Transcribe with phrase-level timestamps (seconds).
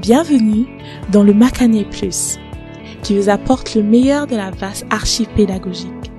[0.00, 0.66] Bienvenue
[1.12, 2.38] dans le Macané Plus,
[3.02, 6.10] qui vous apporte le meilleur de la vaste archive pédagogique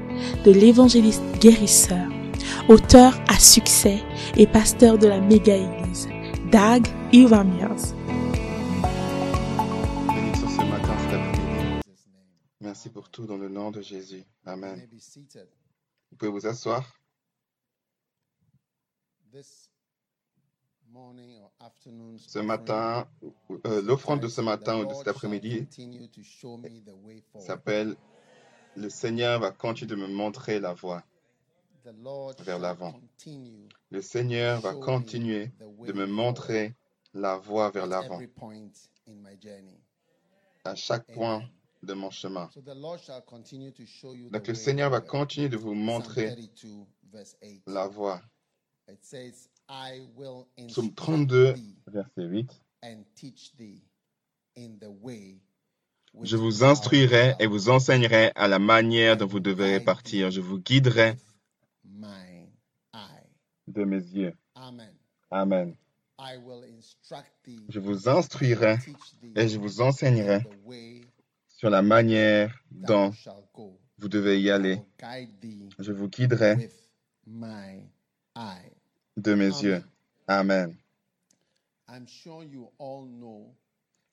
[0.45, 2.07] de l'évangéliste guérisseur,
[2.69, 4.03] auteur à succès
[4.37, 6.07] et pasteur de la méga-église,
[6.51, 7.95] Dag Iwamiers.
[10.13, 11.81] Bénisse ce matin, cet après-midi.
[12.59, 14.23] Merci pour tout dans le nom de Jésus.
[14.45, 14.79] Amen.
[16.11, 16.85] Vous pouvez vous asseoir.
[19.33, 19.70] This
[22.17, 23.07] Ce matin,
[23.65, 25.67] euh, l'offrande de ce matin ou de cet après-midi
[27.39, 27.95] s'appelle
[28.75, 31.03] Le Seigneur va continuer de me montrer la voie.
[31.83, 32.99] vers l'avant.
[33.89, 36.75] Le Seigneur va continuer de me montrer
[37.13, 38.19] la voie vers l'avant
[40.63, 41.43] à chaque point
[41.83, 42.49] de mon chemin.
[44.31, 46.35] Donc le Seigneur va continuer de vous montrer
[47.65, 48.21] la voie.
[50.67, 51.55] Psaume 32,
[51.87, 52.61] verset 8.
[56.23, 60.29] Je vous instruirai et vous enseignerai à la manière dont vous devrez partir.
[60.29, 61.15] Je vous guiderai
[63.67, 64.35] de mes yeux.
[65.29, 65.75] Amen.
[67.69, 68.77] Je vous instruirai
[69.35, 70.45] et je vous enseignerai
[71.47, 73.13] sur la manière dont
[73.97, 74.81] vous devez y aller.
[75.79, 76.69] Je vous guiderai
[79.17, 79.83] de mes yeux.
[80.27, 80.75] Amen.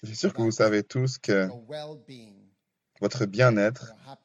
[0.02, 1.48] Je suis sûr que vous savez tous que
[3.00, 3.94] votre bien-être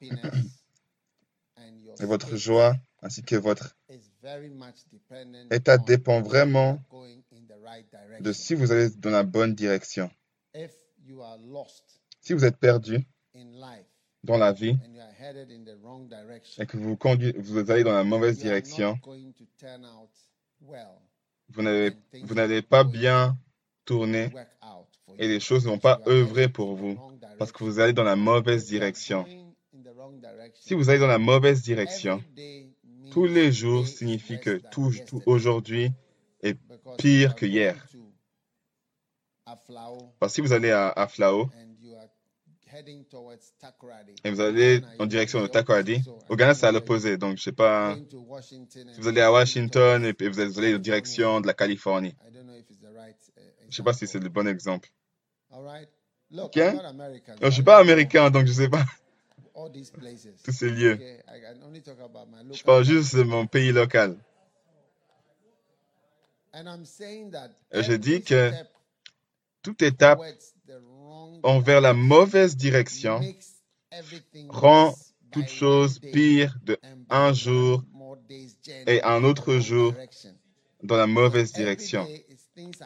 [2.00, 3.76] et votre joie ainsi que votre
[5.50, 6.82] état dépend vraiment
[8.20, 10.10] de si vous allez dans la bonne direction.
[12.20, 13.04] Si vous êtes perdu
[14.24, 14.76] dans la vie
[16.58, 18.98] et que vous, conduisez, vous allez dans la mauvaise direction,
[21.48, 23.36] vous n'allez pas bien
[23.84, 24.30] tourner
[25.18, 26.98] et les choses ne vont pas œuvrer pour vous
[27.38, 29.24] parce que vous allez dans la mauvaise direction.
[30.54, 32.22] Si vous allez dans la mauvaise direction,
[33.10, 35.90] tous les jours signifie que tout, tout aujourd'hui
[36.42, 36.58] est
[36.98, 37.86] pire que hier.
[39.44, 41.50] Parce que si vous allez à, à Flao
[44.24, 47.16] et vous allez en direction de Takoradi, au Ghana c'est à l'opposé.
[47.16, 47.96] Donc je sais pas,
[48.40, 52.14] si vous allez à Washington et vous allez en direction de la Californie.
[53.68, 54.88] Je sais pas si c'est le bon exemple.
[55.50, 56.56] Ok?
[56.56, 58.84] Non, je suis pas américain donc je sais pas
[59.54, 60.98] tous ces lieux.
[62.52, 64.16] Je parle juste de mon pays local.
[67.72, 68.50] Et je dis que
[69.62, 70.20] toute étape
[71.42, 73.20] envers la mauvaise direction
[74.48, 74.94] rend
[75.30, 76.78] toute chose pire de
[77.10, 77.82] un jour
[78.86, 79.94] et un autre jour
[80.82, 82.06] dans la mauvaise direction.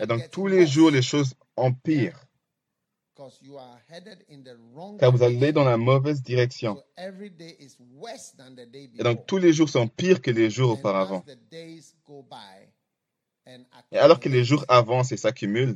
[0.00, 2.24] Et donc tous les jours, les choses empirent.
[4.98, 6.82] Car vous allez dans la mauvaise direction.
[8.98, 11.24] Et donc tous les jours sont pires que les jours auparavant.
[13.90, 15.74] Et alors que les jours avancent et s'accumulent,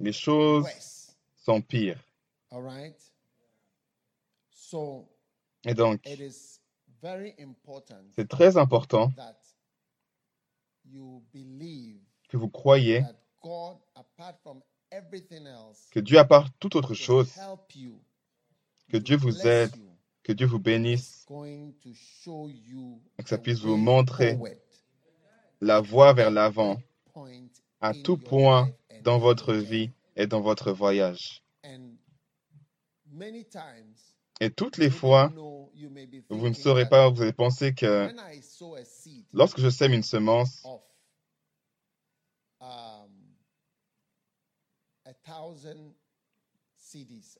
[0.00, 0.66] les choses
[1.44, 2.02] sont pires.
[5.64, 6.00] Et donc,
[8.16, 9.12] c'est très important
[12.28, 13.02] que vous croyez
[15.90, 17.32] que Dieu, à part toute autre chose,
[18.88, 19.72] que Dieu vous aide,
[20.22, 21.26] que Dieu vous bénisse,
[23.18, 24.38] et que ça puisse vous montrer
[25.60, 26.78] la voie vers l'avant
[27.80, 28.70] à tout point
[29.02, 31.42] dans votre vie et dans votre voyage.
[34.40, 35.32] Et toutes les fois,
[36.30, 38.08] vous ne saurez pas, vous allez penser que
[39.32, 40.62] lorsque je sème une semence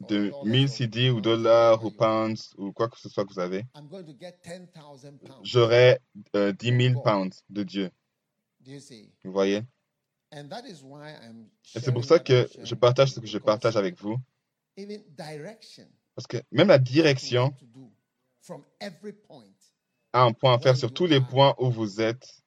[0.01, 3.65] de 1000 CD ou dollars ou pounds ou quoi que ce soit que vous avez,
[5.43, 5.99] j'aurai
[6.37, 7.91] euh, 10 000 pounds de Dieu.
[9.25, 9.63] Vous voyez?
[11.75, 14.19] Et c'est pour ça que je partage ce que je partage avec vous.
[14.77, 17.55] Parce que même la direction
[20.13, 22.43] a un point à faire sur tous les points où vous êtes.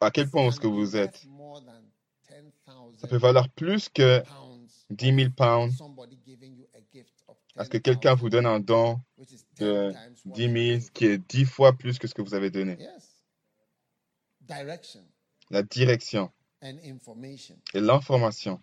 [0.00, 1.26] À quel point est-ce que vous êtes?
[2.98, 4.22] Ça peut valoir plus que
[4.90, 5.82] 10 000 pounds.
[7.54, 9.00] Parce que quelqu'un vous donne un don
[9.58, 9.92] de
[10.26, 12.78] 10 000 qui est 10 fois plus que ce que vous avez donné.
[15.52, 16.32] La direction
[16.62, 18.58] et l'information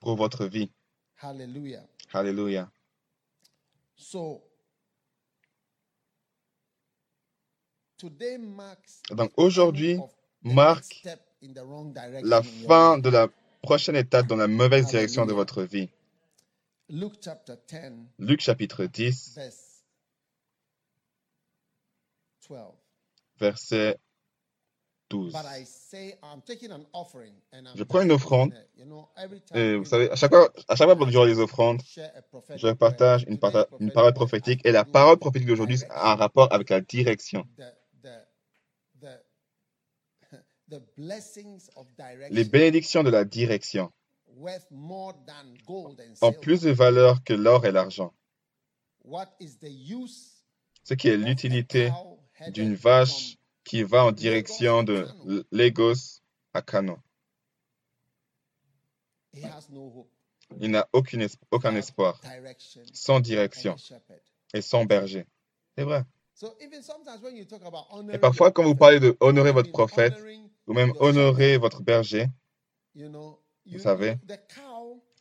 [0.00, 0.72] pour votre vie.
[1.20, 1.86] Hallelujah.
[2.14, 2.70] Alléluia.
[3.94, 4.42] So,
[7.98, 9.98] today marks Donc aujourd'hui
[10.42, 13.28] marque next step in the wrong direction la fin de la
[13.60, 15.90] prochaine étape dans la mauvaise direction de votre vie.
[16.88, 19.84] Luke chapter 10, Luc chapitre 10, verse
[22.48, 22.72] 12.
[23.38, 23.98] verset
[25.12, 25.32] 12.
[25.32, 27.34] But I say, I'm taking an offering.
[27.52, 28.52] And I'm Je prends une offrande.
[29.54, 31.82] Et vous savez, à chaque fois, à chaque fois durant les offrandes,
[32.56, 34.60] je partage une, parta- une parole prophétique.
[34.64, 37.46] Et la parole prophétique d'aujourd'hui a un rapport avec la direction.
[42.30, 43.92] Les bénédictions de la direction
[46.22, 48.14] ont plus de valeur que l'or et l'argent.
[50.84, 51.92] Ce qui est l'utilité
[52.48, 55.06] d'une vache qui va en direction de
[55.50, 56.20] Lagos
[56.54, 56.98] à Kano.
[60.60, 62.20] Il n'a aucun espoir,
[62.92, 63.76] sans direction
[64.52, 65.26] et sans berger.
[65.76, 66.04] C'est vrai.
[68.12, 70.14] Et parfois, quand vous parlez de honorer votre prophète,
[70.66, 72.26] ou même honorer votre berger,
[72.94, 74.16] vous savez,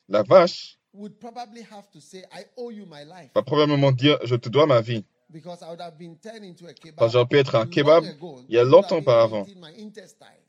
[0.10, 3.32] la vache would probably have to say, I owe you my life.
[3.34, 5.06] va probablement dire Je te dois ma vie.
[5.32, 6.96] Because I would have been turned into a kebab.
[6.98, 8.04] Parce que j'aurais pu être un kebab
[8.50, 9.46] il y a longtemps auparavant,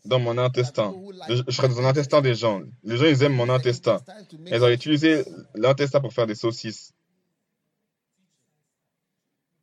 [0.05, 0.93] dans mon intestin.
[1.29, 2.63] Je, serais dans l'intestin des gens.
[2.83, 4.01] Les gens, ils aiment mon intestin.
[4.33, 4.75] Ils sausages.
[4.75, 5.25] utilisé
[5.55, 6.93] l'intestin pour faire des saucisses.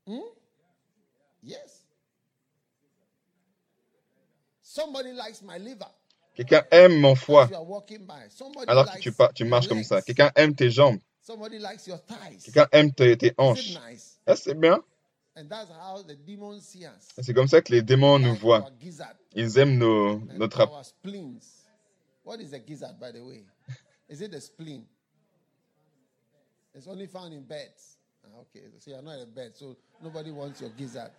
[0.08, 0.20] Hmm?
[1.44, 1.86] Yes.
[4.62, 5.86] Somebody likes my liver.
[6.36, 7.50] Quelqu'un aime mon foie
[8.68, 10.02] alors que tu, tu marches comme ça.
[10.02, 11.00] Quelqu'un aime tes jambes.
[12.44, 13.78] Quelqu'un aime tes, hanches.
[14.26, 14.82] Ah, c'est bien.
[17.22, 18.70] C'est comme ça que les démons nous voient.
[19.36, 20.68] Ils aiment nos, notre.
[22.26, 23.44] What is a gizzard, by the way?
[24.10, 24.86] Is it a spleen?
[26.76, 27.98] It's only found in beds.
[28.24, 31.12] Ah, okay, so you're not a bed, so nobody wants your gizzard.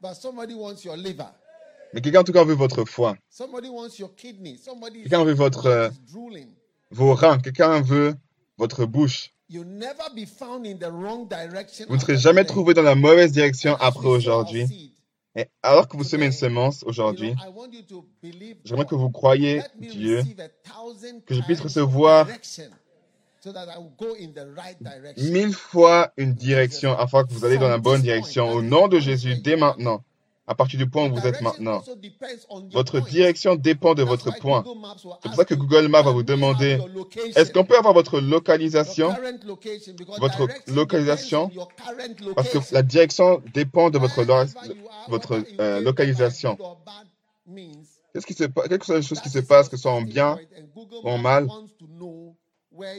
[0.00, 1.32] But somebody wants your liver.
[1.92, 4.58] Mais quelqu'un en tout cas veut votre foie, Somebody wants your kidney.
[4.58, 5.88] Somebody Quelqu'un veut votre, euh,
[6.90, 7.38] vos reins.
[7.38, 8.14] Quelqu'un veut
[8.58, 9.30] votre bouche.
[9.48, 11.86] You'll never be found in the wrong direction.
[11.88, 14.92] Vous ne serez jamais trouvé dans la mauvaise direction après aujourd'hui.
[15.36, 17.34] Et alors que vous semez une semence aujourd'hui,
[18.64, 22.70] j'aimerais que vous me Dieu, receive a thousand que je puisse recevoir of direction
[23.40, 25.32] so that I will go in the right direction.
[25.32, 28.50] mille fois une direction afin que vous allez dans la bonne direction.
[28.50, 30.02] Au nom de Jésus, dès maintenant,
[30.46, 31.82] à partir du point où vous êtes maintenant,
[32.72, 34.62] votre direction dépend de votre point.
[35.22, 37.78] C'est pour ça que Google Maps va "Can vous demander, your location?" est-ce qu'on peut
[37.78, 39.14] avoir votre localisation?
[40.18, 41.50] Votre localisation,
[42.36, 44.44] Parce que la direction dépend de votre, lo-
[45.08, 46.58] votre euh, localisation.
[48.12, 48.68] Qu'est-ce qui se passe,
[49.02, 50.38] chose qui se passe, que ce soit en bien
[51.02, 51.48] ou en Maps mal,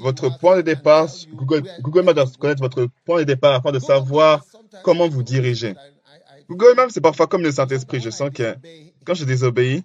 [0.01, 3.79] votre point de départ, Google, Google Maps doit connaître votre point de départ afin de
[3.79, 4.43] savoir
[4.83, 5.94] comment vous the
[6.49, 7.99] Google Maps, c'est parfois comme le Saint-Esprit.
[7.99, 8.55] Je sens que
[9.05, 9.83] quand je désobéis,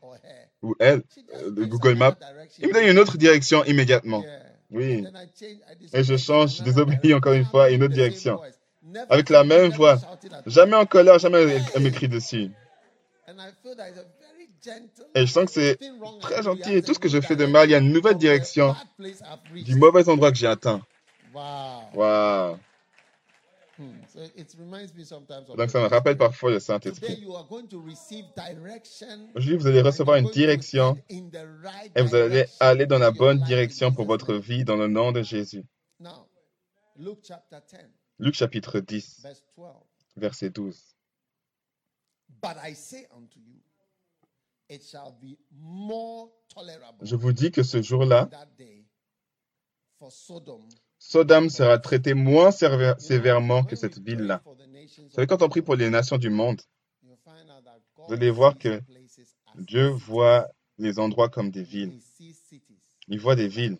[0.62, 1.02] ou elle,
[1.34, 2.16] euh, le gives Google Maps,
[2.58, 4.24] il me donne une autre direction immédiatement.
[4.70, 5.04] Oui.
[5.92, 8.40] Et je change, je désobéis encore une fois, une autre direction.
[9.08, 9.98] Avec la même voix.
[10.46, 12.50] Jamais en colère, jamais elle me crie dessus.
[15.14, 15.78] Et je sens que c'est
[16.20, 16.74] très gentil.
[16.74, 18.74] Et tout ce que je fais de mal, il y a une nouvelle direction
[19.54, 20.82] du mauvais endroit que j'ai atteint.
[21.32, 21.82] Wow.
[21.94, 22.54] Waouh.
[22.54, 22.58] Hmm.
[22.58, 22.58] So it reminds me sometimes
[23.62, 23.69] of
[25.56, 27.20] Donc the ça me rappelle parfois le Saint-Esprit.
[27.20, 30.94] you are going to receive direction Aujourd'hui, vous allez and recevoir une going to direction
[30.94, 33.44] head in the right et vous allez direction aller dans la for your bonne life
[33.44, 34.42] in direction pour votre name.
[34.42, 35.64] vie dans le nom de Jésus.
[35.99, 36.28] Now,
[36.96, 37.78] Luke chapter 10,
[38.18, 39.75] Luc chapitre 10, verse 12.
[40.16, 40.76] verset 12.
[42.42, 43.60] But I say unto you,
[44.68, 48.28] it shall be more tolerable Je vous dis que ce jour-là,
[51.00, 54.42] Sodome sera traité moins sévèrement que cette ville-là.
[54.45, 56.61] Vous savez, quand on prie pour les nations du monde,
[57.02, 58.83] vous allez voir que
[59.57, 61.99] Dieu voit les endroits comme des villes.
[63.09, 63.78] Il voit des villes.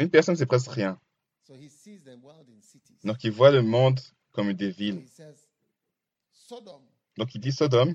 [0.00, 0.98] Une personne, c'est presque rien.
[3.04, 4.00] Donc, il voit le monde
[4.32, 5.06] comme des villes.
[7.16, 7.94] Donc, il dit Sodome,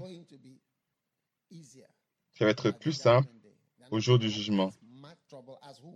[2.31, 3.27] ça va être plus simple
[3.91, 4.72] au jour du jugement.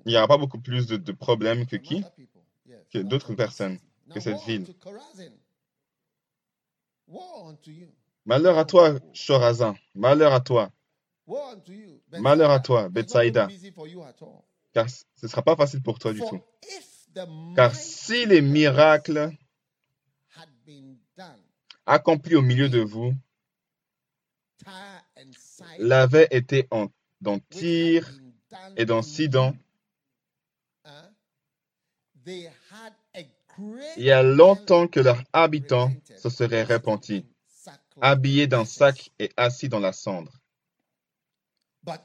[0.06, 2.04] Il n'y aura pas beaucoup plus de, de problèmes que qui?
[2.92, 3.80] Que d'autres personnes,
[4.14, 4.66] que cette ville.
[8.26, 9.76] Malheur à toi, Chorazin.
[9.96, 10.72] Malheur à toi.
[12.12, 13.48] Malheur à toi, Bethsaïda.
[14.74, 16.42] Car ce ne sera pas facile pour toi du tout.
[17.56, 19.32] Car si les miracles
[21.86, 23.14] accomplis au milieu de vous
[25.78, 26.88] l'avaient été en,
[27.22, 28.10] dans Tyr
[28.76, 29.56] et dans Sidon,
[32.26, 37.26] il y a longtemps que leurs habitants se seraient repentis,
[38.02, 40.32] habillés d'un sac et assis dans la cendre.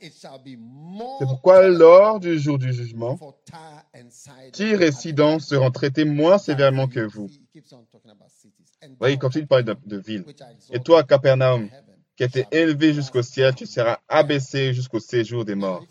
[0.00, 3.16] C'est pourquoi lors du jour du jugement,
[4.52, 7.28] Tyr et Sidon seront traités moins sévèrement que vous.
[8.98, 11.68] Voyez, il continue de parler de, de are Et toi, Capernaum,
[12.16, 15.86] qui a été élevé jusqu'au ciel, tu seras abaissé jusqu'au séjour des morts.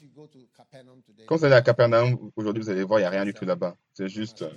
[1.27, 3.45] Quand vous allez à Capernaum, aujourd'hui, vous allez voir, il n'y a rien du tout
[3.45, 3.75] là-bas.
[3.93, 4.51] C'est juste euh,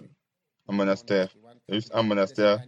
[0.68, 1.34] un monastère.
[1.68, 2.60] Il y a juste un monastère,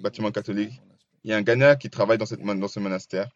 [0.00, 0.80] bâtiment catholique.
[1.22, 3.30] Il y a un Ghanéen qui travaille dans, cette, dans ce monastère.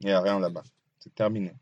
[0.00, 0.62] Il n'y a rien là-bas.
[0.98, 1.54] C'est terminé.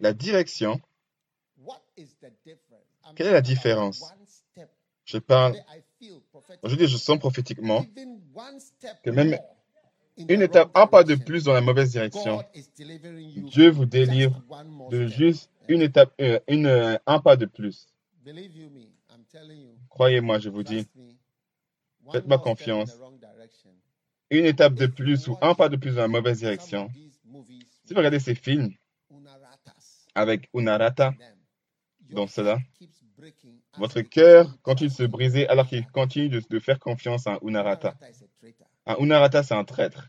[0.00, 0.80] La direction,
[1.58, 2.86] What is the difference?
[3.04, 4.04] I'm Quelle est la différence?
[5.04, 5.56] je parle,
[6.62, 7.84] aujourd'hui, je sens prophétiquement
[9.02, 9.38] que même
[10.16, 12.42] une étape, un pas de plus dans la mauvaise direction.
[13.36, 14.42] Dieu vous délivre
[14.90, 16.12] de juste une étape,
[16.48, 17.86] une, un pas de plus.
[19.90, 20.86] Croyez-moi, je vous dis,
[22.12, 22.92] Faites-moi confiance.
[24.30, 26.88] une étape de plus ou un pas de plus dans la mauvaise direction.
[27.84, 28.70] Si vous regardez ces films
[30.14, 31.14] avec Unarata,
[32.10, 32.58] dans cela,
[33.76, 37.38] votre cœur continue de se briser alors qu'il continue de, de faire confiance à un
[37.42, 37.94] Unarata.
[38.00, 38.66] Unarata is a traitor.
[38.86, 40.08] Un Unarata, c'est un traître.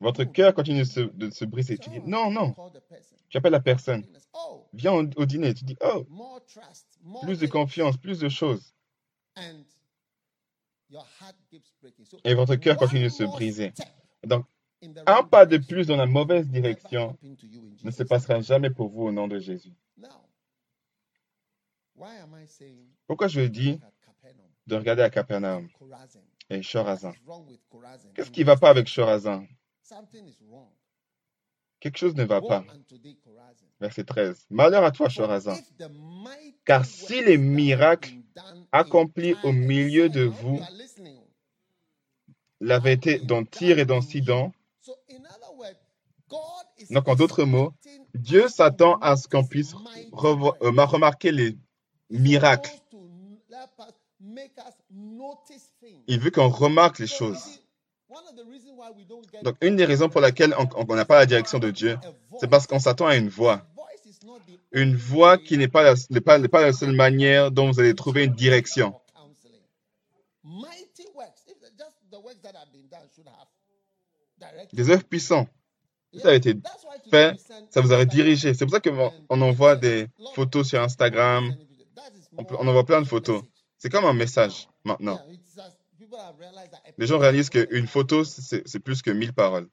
[0.00, 1.78] Votre "No, cœur continue de se, no." de se briser.
[1.78, 2.54] Tu dis non, non.
[3.28, 4.04] Tu appelles la personne.
[4.32, 5.54] Oh, Viens au, au dîner.
[5.54, 6.06] Tu dis oh,
[7.22, 8.74] plus de confiance, plus de choses.
[12.24, 13.72] Et votre cœur continue de se briser.
[14.24, 14.46] Donc,
[15.06, 17.16] un pas de plus dans la mauvaise direction
[17.84, 19.74] ne se passera jamais pour vous au nom de Jésus.
[19.96, 20.08] Now,
[21.94, 23.78] why am I saying Pourquoi je dis
[24.66, 25.68] de regarder à Capernaum?
[26.50, 27.12] Et Chorazin?
[28.14, 29.46] Qu'est-ce qui ne va pas avec 13, Chorazin?
[29.82, 30.68] Something is wrong.
[31.80, 32.64] Quelque chose ne va pas.
[33.80, 34.46] Verset 13.
[34.50, 38.12] Malheur à toi, mighty Car si les miracles
[38.70, 40.60] accomplis au milieu de vous
[42.60, 44.52] l'avaient été dans Tyr et dans Sidon,
[46.90, 47.72] donc en d'autres mots,
[48.14, 51.56] Dieu s'attend à ce qu'on puisse euh, remarquer les
[52.10, 52.70] miracles.
[56.06, 57.60] Il veut qu'on remarque les choses.
[59.42, 61.98] Donc une des raisons pour laquelle on n'a pas la direction de Dieu,
[62.40, 63.62] c'est parce qu'on s'attend à une voix.
[64.72, 68.94] Une voix qui n'est pas la, seule manière dont vous allez trouver une direction.
[74.72, 75.48] Des œuvres puissants.
[76.12, 76.54] Si ça avait été
[77.10, 77.36] fait,
[77.70, 78.54] ça vous aurait dirigé.
[78.54, 81.54] C'est pour ça qu'on on envoie des photos sur Instagram.
[82.36, 83.42] On envoie plein de photos.
[83.78, 85.20] C'est comme un message maintenant.
[86.98, 89.68] Les gens réalisent qu'une photo, c'est plus que mille paroles.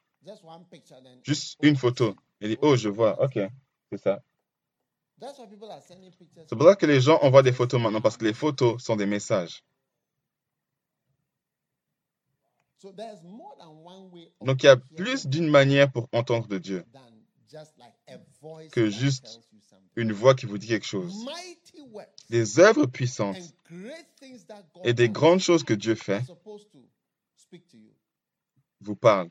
[1.24, 2.16] Juste une photo.
[2.42, 3.40] Ils disent, oh, je vois, ok,
[3.92, 4.22] c'est ça.
[5.20, 8.96] C'est pour ça que les gens envoient des photos maintenant, parce que les photos sont
[8.96, 9.64] des messages.
[14.42, 16.86] Donc il y a plus d'une manière pour entendre de Dieu
[18.72, 19.42] que juste
[19.96, 21.26] une voix qui vous dit quelque chose.
[22.30, 23.56] Des œuvres puissantes
[24.84, 26.24] et des grandes choses que Dieu fait
[28.80, 29.30] vous parlent.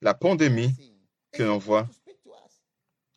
[0.00, 0.74] La pandémie
[1.32, 1.88] que l'on voit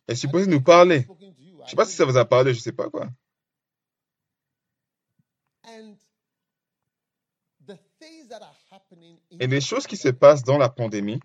[0.08, 1.06] est supposée nous parler.
[1.20, 3.08] Je ne sais pas si ça vous a parlé, je ne sais pas quoi.
[9.40, 11.20] Et les choses qui se passent dans la pandémie,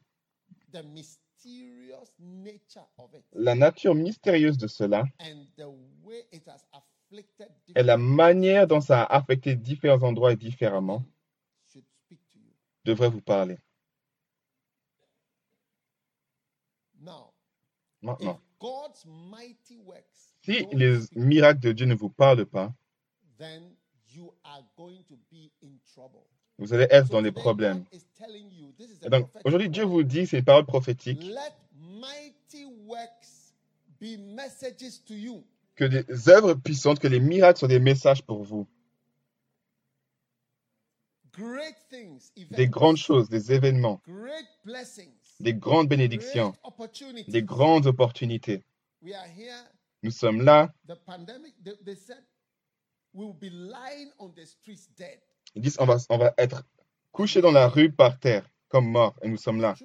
[3.34, 5.04] la nature mystérieuse de cela
[7.76, 11.06] et la manière dont ça a affecté différents endroits et différemment
[12.84, 13.58] devraient vous parler.
[18.02, 18.42] Maintenant,
[20.42, 22.74] si les miracles de Dieu ne vous parlent pas,
[26.58, 27.86] vous allez être dans les problèmes.
[29.04, 31.24] Et donc, aujourd'hui, Dieu vous dit, c'est une parole prophétique,
[35.77, 38.67] que des œuvres puissantes, que les miracles sont des messages pour vous.
[42.51, 44.01] Des grandes choses, des événements,
[45.39, 46.53] des grandes bénédictions,
[47.27, 48.63] des grandes opportunités.
[50.01, 50.74] Nous sommes là.
[55.55, 56.63] Ils disent, on va, on va être
[57.12, 59.75] couchés dans la rue par terre, comme morts, et nous sommes là.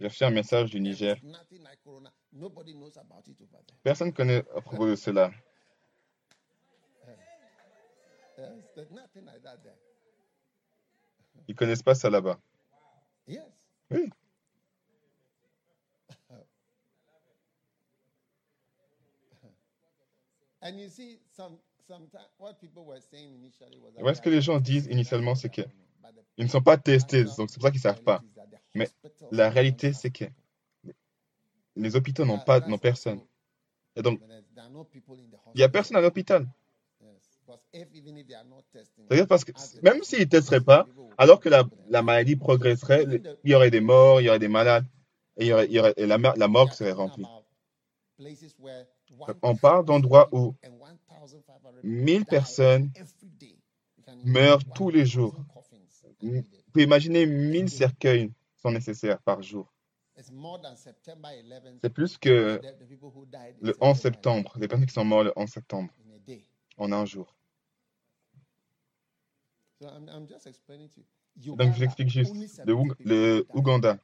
[0.00, 1.16] J'ai reçu un message du Niger.
[3.82, 5.30] Personne ne connaît à propos de cela.
[11.46, 12.38] Ils ne connaissent pas ça là-bas.
[13.26, 13.38] Oui.
[20.60, 21.56] And you see, some,
[21.86, 25.34] sometimes what people were saying initially was that Ouais, ce que les gens disent initialement,
[25.36, 25.62] c'est que
[26.36, 28.22] ils ne sont pas testés, donc c'est pour ça qu'ils ne savent pas.
[28.74, 28.88] Mais
[29.32, 30.24] la réalité, c'est que
[31.76, 33.20] les hôpitaux n'ont pas, n'ont personne.
[33.96, 34.20] Et donc,
[35.54, 36.46] il n'y a personne à l'hôpital.
[37.72, 40.86] C'est-à-dire parce que même s'ils ne testeraient pas,
[41.16, 43.04] alors que la, maladie progresserait,
[43.44, 44.84] il y aurait des morts, il y aurait des malades,
[45.36, 47.24] et, la, la morgue serait remplie.
[49.42, 52.90] On parle d'endroits où 1,500 people 1000 die personnes
[54.24, 55.34] meurent tous les jours.
[56.20, 59.72] Vous pouvez imaginer 1000 cercueils sont nécessaires par jour.
[60.16, 61.78] It's more than September 11th.
[61.80, 62.60] C'est plus que
[63.60, 66.18] le 11 September septembre, les personnes qui sont mortes le 11 septembre, 11th in a
[66.18, 66.44] day.
[66.76, 67.36] en un jour.
[69.80, 73.46] Donc je vous explique juste, le, 70 Oug- people le.
[73.50, 73.98] Ouganda,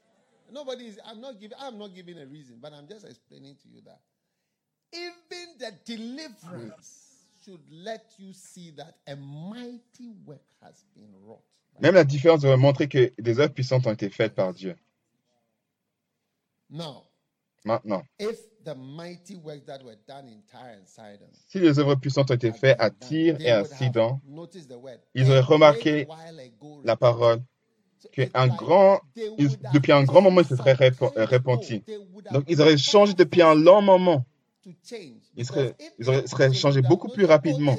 [0.52, 1.00] Nobody is.
[1.06, 1.58] I'm not giving.
[1.60, 4.00] I'm not giving a reason, but I'm just explaining to you that
[4.92, 11.44] even the deliverance should let you see that a mighty work has been wrought.
[11.82, 14.76] Même la différence devrait montrer que des œuvres puissantes ont été faites par Dieu.
[16.70, 17.09] Now,
[17.66, 21.96] Maintenant, if the mighty works that were done in Tyre and Sidon si les œuvres
[21.96, 25.00] puissantes ont été faites à Tyr et à Sidon, noticed the word.
[25.14, 26.08] ils auraient remarqué
[26.86, 27.42] la parole,
[28.48, 29.02] grand,
[29.38, 31.84] ils- have depuis un grand moment, ils se seraient repentis.
[31.88, 34.26] have Donc ils auraient changé depuis un long moment.
[35.36, 37.78] Ils seraient, ils auraient, seraient changés beaucoup plus oh, rapidement.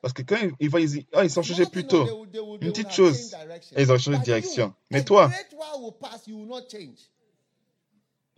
[0.00, 2.26] Parce que quand ils, voient, ils oh, ils sont changés plus tôt.
[2.60, 3.34] Une petite chose.
[3.76, 4.74] Et ils auraient changé de direction.
[4.90, 5.30] Mais toi,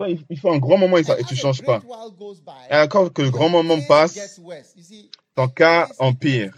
[0.09, 1.81] il, il faut un grand moment et, ça- And et tu a changes pas.
[2.71, 4.15] Et encore que le grand moment passe,
[5.35, 6.53] ton cas empire.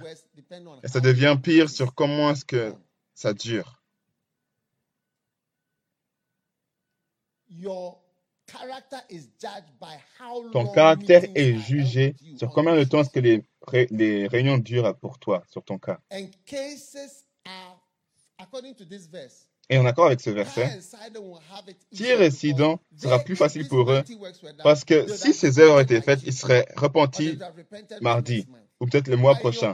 [0.85, 2.75] Et ça devient pire sur comment est-ce que
[3.15, 3.81] ça dure.
[10.53, 14.97] Ton caractère est jugé sur combien de temps est-ce que les, ré- les réunions durent
[14.97, 16.01] pour toi, sur ton cas.
[19.73, 20.69] Et en accord avec ce verset,
[21.95, 24.03] Tyr et Sidon sera plus facile pour eux,
[24.63, 27.39] parce que si ces été by faites, ils seraient repentis
[28.03, 28.47] mardi,
[28.81, 29.73] ou peut-être le mois prochain.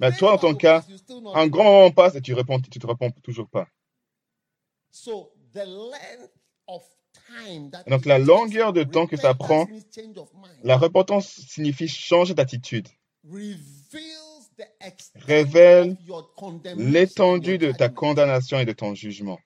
[0.00, 0.82] Mais toi, en ton cas,
[1.34, 3.68] un grand moment passe et tu, réponds, tu te réponds toujours pas.
[7.86, 9.66] Donc la longueur de temps que ça prend,
[10.62, 12.88] la repentance signifie changer d'attitude,
[15.16, 15.96] révèle
[16.76, 19.38] l'étendue de ta condamnation et de ton jugement.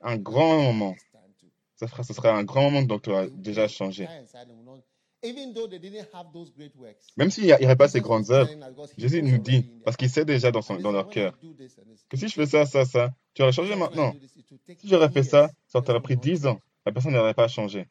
[0.00, 0.96] Un grand moment.
[1.78, 4.06] Sera, ce sera un grand moment dont tu They- déjà changé.
[4.06, 4.82] Tyre and Sidon will not-
[5.22, 7.06] Even though they didn't have those great works.
[7.16, 8.50] Même s'il n'y aurait pas ces grandes œuvres,
[8.96, 11.38] Jésus nous dit, in their parce qu'il sait déjà dans, son, dans leur cœur,
[12.08, 14.12] que si je fais ça, ça, ça, tu aurais changé maintenant.
[14.78, 16.46] Si j'aurais fait 10 ça, ça Person t'aurait pris not 10 change.
[16.54, 16.60] ans.
[16.84, 17.86] La personne n'aurait pas changé.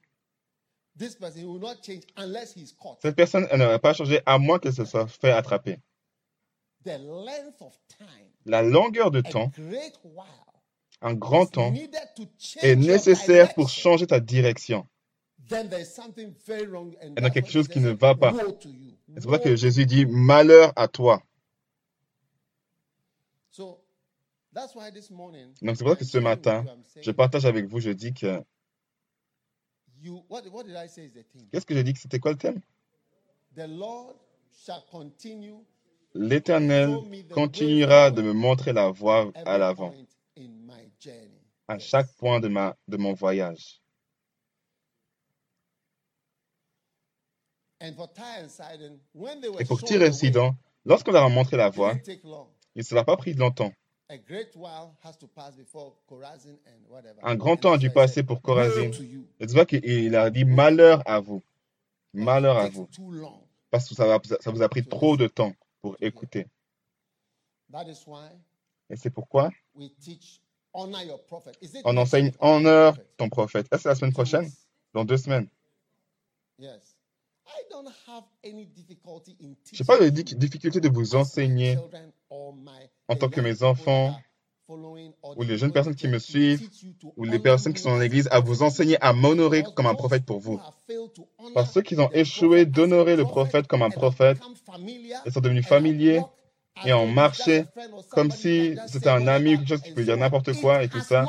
[0.97, 1.19] Cette
[3.15, 5.77] personne elle n'aurait pas changé à moins qu'elle se soit fait attraper.
[6.85, 10.25] The length of time, La longueur de a temps, great while,
[11.01, 13.81] un grand is temps, est your nécessaire pour direction.
[13.81, 14.87] changer ta direction.
[15.49, 18.33] Then there's something very wrong, and Il y a quelque chose qui ne va pas.
[19.15, 21.21] C'est pour ça que Jésus dit, malheur à toi?
[23.51, 23.79] So
[24.53, 26.65] that's why this morning, Donc c'est pour ça que ce matin,
[27.01, 28.27] je partage avec vous, je dis que...
[28.27, 28.35] you.
[28.35, 29.94] What, what did I say is the thing?
[31.51, 32.61] Qu'est-ce que j'ai dit que c'était quoi le thème?
[33.55, 34.15] The Lord
[34.51, 35.65] shall continue
[36.13, 36.97] L'Éternel
[37.33, 39.93] continuera de me montrer la voie à l'avant,
[41.67, 43.81] à chaque point de, ma, de mon voyage.
[47.81, 51.11] And for Tyre and Sidon, when they were Et pour Tyr the et Sidon, lorsqu'on
[51.11, 52.19] leur a montré la voie, il
[52.77, 53.73] ne se l'a pas pris longtemps.
[54.09, 57.19] A great while has to pass before Chorazin and whatever.
[57.23, 58.91] Un grand And temps a dû passer pour "Woe Chorazin.
[58.91, 59.25] to you.
[59.39, 61.41] Et tu vois qu'il il a dit malheur à vous.
[62.13, 62.87] Malheur à vous.
[63.71, 64.19] Parce que ça,
[64.51, 66.45] vous a pris trop de temps pour écouter.
[67.71, 68.29] That is why
[68.89, 69.89] Et c'est pourquoi on
[71.97, 73.09] enseigne week, honor your honneur prophet?
[73.17, 73.67] ton prophète.
[73.71, 74.49] Est-ce la semaine prochaine?
[74.93, 75.47] Dans deux semaines.
[76.59, 76.95] Yes.
[77.47, 81.77] I don't have any difficulty in Je n'ai pas de difficulté de vous enseigner
[83.07, 84.15] en tant que mes enfants
[84.67, 86.67] ou les jeunes personnes qui me suivent
[87.17, 90.25] ou les personnes qui sont dans l'église à vous enseigner à m'honorer comme un prophète
[90.25, 90.59] pour vous.
[91.53, 94.39] Parce ceux qui ont échoué d'honorer le prophète comme un prophète
[95.25, 96.21] et sont devenus familiers
[96.83, 97.67] et on marchait
[98.11, 100.99] comme si c'était un ami ou quelque chose qui peut dire n'importe quoi et tout
[100.99, 101.25] ça.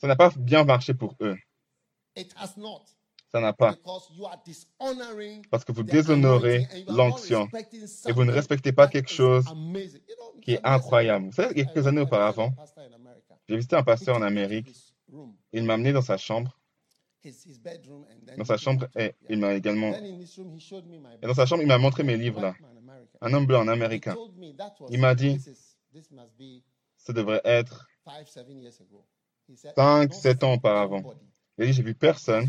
[0.00, 1.36] Ça n'a pas bien marché pour eux.
[3.32, 3.76] Ça n'a pas.
[5.50, 7.48] Parce que vous déshonorez l'onction
[8.06, 9.44] et vous ne respectez pas quelque chose
[10.42, 11.26] qui est incroyable.
[11.26, 12.52] Vous savez, quelques années auparavant,
[13.48, 14.74] j'ai visité un pasteur en Amérique.
[15.52, 16.58] Il m'a amené dans sa chambre.
[18.36, 19.92] Dans sa chambre, et il m'a également.
[19.94, 22.54] Et dans sa chambre, il m'a montré mes livres là.
[23.20, 24.16] Un homme blanc, un américain.
[24.88, 25.38] Il m'a dit,
[26.96, 27.86] ça devrait être
[29.76, 31.02] 5, 7 ans auparavant.
[31.58, 32.48] Il a dit, j'ai vu personne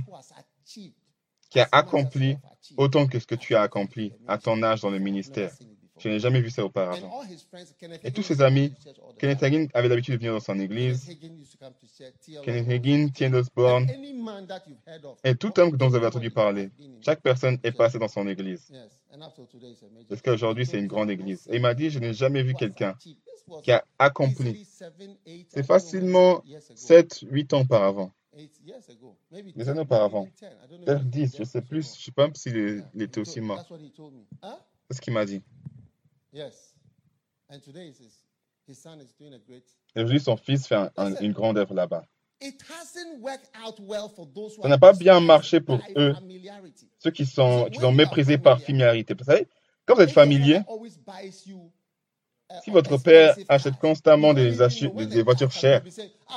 [1.49, 2.37] qui a accompli
[2.77, 5.51] autant que ce que tu as accompli à ton âge dans le ministère.
[5.99, 7.21] Je n'ai jamais vu ça auparavant.
[8.03, 8.73] Et tous ses amis,
[9.19, 11.15] Kenneth Hagin avait l'habitude de venir dans son église.
[12.43, 13.87] Kenneth Hagin, Tien Osborne,
[15.23, 16.71] et tout homme dont vous avez entendu parler.
[17.01, 18.71] Chaque personne est passée dans son église.
[20.09, 21.47] Parce qu'aujourd'hui, c'est une grande église.
[21.51, 22.95] Et il m'a dit, je n'ai jamais vu quelqu'un
[23.61, 24.65] qui a accompli.
[25.49, 28.11] C'est facilement 7, 8 ans auparavant.
[29.53, 30.27] Des années auparavant.
[30.85, 31.83] Peut-être 10, je ne sais plus.
[31.83, 32.55] Je ne sais pas s'il
[33.03, 33.57] était aussi mort.
[34.89, 35.41] C'est ce qu'il m'a dit.
[39.95, 42.05] Et aujourd'hui, son fils fait un- un- une grande œuvre là-bas.
[44.63, 46.13] Ça n'a pas bien marché pour eux,
[46.99, 49.13] ceux qui sont, qui sont méprisés par familiarité.
[49.13, 49.47] Vous savez,
[49.85, 50.61] quand vous êtes familier,
[52.63, 54.51] si votre père achète constamment des,
[54.89, 55.83] des- des voitures chères,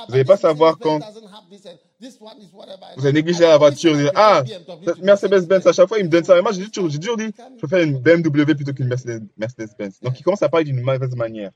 [0.07, 0.99] vous n'allez pas savoir quand
[2.97, 4.43] vous avez négligé la voiture, dites, ah,
[5.01, 6.35] Mercedes-Benz, à chaque fois, il me donne ça.
[6.35, 9.99] Mais moi, j'ai toujours, toujours dit, je préfère une BMW plutôt qu'une Mercedes- Mercedes-Benz.
[10.01, 11.51] Donc, il commence à parler d'une mauvaise manière.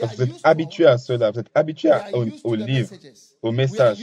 [0.00, 2.88] Parce que vous êtes habitué à cela, vous êtes habitué à- au, au livre,
[3.42, 3.98] au message,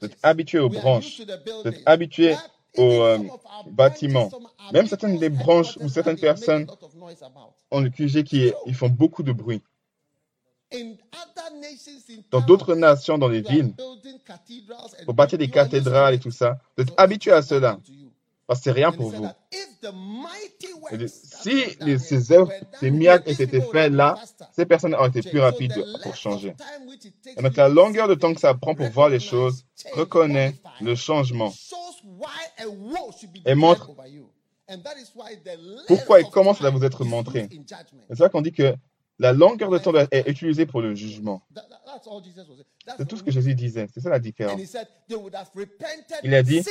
[0.00, 1.20] vous êtes habitué aux branches,
[1.62, 2.36] vous êtes habitué
[2.78, 3.18] aux euh,
[3.70, 4.30] bâtiments.
[4.72, 6.66] Même certaines des branches ou certaines personnes
[7.70, 9.60] ont le QG qui est- ils font beaucoup de bruit.
[12.30, 13.74] Dans d'autres nations, dans les villes,
[15.04, 17.78] pour bâtir des cathédrales et tout ça, vous êtes habitué à cela,
[18.46, 19.26] parce que c'est rien pour vous.
[20.92, 24.16] Et si les- ces œuvres, ces miracles aient été faits là,
[24.54, 26.54] ces personnes auraient été plus rapides pour changer.
[27.36, 30.94] Et donc la longueur de temps que ça prend pour voir les choses reconnaît le
[30.94, 31.52] changement
[33.46, 33.90] et montre
[35.88, 37.48] pourquoi et comment cela vous être montré.
[38.08, 38.74] C'est là qu'on dit que
[39.20, 41.42] la longueur de temps est utilisée pour le jugement.
[42.98, 43.86] C'est tout ce que Jésus disait.
[43.92, 44.58] C'est ça la différence.
[46.24, 46.62] Il a dit,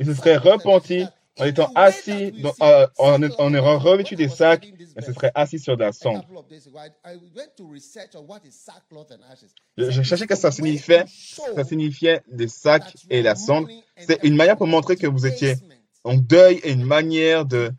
[0.00, 1.04] Ils se seraient repentis
[1.38, 4.64] en étant assis, dans- euh, en, en ayant revêtu des sacs,
[4.96, 6.24] et se seraient assis sur de la cendre.
[9.76, 11.04] Je, je cherchais que ça signifiait,
[11.56, 13.68] ça signifiait des sacs et la cendre.
[14.06, 15.56] C'est une manière pour montrer que vous étiez
[16.04, 17.72] en deuil et une manière de,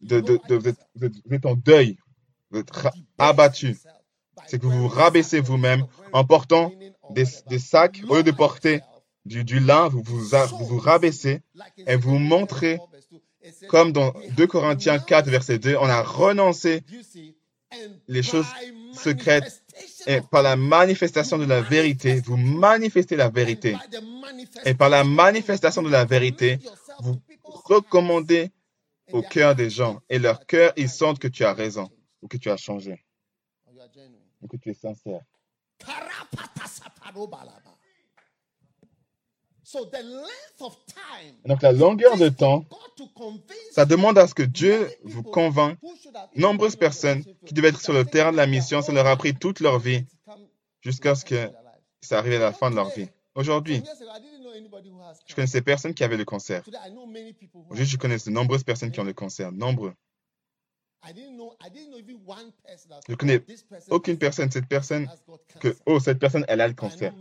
[0.00, 1.98] de, de, de- vous êtes en deuil,
[3.18, 3.76] abattu.
[4.46, 6.72] C'est que vous vous rabaissez vous-même en portant
[7.10, 7.24] des,
[7.58, 8.02] sacs.
[8.08, 8.80] Au lieu de porter
[9.24, 11.42] du, du lin, vous vous vous rabaissez
[11.86, 12.78] et vous montrez,
[13.68, 16.82] comme dans 2 Corinthiens 4, verset 2, on a renoncé
[18.08, 18.46] les choses
[18.92, 19.62] secrètes
[20.06, 23.76] et par la manifestation de la vérité, vous manifestez la vérité.
[24.64, 26.58] Et par la manifestation de la vérité,
[27.00, 28.50] vous recommandez
[29.12, 30.00] au cœur des gens.
[30.08, 31.90] Et leur cœur, ils sentent que tu as raison
[32.22, 33.04] ou que tu as changé?
[34.40, 35.20] Ou que tu es sincère?
[41.44, 42.64] Donc la longueur de temps,
[43.70, 45.78] ça demande à ce que Dieu vous convainc.
[46.36, 49.34] Nombreuses personnes qui devaient être sur le terrain de la mission, ça leur a pris
[49.34, 50.04] toute leur vie
[50.80, 51.50] jusqu'à ce que
[52.00, 53.08] ça arrive à la fin de leur vie.
[53.34, 53.82] Aujourd'hui,
[55.26, 56.62] je connaissais personne qui avait le cancer.
[57.70, 59.52] Aujourd'hui, je connais de nombreuses personnes qui ont le cancer.
[59.52, 59.94] Nombreux.
[63.08, 63.44] Je connais
[63.90, 65.08] aucune personne, cette personne,
[65.60, 67.12] que, oh, cette personne, elle a le cancer.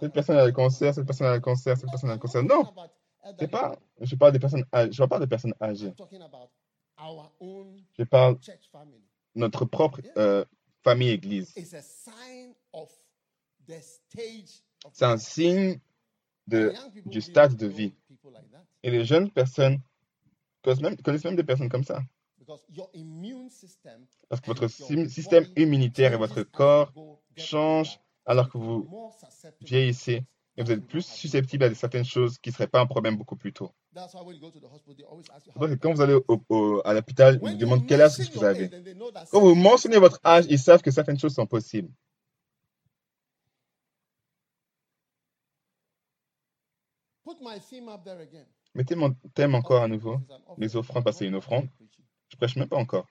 [0.00, 2.42] Cette personne a le cancer, cette personne a le cancer, cette personne a le cancer.
[2.42, 2.72] Non,
[3.38, 5.94] c'est pas, je parle des personnes, je parle pas de personnes âgées.
[7.98, 9.00] Je parle de
[9.34, 10.44] notre propre euh,
[10.82, 11.54] famille église.
[14.92, 15.80] C'est un signe
[16.46, 16.72] de,
[17.06, 17.94] du stade de vie.
[18.82, 19.80] Et les jeunes personnes
[20.62, 22.00] connaissent même, connaissent même des personnes comme ça.
[24.28, 26.92] Parce que votre sy- système immunitaire et votre corps
[27.36, 28.84] changent alors que vous
[29.60, 30.24] vieillissez
[30.56, 33.36] et vous êtes plus susceptible à certaines choses qui ne seraient pas un problème beaucoup
[33.36, 33.72] plus tôt.
[35.54, 38.44] Que quand vous allez au- au- à l'hôpital, ils vous demandent quel âge que vous
[38.44, 38.68] avez.
[39.30, 41.90] Quand vous mentionnez votre âge, ils savent que certaines choses sont possibles.
[48.78, 50.20] Mettez mon thème encore à nouveau.
[50.56, 51.66] Les offrandes, parce que c'est une offrande.
[52.28, 53.06] Je prêche même pas encore.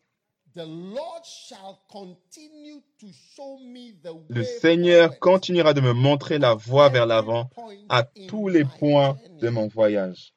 [0.56, 6.40] The Lord shall continue to show me the Le way Seigneur continuera de me montrer
[6.40, 7.50] la voie vers l'avant
[7.90, 10.34] à tous les my points de mon voyage.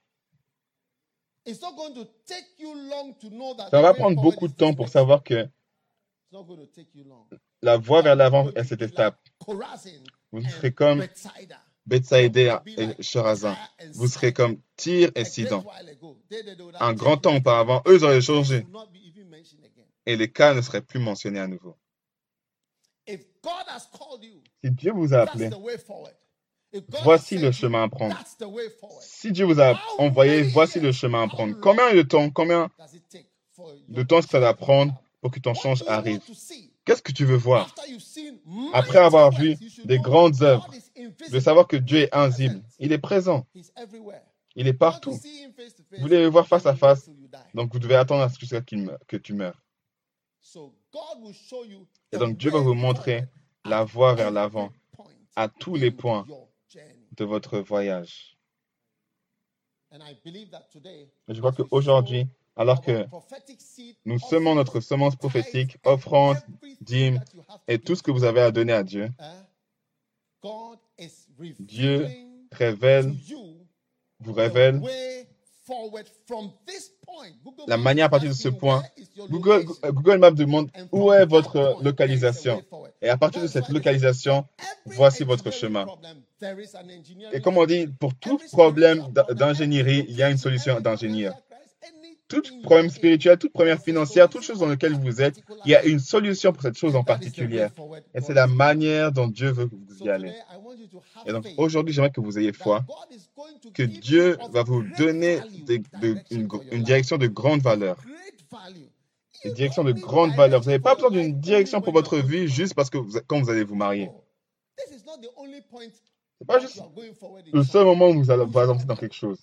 [1.46, 4.52] It's not going to take you long to know that Ça va prendre beaucoup de
[4.52, 5.48] temps pour savoir que
[7.62, 9.16] la voie vers l'avant est cette étape.
[10.32, 11.06] Vous serez comme
[11.90, 13.56] Bethsaïda et Chorazin.
[13.94, 15.64] Vous serez comme Tyr et Sidon.
[16.78, 18.64] Un grand temps auparavant, eux auraient changé.
[20.06, 21.76] Et les cas ne seraient plus mentionnés à nouveau.
[24.62, 25.50] Si Dieu vous a appelé,
[27.02, 28.16] voici le chemin à prendre.
[29.00, 31.58] Si Dieu vous a envoyé, voici le chemin à prendre.
[31.60, 32.70] Combien de temps, combien
[33.88, 36.20] de temps ça va prendre pour que ton change arrive?
[36.84, 37.74] Qu'est-ce que tu veux voir?
[38.72, 40.70] Après avoir vu des grandes œuvres.
[41.30, 42.62] De savoir que Dieu est invisible.
[42.78, 43.46] Il est présent.
[44.56, 45.12] Il est partout.
[45.12, 47.08] Vous voulez le voir face à face,
[47.54, 49.62] donc vous devez attendre jusqu'à qu'il meure- que tu meurs.
[52.12, 53.24] Et donc Dieu va vous montrer
[53.64, 54.72] la voie vers l'avant
[55.36, 56.26] à tous les in points
[57.16, 58.36] de votre voyage.
[61.28, 63.06] Et je crois qu'aujourd'hui, alors que
[64.04, 66.36] nous semons notre semence prophétique, offrande,
[66.80, 67.20] dîme
[67.68, 69.49] et tout ce que vous avez à donner à Dieu, is
[71.58, 72.06] Dieu
[72.52, 73.12] révèle,
[74.20, 74.80] vous révèle
[77.66, 78.80] la manière à partir de ce point.
[78.80, 79.64] where is your Google?
[79.92, 82.62] Google Maps demande And où est votre localisation?
[83.00, 84.46] Et à partir de cette localisation,
[84.86, 85.86] voici votre chemin.
[87.32, 91.34] Et comme on dit, pour tout problème d'ingénierie, il y a une solution d'ingénieur.
[92.30, 95.84] Tout problème spirituel, toute problème financière, toute chose dans laquelle vous êtes, il y a
[95.84, 97.66] une solution pour cette chose en particulier.
[98.14, 100.32] Et c'est la manière dont Dieu veut que vous y allez.
[101.26, 102.84] Et donc aujourd'hui, j'aimerais que vous ayez foi,
[103.74, 105.40] que Dieu va vous donner
[106.30, 107.96] une, direction de grande valeur.
[109.44, 110.60] Une direction de grande valeur.
[110.60, 113.64] Vous n'avez pas besoin d'une direction pour votre vie juste parce que quand vous allez
[113.64, 114.08] vous marier.
[116.38, 116.80] C'est pas juste
[117.52, 119.38] le seul moment où vous allez vous avancer dans quelque chose.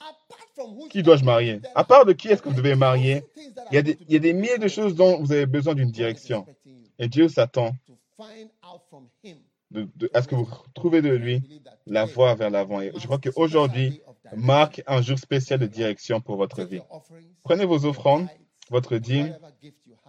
[0.89, 1.61] Qui dois-je marier?
[1.75, 3.23] À part de qui est-ce que vous devez marier,
[3.71, 5.75] il y, a des, il y a des milliers de choses dont vous avez besoin
[5.75, 6.45] d'une direction.
[6.99, 7.75] Et Dieu s'attend
[9.71, 12.81] de, de- à ce que vous trouvez de lui la voie vers l'avant.
[12.81, 14.01] Et je crois qu'aujourd'hui
[14.35, 16.81] marque un jour spécial de direction pour votre vie.
[17.43, 18.27] Prenez vos offrandes,
[18.69, 19.37] votre dîme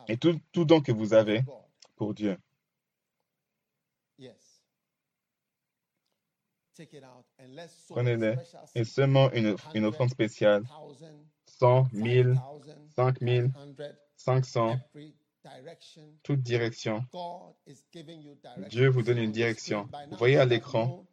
[0.08, 1.42] et tout, tout don que vous avez
[1.96, 2.36] pour Dieu.
[7.94, 8.36] Prenez-les
[8.74, 10.62] et seulement une, une offrande spéciale,
[11.46, 12.34] 100, 1000,
[12.96, 13.50] 5000,
[14.16, 14.76] 500,
[16.22, 17.04] toute direction.
[18.68, 19.88] Dieu vous donne une direction.
[20.10, 21.04] Vous voyez à l'écran.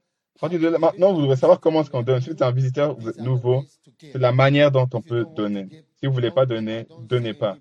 [0.80, 2.19] Maintenant, vous devez savoir comment est-ce qu'on donne.
[2.21, 3.63] Si vous êtes un visiteur vous êtes nouveau,
[4.12, 5.67] c'est la manière dont on peut donner.
[5.95, 7.58] Si vous ne voulez pas donner, donnez pas.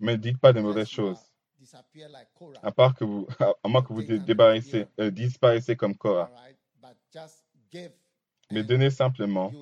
[0.00, 1.18] Mais dites pas de mauvaises choses.
[2.62, 6.30] À part que vous, à moins que vous dé- débarrassez, euh, disparaissez comme Korah.
[8.50, 9.52] Mais donnez simplement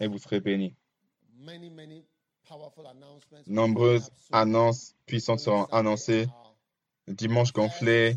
[0.00, 0.74] et vous serez bénis.
[3.46, 6.26] Nombreuses annonces puissantes seront annoncées.
[7.06, 8.16] Dimanche gonflé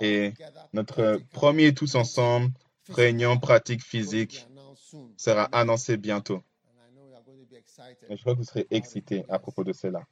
[0.00, 0.32] et
[0.72, 2.52] notre premier tous ensemble
[2.88, 4.46] réunion pratique physique
[5.16, 6.42] sera annoncé bientôt.
[8.08, 10.04] Et je crois que vous serez excités à propos de cela.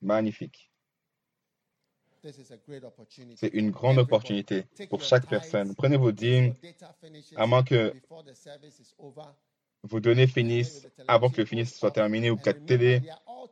[0.00, 0.69] Magnifique.
[3.36, 5.74] C'est une grande opportunité pour chaque personne.
[5.74, 6.54] Prenez vos dîmes,
[7.36, 7.94] à moins que
[9.82, 13.02] vos données finissent avant que le finisse soit terminé ou que la télé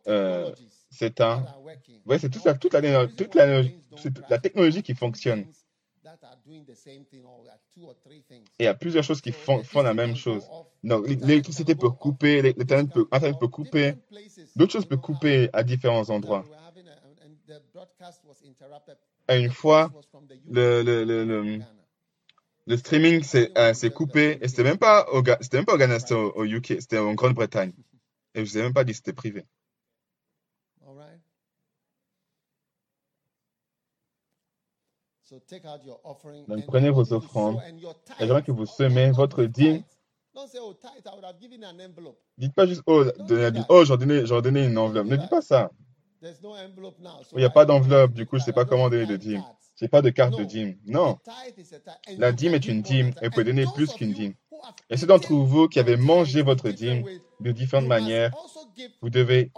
[0.07, 0.55] euh,
[0.91, 1.47] s'éteint.
[2.05, 5.47] Ouais, c'est toute la, toute la, toute la, toute la technologie qui fonctionne.
[8.59, 10.49] Et il y a plusieurs choses qui font, font la même chose.
[10.83, 13.07] Donc, l'électricité peut couper, l'Internet peut,
[13.39, 13.95] peut couper,
[14.57, 16.45] d'autres choses peuvent couper à différents endroits.
[19.29, 19.91] Et une fois,
[20.51, 21.61] le, le, le, le,
[22.67, 25.99] le streaming s'est euh, coupé et c'était même pas au, c'était même pas au Ghana,
[26.01, 27.73] c'était au, au UK, c'était en Grande-Bretagne.
[28.35, 29.45] Et je vous ai même pas dit que c'était privé.
[36.47, 37.61] Donc prenez vos offrandes
[38.19, 39.85] Et j'aimerais que vous semez votre dîme.
[42.39, 45.07] Dites pas juste, oh, donnez oh j'en donnais, j'en donnais une enveloppe.
[45.07, 45.71] Ne dites pas ça.
[47.33, 49.45] Il n'y a pas d'enveloppe, du coup, je ne sais pas comment donner de dîme.
[49.77, 50.77] Je n'ai pas de carte de dîme.
[50.87, 51.19] Non.
[52.17, 54.35] La dîme est une dîme et vous pouvez donner plus qu'une dîme.
[54.91, 57.05] Et ceux d'entre vous qui avez mangé votre dîme
[57.39, 58.35] de différentes manières,
[59.01, 59.53] vous devez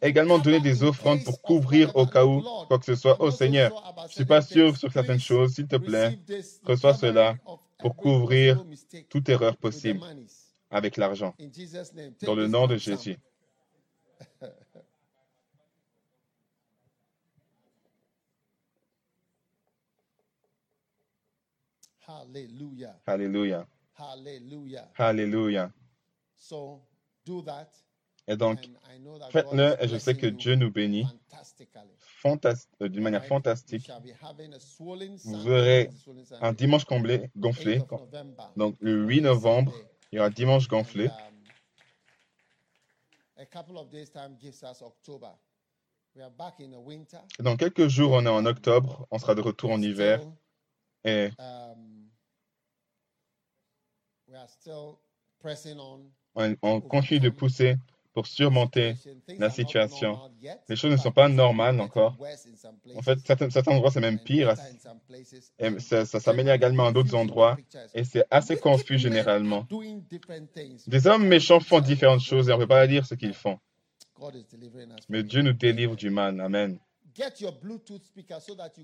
[0.00, 3.16] également donner des offrandes pour couvrir au cas où quoi que ce soit.
[3.20, 6.18] Oh Seigneur, je ne suis pas sûr sur certaines choses, s'il te plaît,
[6.64, 7.36] reçois cela
[7.78, 8.64] pour couvrir
[9.10, 10.00] toute erreur possible.
[10.70, 11.34] avec l'argent.
[12.22, 12.76] Dans le nom de.
[12.76, 13.18] Jésus.
[22.06, 22.96] Hallelujah.
[23.06, 23.66] Alléluia.
[23.98, 24.88] Hallelujah.
[24.96, 25.72] Alléluia.
[26.36, 26.82] So
[27.24, 27.68] do that.
[28.28, 28.58] Et donc,
[29.30, 31.06] faites-le et je sais que Dieu nous bénit
[32.82, 33.88] euh, d'une manière fantastique.
[33.88, 35.16] Vous swollen
[36.40, 37.78] un dimanche comblé, gonflé.
[37.78, 39.72] 8th of November, Donc, le 8 swollen novembre,
[40.10, 41.06] il y aura un dimanche gonflé.
[41.06, 41.36] um.
[47.38, 49.06] Et dans quelques jours, on est en octobre.
[49.10, 50.20] On sera de retour en hiver.
[51.06, 52.10] Et um,
[54.74, 56.10] on.
[56.34, 57.76] on, on continue de pousser
[58.16, 58.94] pour surmonter.
[59.38, 60.18] la situation.
[60.70, 62.16] Les choses ne sont pas normales encore.
[62.96, 64.54] En fait, certains, certains endroits, c'est même pire.
[65.58, 67.58] Et ça, ça s'améliore également dans d'autres endroits.
[67.94, 69.68] Et c'est assez confus men généralement.
[70.86, 73.58] Des hommes méchants font différentes choses et on ne peut pas dire ce qu'ils font.
[75.10, 76.40] Mais Dieu nous délivre du mal.
[76.40, 76.78] Amen.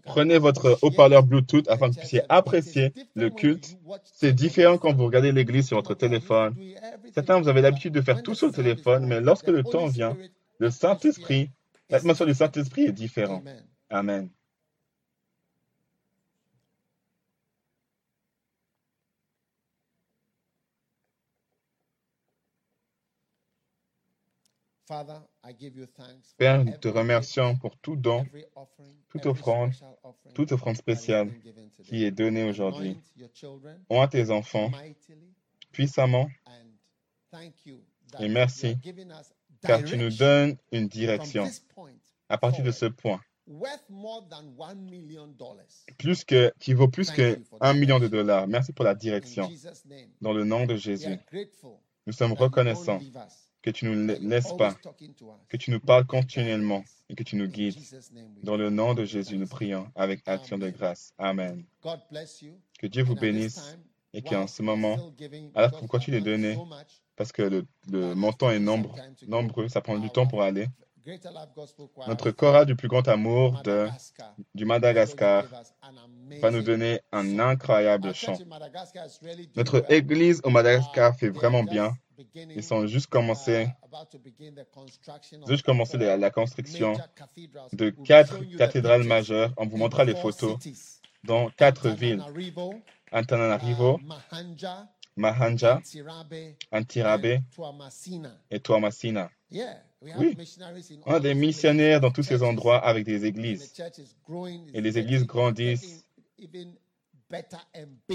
[0.04, 3.76] Prenez votre haut-parleur Bluetooth afin que vous puissiez apprécier le culte.
[4.04, 6.54] C'est différent quand vous regardez l'église sur votre téléphone.
[7.14, 10.16] Certains, vous avez l'habitude de faire tout sur le téléphone, mais lorsque le temps vient,
[10.58, 11.50] le Saint-Esprit,
[11.90, 12.34] l'atmosphère du.
[12.34, 13.44] Saint-Esprit est différente.
[13.90, 14.30] Amen.
[26.36, 28.26] Père, nous te remercions pour tout don,
[29.08, 29.72] toute offrande,
[30.34, 31.30] toute offrande spéciale
[31.84, 32.98] qui est donnée aujourd'hui.
[33.90, 34.70] Oins tes enfants
[35.72, 36.28] puissamment.
[38.20, 38.76] Et merci,
[39.62, 41.46] car tu nous donnes une direction
[42.28, 43.20] à partir de ce point,
[45.98, 48.46] plus que, qui vaut plus que un million de dollars.
[48.46, 49.50] Merci pour la direction.
[50.20, 51.18] Dans le nom de Jésus,
[52.06, 53.00] nous sommes reconnaissants
[53.62, 54.74] que tu nous laisses pas,
[55.48, 57.78] que tu nous parles continuellement et que tu nous guides.
[58.42, 61.14] Dans le nom de Jésus, nous prions avec action de grâce.
[61.18, 61.64] Amen.
[62.78, 63.78] Que Dieu vous bénisse
[64.12, 64.98] et qu'en ce moment,
[65.54, 68.14] alors que because vous continuez de amount is donner, so much, parce que le, le
[68.14, 68.94] montant est nombre,
[69.26, 70.66] nombreux, ça prend du temps pour aller.
[72.06, 73.88] Notre from chorale du plus grand amour de,
[74.54, 75.44] du Madagascar
[76.40, 78.36] va nous donner un incroyable chant.
[79.56, 81.96] Notre église au Madagascar fait vraiment bien.
[82.34, 86.94] Ils sont juste uh, commencé, ont juste commencé la, construction
[87.72, 89.52] de quatre cathédrales majeures.
[89.56, 90.58] On vous montrera les photos
[91.24, 92.22] dans quatre villes.
[93.12, 94.06] Antananarivo, uh,
[95.16, 95.80] Mahanja,
[96.72, 98.38] Antirabe, Tuamasina.
[98.50, 99.30] et have
[100.18, 100.36] Oui.
[101.06, 103.72] On a des missionnaires dans tous ces endroits avec des églises.
[104.74, 106.04] Et les églises grandissent.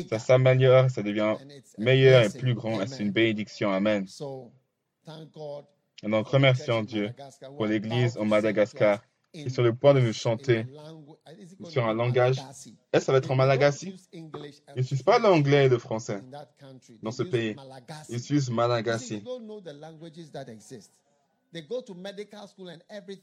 [0.10, 1.36] Ça s'améliore, ça devient
[1.78, 2.86] meilleur et plus grand.
[2.88, 3.72] C'est une bénédiction.
[3.72, 4.06] Amen.
[6.04, 7.14] Et donc, remercions Dieu
[7.56, 9.02] pour l'église au Madagascar
[9.34, 10.66] qui est sur le point de nous chanter
[11.70, 12.38] sur un langage.
[12.38, 14.30] Est-ce que ça va être en Malagasy Ils
[14.76, 16.22] n'utilisent pas l'anglais et le français
[17.02, 17.56] dans ce pays.
[18.10, 19.24] Ils utilisent Malagasy.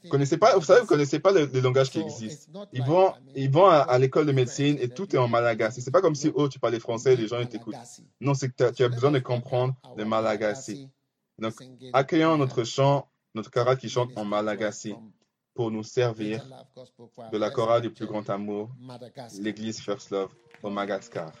[0.03, 2.05] Vous connaissez pas, vous savez, vous connaissez pas le- les langages qui not
[2.73, 5.81] Ils like, vont, ils vont à, l'école de médecine et tout est en malagasy.
[5.81, 6.33] C'est pas comme si, No.
[6.37, 7.75] oh, tu parles français et les gens t'écoutent.
[8.19, 10.89] Non, c'est que tu as besoin de comprendre le malagasy.
[11.37, 11.53] Donc,
[11.93, 14.95] accueillons notre chant, notre chorale qui chante en malagasy
[15.53, 16.45] pour nous servir
[17.31, 18.69] de la chorale du plus grand amour,
[19.39, 20.33] l'église First Love
[20.63, 21.31] au Madagascar.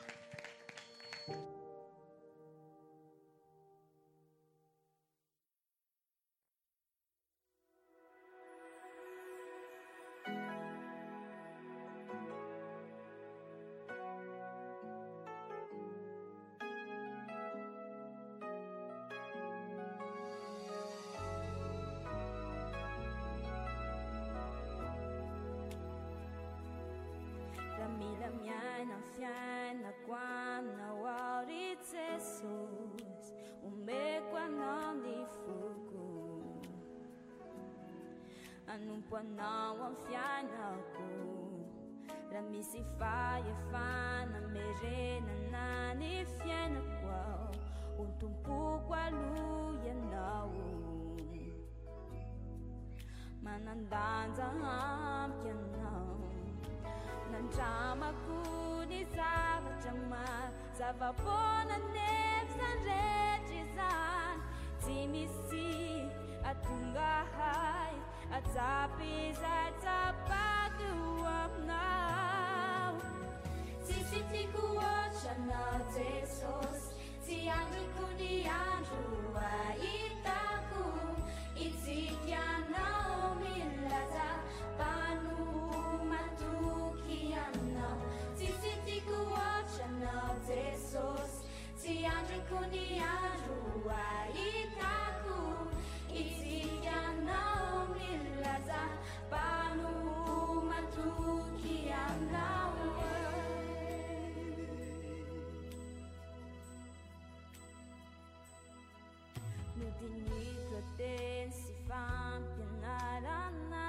[109.99, 113.85] dinikoten sy fampianarana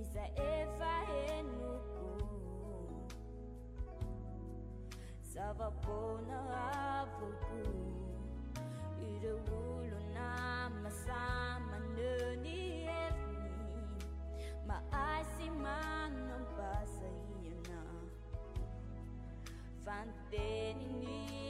[0.00, 2.08] iza efa henoko
[5.32, 6.38] zavapona
[7.00, 7.58] avoko
[9.10, 9.38] ireo
[9.78, 10.28] olona
[10.82, 14.00] masamaneo ny heriny
[14.68, 17.08] maasy manambasa
[17.44, 17.80] iana
[19.84, 21.49] fanteniny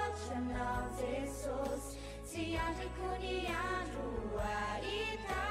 [1.01, 5.50] jesosy tsy andriko ny andro ahita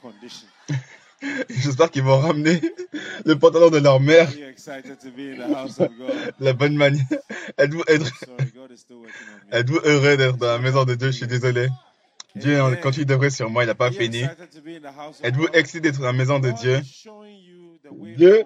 [0.00, 0.46] condition.
[1.50, 2.60] J'espère qu'ils vont ramener
[3.24, 4.28] le pantalon de leur mère,
[6.40, 7.04] la bonne manière.
[7.58, 8.02] Êtes-vous êtes-
[9.84, 11.08] heureux d'être dans la maison de Dieu?
[11.08, 11.68] Je suis désolé.
[12.34, 12.80] Dieu Amen.
[12.80, 14.24] continue d'œuvrer sur moi, il n'a pas fini.
[15.22, 16.80] Êtes-vous excité d'être dans la maison de Dieu?
[18.16, 18.44] Dieu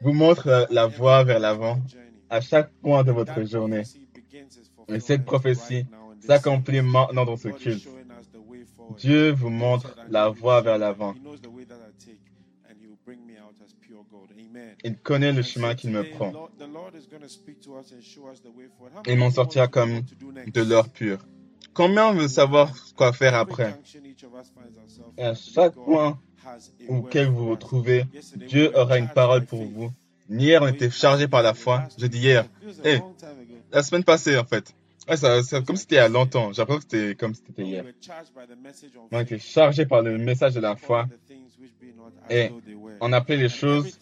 [0.00, 1.80] vous montre la voie vers l'avant
[2.28, 3.84] à chaque point de votre journée.
[4.88, 5.86] Et cette prophétie
[6.20, 7.88] s'accomplit maintenant dans ce culte.
[8.98, 11.14] Dieu vous montre said, "I la voie vers l'avant.
[11.14, 12.20] He knows the way that I take,
[12.68, 14.74] and he will bring me out as pure gold." Amen.
[14.84, 16.32] Il connaît le chemin qu'il me prend.
[19.06, 20.02] Il m'en sortira comme
[20.52, 21.18] de l'or pur.
[21.74, 23.74] Combien veut savoir quoi faire après?
[25.18, 26.18] À chaque point
[26.88, 28.04] auquel vous vous trouvez,
[28.36, 29.90] Dieu aura une parole pour vous.
[30.28, 31.88] Hier, on était chargé par la foi.
[31.98, 32.46] Je dis hier,
[32.84, 32.98] Eh,
[33.70, 34.74] la semaine passée en fait.
[35.12, 36.52] Ouais, ça, comme c'était il y a longtemps.
[36.52, 37.84] J'ai que c'était comme c'était hier.
[39.10, 41.06] On était chargé par le message de la foi.
[42.30, 42.50] Et
[43.00, 43.98] on appelait les choses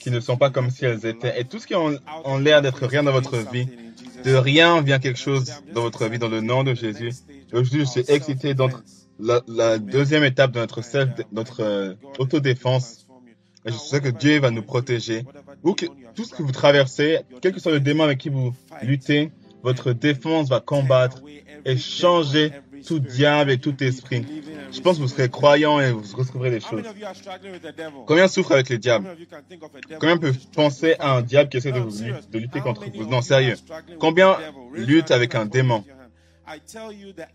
[0.00, 1.38] qui ne sont pas comme si elles étaient.
[1.38, 3.68] Et tout ce qui ont l'air d'être rien dans votre vie,
[4.24, 7.12] de rien vient quelque chose dans votre vie dans le nom de Jésus.
[7.52, 8.82] Aujourd'hui, je suis excité d'entre
[9.20, 13.06] la, la deuxième étape de notre self, notre euh, autodéfense.
[13.66, 15.24] Je sais que Dieu va nous protéger.
[15.62, 18.54] Ou que tout ce que vous traversez, quel que soit le démon avec qui vous
[18.82, 19.30] luttez,
[19.64, 21.22] votre défense va combattre
[21.64, 22.52] et changer
[22.86, 24.24] tout diable et tout esprit.
[24.70, 26.82] Je pense que vous serez croyants et vous retrouverez les choses.
[28.06, 29.16] Combien souffrent avec le diable?
[29.98, 33.06] Combien peuvent penser à un diable qui essaie de, vous lutter, contre vous?
[33.06, 33.56] Non, sérieux.
[33.98, 34.36] Combien
[34.74, 35.82] luttent avec un démon?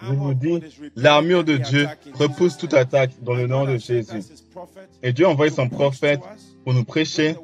[0.02, 0.62] Je vous dis,
[0.96, 4.22] l'armure de Dieu repousse toute attaque dans le nom de Jésus.
[5.02, 6.22] Et Dieu a envoyé son prophète
[6.64, 7.36] pour nous prêcher,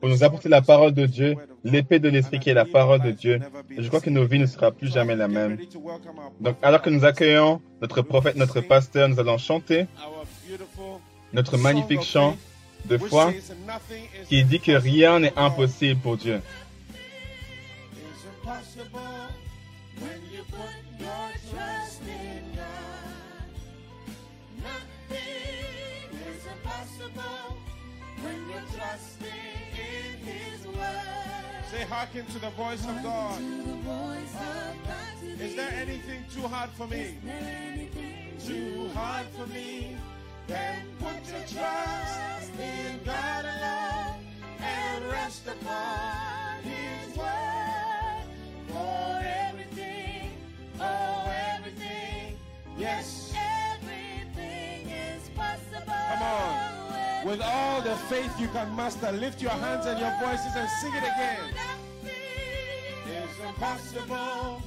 [0.00, 3.10] pour nous apporter la parole de Dieu, l'épée de l'esprit qui est la parole de
[3.10, 3.40] Dieu.
[3.76, 5.58] Je crois que nos vies ne seront plus jamais la même.
[6.40, 9.86] Donc, alors que nous accueillons notre prophète, notre pasteur, nous allons chanter
[11.32, 12.36] notre magnifique chant
[12.86, 13.32] de foi
[14.28, 16.40] qui dit que rien n'est impossible pour Dieu.
[31.84, 33.42] Say, hearken to the voice of God.
[35.38, 37.18] Is there anything too hard for me?
[38.46, 39.96] Too hard for me?
[40.46, 44.16] Then put your trust in God alone
[44.60, 48.28] and rest upon His word.
[48.68, 50.30] for everything?
[50.80, 52.38] Oh, everything.
[52.78, 53.34] Yes.
[53.36, 55.92] Everything is possible.
[55.92, 56.83] Come on.
[57.24, 60.92] With all the faith you can muster, lift your hands and your voices and sing
[60.94, 61.38] it again.
[63.06, 64.62] It's impossible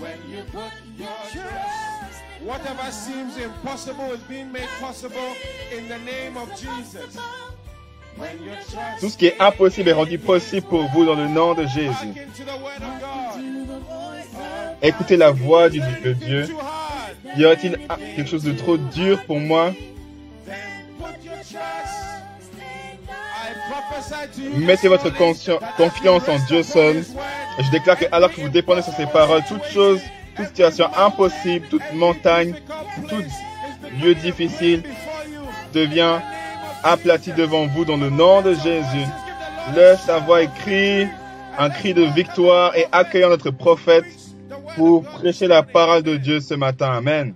[0.00, 2.22] when you put your trust.
[2.42, 5.36] Whatever seems impossible is being made possible
[5.72, 7.16] in the name of Jesus.
[8.16, 9.00] When you trust.
[9.00, 12.12] Tout ce qui est impossible est rendu possible pour vous dans le nom de Jésus.
[14.82, 16.48] Écoutez la voix du, de Dieu.
[17.36, 17.78] Y aura-t-il
[18.16, 19.72] quelque chose de trop dur pour moi?
[24.56, 27.04] Mettez votre confiance en Dieu seul.
[27.58, 30.00] Je déclare que alors que vous dépendez sur ces paroles, toute chose,
[30.36, 32.54] toute situation impossible, toute montagne,
[33.08, 33.22] tout
[34.02, 34.82] lieu difficile
[35.72, 36.18] devient
[36.82, 39.06] aplati devant vous dans le nom de Jésus.
[39.74, 40.40] Lève sa voix
[41.58, 44.04] un cri de victoire et accueillons notre prophète
[44.76, 46.90] pour prêcher la parole de Dieu ce matin.
[46.92, 47.34] Amen.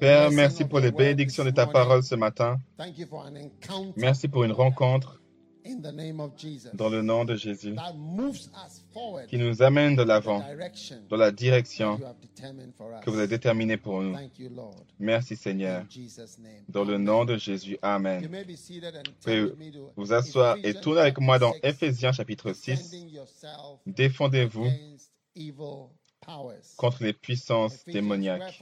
[0.00, 2.58] Père, merci pour les bénédictions de ta parole ce matin.
[2.76, 5.20] Thank you for an encounter Merci pour une rencontre
[5.68, 7.74] in the name of Jesus dans le nom de Jésus
[9.28, 10.42] qui nous amène de l'avant,
[11.08, 12.00] dans la direction
[13.02, 14.14] que vous avez déterminée pour nous.
[14.14, 14.84] Thank you, Lord.
[14.98, 15.82] Merci Seigneur.
[15.82, 16.64] In Jesus' name.
[16.68, 17.78] Dans le nom de Jésus.
[17.82, 18.26] Amen.
[19.24, 19.30] to
[19.96, 21.54] vous asseoir et tourner avec moi dans.
[21.62, 22.70] Éphésiens chapitre 6.
[22.70, 24.66] Defending yourself Défendez-vous.
[26.76, 28.60] Contre les puissances démoniaques.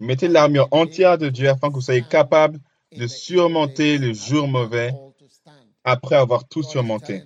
[0.00, 2.60] Mettez l'armure entière de Dieu afin que vous soyez capable
[2.92, 4.92] de surmonter le jour mauvais
[5.84, 7.22] après avoir tout surmonté.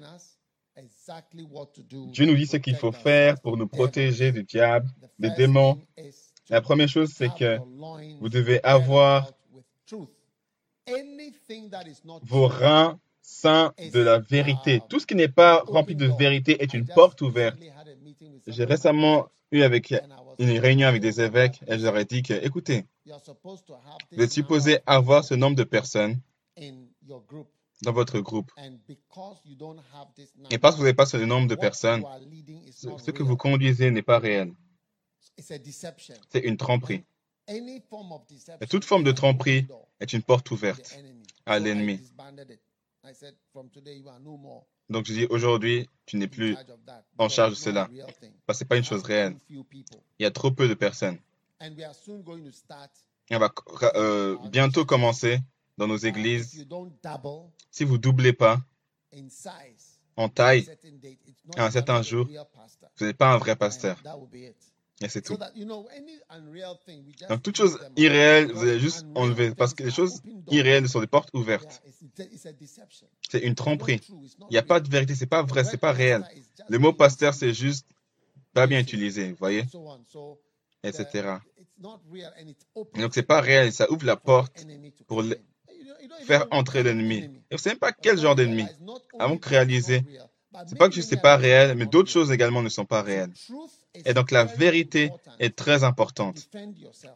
[1.91, 5.81] Dieu nous dit ce qu'il faut faire pour nous protéger du diable, des démons.
[6.49, 7.59] La première chose, c'est que
[8.21, 9.33] vous devez avoir
[12.23, 12.99] vos reins
[13.45, 14.81] de la vérité.
[14.89, 17.59] Tout ce qui n'est pas rempli de vérité est une porte ouverte.
[18.47, 19.95] J'ai récemment eu avec
[20.39, 24.79] une réunion avec des évêques et je leur ai dit que, écoutez, vous êtes supposé
[24.87, 26.21] avoir ce nombre de personnes
[27.83, 28.53] dans votre groupe.
[30.51, 32.05] Et parce que vous n'avez pas ce nombre de personnes,
[32.71, 34.53] ce que vous conduisez n'est pas réel.
[35.39, 37.05] C'est une tromperie.
[37.49, 39.67] Et toute forme de tromperie
[40.01, 40.97] est une porte ouverte
[41.45, 42.01] à l'ennemi.
[44.89, 46.57] Donc je dis aujourd'hui, tu n'es plus,
[47.19, 47.89] en charge de cela.
[48.47, 49.37] parce que c'est pas une chose réelle.
[49.49, 49.65] Il
[50.21, 51.19] y a trop peu de personnes.
[51.61, 52.91] And we are soon going to start.
[53.31, 53.53] Et on va
[53.95, 55.39] euh, bientôt commencer
[55.79, 56.67] dans nos églises.
[57.71, 58.61] Si vous doublez pas
[60.17, 60.69] en taille,
[61.57, 62.27] à un certain jour,
[62.97, 63.97] vous n'êtes pas un vrai pasteur.
[65.03, 65.37] Et c'est tout.
[67.29, 67.43] Donc
[67.75, 67.81] out.
[67.97, 69.55] irréelles, Because vous allez juste enlever.
[69.55, 71.83] Parce que les choses irréelles sont des portes ouvertes.
[73.29, 74.01] C'est une tromperie.
[74.09, 76.23] Il n'y a pas de vérité, c'est pas The vrai, c'est pas réel.
[76.23, 77.87] pastor is just Le mot pasteur, c'est juste
[78.53, 80.05] pas bien utilisé, vous voyez, and so on.
[80.07, 80.41] So
[80.83, 81.37] the- etc.
[81.59, 84.65] it's not real and it Et opens donc c'est pas réel, ça ouvre la porte
[85.07, 85.23] pour
[86.25, 87.19] faire entrer l'ennemi.
[87.19, 87.41] enemy.
[87.51, 88.67] Et vous savez pas quel genre d'ennemi.
[89.19, 90.03] Avant it's réaliser,
[90.67, 93.33] c'est pas que juste c'est pas réel, mais d'autres choses également ne sont pas réelles.
[93.95, 96.49] Et donc la vérité est très importante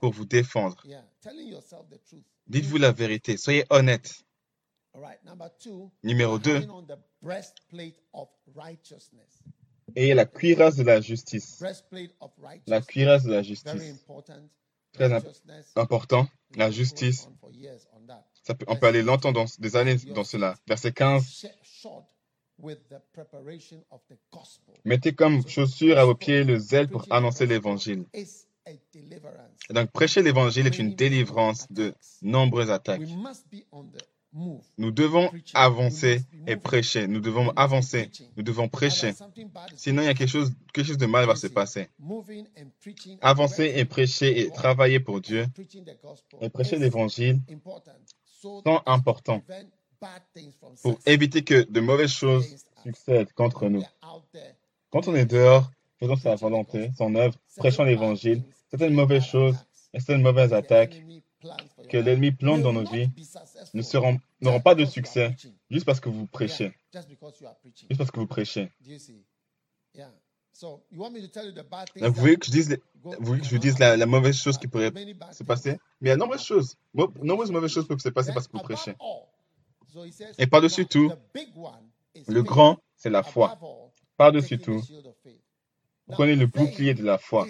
[0.01, 0.83] pour vous défendre.
[2.47, 4.25] Dites-vous la vérité, soyez honnête.
[6.03, 9.43] Numéro 2, having on the breastplate of righteousness.
[9.95, 11.63] ayez la cuirasse de la justice.
[12.67, 14.07] La cuirasse de la justice.
[14.93, 15.13] Très
[15.77, 16.29] important.
[16.55, 17.29] La justice.
[18.67, 20.55] on peut aller longtemps dans des années dans cela.
[20.67, 21.47] Verset 15.
[22.57, 24.75] Sh- shod with the preparation of the gospel.
[24.85, 28.05] Mettez comme chaussure à vos pieds le zèle pour annoncer l'évangile.
[28.17, 33.03] Et donc prêcher l'évangile est une délivrance de nombreuses attaques.
[34.77, 37.07] Nous devons avancer et prêcher.
[37.07, 38.11] Nous devons avancer.
[38.37, 39.13] Nous devons prêcher.
[39.77, 41.89] Sinon, il y a quelque chose, quelque chose de mal va se passer.
[43.23, 45.47] Avancer et prêcher et travailler pour Dieu
[46.41, 47.41] et prêcher l'évangile
[48.43, 49.43] sont importants
[50.83, 53.83] pour éviter que de mauvaises choses succèdent contre nous.
[54.91, 59.57] Quand on est dehors, faisons sa volonté, son œuvre, prêchant l'évangile, certaines mauvaises choses
[59.93, 61.03] et certaines mauvaises attaques
[61.91, 63.09] que l'ennemi plante dans nos vies
[63.75, 65.35] ne seront- n'auront pas de succès
[65.71, 66.73] juste parce que vous prêchez.
[66.93, 67.89] Just because you are preaching.
[67.89, 68.71] Juste parce que vous prêchez.
[68.85, 69.25] Do you see?
[69.95, 70.11] Yeah.
[70.53, 72.51] So you want me to tell you the bad things Donc, vous voulez que je
[72.51, 74.91] dise, vous voulez que je vous cannot dise la, la mauvaise chose qui pourrait
[75.33, 76.77] se passer Mais il y a de nombreuses choses.
[76.95, 78.93] Nombreuses mauvaises choses peuvent se passer parce que vous prêchez.
[78.93, 79.86] all, so he says,
[80.39, 81.13] Et par-dessus tout,
[82.29, 83.59] Le grand, c'est la foi.
[84.17, 84.83] Par-dessus tout,
[86.09, 87.47] prenez le bouclier de la foi.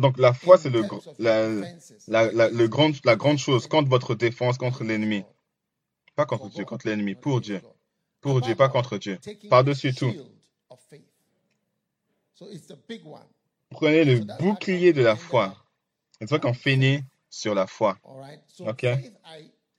[0.00, 0.82] Donc la foi, c'est le,
[1.18, 5.24] la, le grand, la grande chose contre votre défense, contre l'ennemi.
[6.16, 7.60] Pas contre Dieu, contre l'ennemi, pour Dieu.
[8.20, 9.18] Pour Dieu, pas contre Dieu.
[9.50, 10.12] Par-dessus tout,
[13.70, 15.54] prenez le bouclier de la foi.
[16.18, 17.98] C'est ça qu'on finit sur la foi.
[18.60, 18.86] Ok?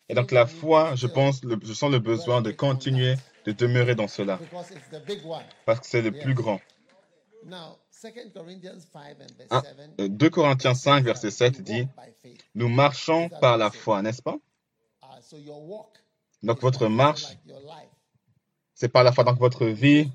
[0.10, 3.52] Et donc the la foi, je pense, le- je sens le besoin de continuer de
[3.52, 4.38] demeurer dans cela.
[4.38, 5.44] because it's the big one.
[5.66, 6.62] Parce que c'est le plus grand.
[7.46, 10.00] Now, 2 Corinthians 5 and verse Ah, 7.
[10.00, 11.88] Euh, 2 Corinthiens 5, verset 7 dit,
[12.56, 14.38] Nous marchons par la foi, n'est-ce pas?
[15.22, 15.98] So your walk
[16.44, 17.26] Donc votre marche,
[18.74, 19.24] c'est par la foi.
[19.24, 20.10] Donc votre vie,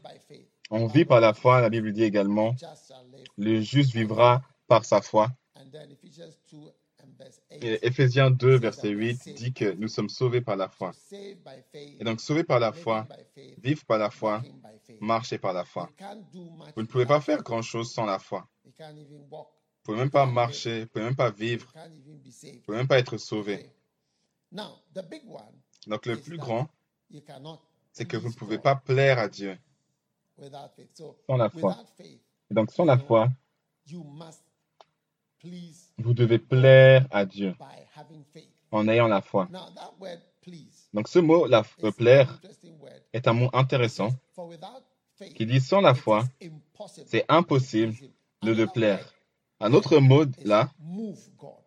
[0.70, 1.60] on vit par la foi.
[1.60, 2.54] La Bible dit également,
[3.36, 5.30] le juste vivra par sa foi.
[7.50, 8.90] And then Ephesians 2 and verse 8.
[8.90, 10.92] Et Éphésiens 2, verset 8 dit que nous sommes sauvés par la foi.
[11.12, 13.06] Et donc sauvés par la foi,
[13.58, 14.42] vivre par la foi,
[15.00, 15.90] marcher par la foi.
[16.76, 18.48] Vous ne pouvez pas faire grand-chose sans la foi.
[18.64, 19.46] Vous
[19.82, 23.70] pouvez même pas marcher, vous pouvez même pas vivre, vous pouvez même pas être sauvé.
[25.86, 26.68] Donc le plus grand,
[27.92, 29.58] c'est que vous ne pouvez pas plaire à Dieu
[31.26, 31.76] sans la foi.
[32.50, 33.28] Et donc sans la foi,
[35.98, 37.54] vous devez plaire à Dieu
[38.70, 39.48] en ayant la foi.
[40.94, 42.40] Donc ce mot, la, euh, plaire,
[43.12, 44.10] est un mot intéressant
[45.34, 46.24] qui dit sans la foi,
[47.06, 47.94] c'est impossible
[48.42, 49.14] de le plaire.
[49.60, 50.70] Un autre mot là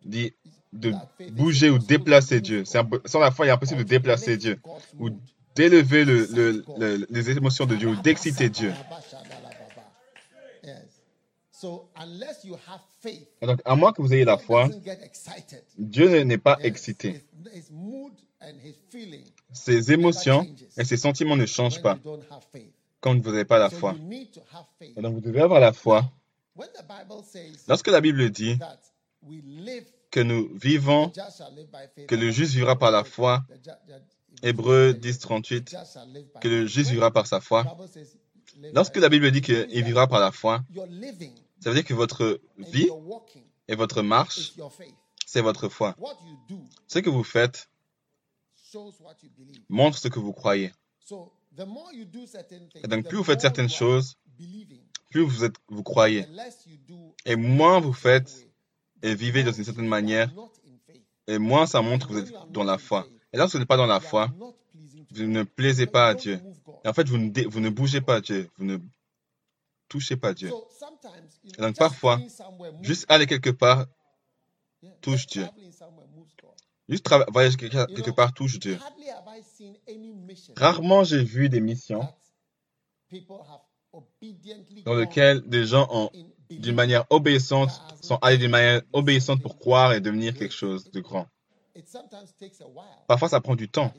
[0.04, 0.32] dit
[0.72, 0.92] de
[1.30, 2.64] bouger ou déplacer Dieu.
[2.64, 4.60] Sans la foi, il est impossible de déplacer Dieu
[4.98, 5.10] ou
[5.54, 8.72] d'élever le, le- le- les émotions de Dieu ou d'exciter Dieu.
[10.62, 10.74] Yes.
[10.74, 10.82] So unless you have faith,
[11.44, 11.45] Et
[13.42, 14.68] donc, à moins que vous ayez la foi.
[15.78, 17.22] Dieu n'est pas excité.
[19.52, 20.46] Ses émotions
[20.76, 21.98] et ses sentiments ne changent pas
[23.00, 23.94] quand vous n'avez pas la foi.
[24.80, 26.10] Et donc, vous devez avoir la foi.
[27.68, 28.58] Lorsque la Bible dit
[30.10, 31.12] que nous vivons,
[32.06, 33.44] que le juste vivra par la foi,
[34.42, 37.64] the 10, 38, just shall live by que le juste vivra par sa foi.
[38.72, 40.62] Lorsque la Bible dit qu'il vivra par la foi,
[41.66, 42.88] ça veut dire que votre vie
[43.66, 44.52] et votre marche,
[45.26, 45.96] c'est votre foi.
[46.86, 47.68] Ce que vous faites
[49.68, 50.70] montre ce que vous croyez.
[51.10, 54.16] Et donc, plus vous faites certaines choses,
[55.10, 56.24] plus vous, êtes, vous croyez.
[57.24, 58.48] Et moins vous faites
[59.02, 60.32] et vivez dans une certaine manière,
[61.26, 63.08] et moins ça montre que vous êtes dans la foi.
[63.32, 64.32] Et lorsque vous n'êtes pas dans la foi,
[65.10, 66.38] vous ne plaisez pas à Dieu.
[66.84, 68.48] Et en fait, vous ne, vous ne bougez pas Dieu.
[68.56, 68.78] Vous ne
[69.88, 70.52] touchez pas Dieu.
[71.58, 72.20] Donc parfois,
[72.82, 73.86] Juste aller quelque part,
[75.00, 75.46] touche Dieu.
[76.88, 78.78] juste trava- voyager quelque, part touche Dieu.
[80.56, 82.08] Rarement j'ai vu des missions
[84.84, 86.10] dans lesquelles des gens ont,
[86.50, 87.70] d'une manière obéissante,
[88.02, 91.26] sont allés d'une manière obéissante pour croire et devenir quelque chose de grand.
[93.06, 93.92] Parfois, ça prend du temps,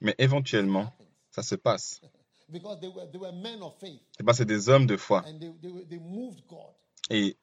[0.00, 0.92] mais éventuellement,
[1.30, 2.00] ça se passe.
[2.52, 4.96] Because they were, they were men of faith C'est parce que c'est des hommes de
[4.96, 6.74] foi and they, they, were- they moved God.
[7.10, 7.36] et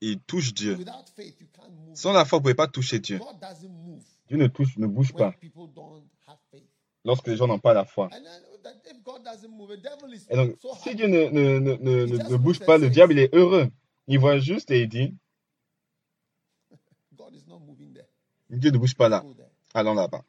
[0.00, 0.76] ils touchent Dieu.
[0.76, 1.96] Without faith, you can't move.
[1.96, 3.18] Sans la foi, vous ne pouvez pas toucher Dieu.
[3.18, 5.34] God doesn't move Dieu ne touche, ne bouge pas
[7.04, 8.06] lorsque les gens n'ont pas la foi.
[8.06, 8.24] And then
[8.62, 10.94] that if God doesn't move, the devil is Et donc, si.
[10.94, 13.70] Dieu ne, ne, ne, ne, bouge pas, le diable, il est heureux.
[14.06, 15.14] Il voit juste et il dit,
[17.16, 18.06] God is not moving there.
[18.50, 19.24] Dieu ne bouge pas là.
[19.74, 20.24] Allons là-bas.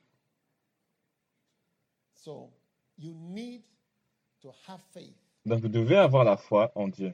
[5.45, 7.13] Donc, vous devez avoir la foi en Dieu.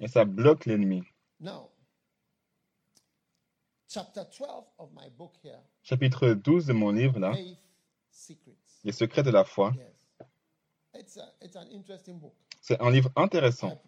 [0.00, 1.02] Et ça bloque l'ennemi.
[1.40, 1.70] Now,
[3.88, 7.32] chapter 12 of my book here, Chapitre 12 de mon livre, là.
[8.84, 9.72] Les secrets de la foi,
[12.60, 13.80] c'est un livre intéressant.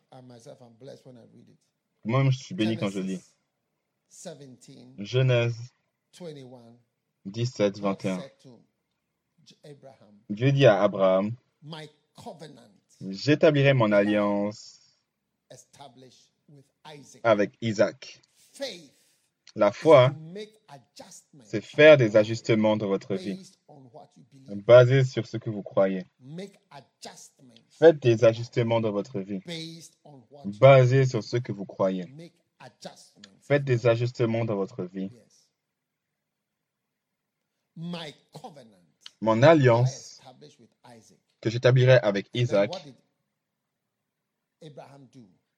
[2.04, 3.34] Moi-même, je suis béni quand je lis.
[4.98, 5.56] Genesis 17, Genèse
[6.12, 6.78] 21.
[7.26, 8.20] 17, God 21.
[8.20, 9.33] said to J- Abraham,
[10.28, 12.70] Dieu dit à Abraham, My covenant
[13.10, 14.80] j'établirai mon alliance
[17.22, 18.20] avec Isaac.
[19.56, 20.12] La foi,
[21.44, 23.52] c'est faire des ajustements dans votre vie,
[24.48, 26.06] basés sur ce que vous croyez.
[27.70, 29.40] Faites des ajustements dans votre vie,
[30.60, 32.04] basés sur ce que vous croyez.
[33.42, 35.10] Faites des ajustements dans votre vie.
[39.24, 40.20] Mon alliance
[41.40, 42.70] que j'établirai avec Isaac.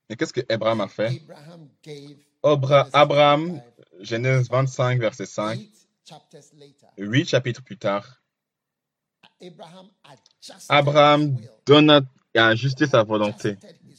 [0.08, 1.20] Et qu'est-ce que Abraham a fait?
[1.20, 3.62] Abraham gave Obra- Genesis Abraham, 25,
[4.02, 6.86] Genèse 25, verset 5, eight chapters later.
[6.96, 8.22] huit chapitres plus tard,
[10.68, 11.36] Abraham
[11.66, 12.02] donna
[12.34, 13.56] et a ajusté sa volonté.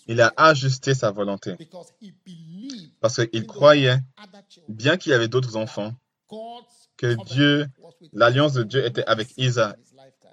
[0.07, 1.55] Il a ajusté sa volonté
[3.01, 3.97] parce qu'il croyait,
[4.69, 5.93] bien qu'il y avait d'autres enfants,
[6.95, 7.67] que Dieu,
[8.13, 8.63] l'alliance de.
[8.63, 9.77] Dieu était avec Isaac.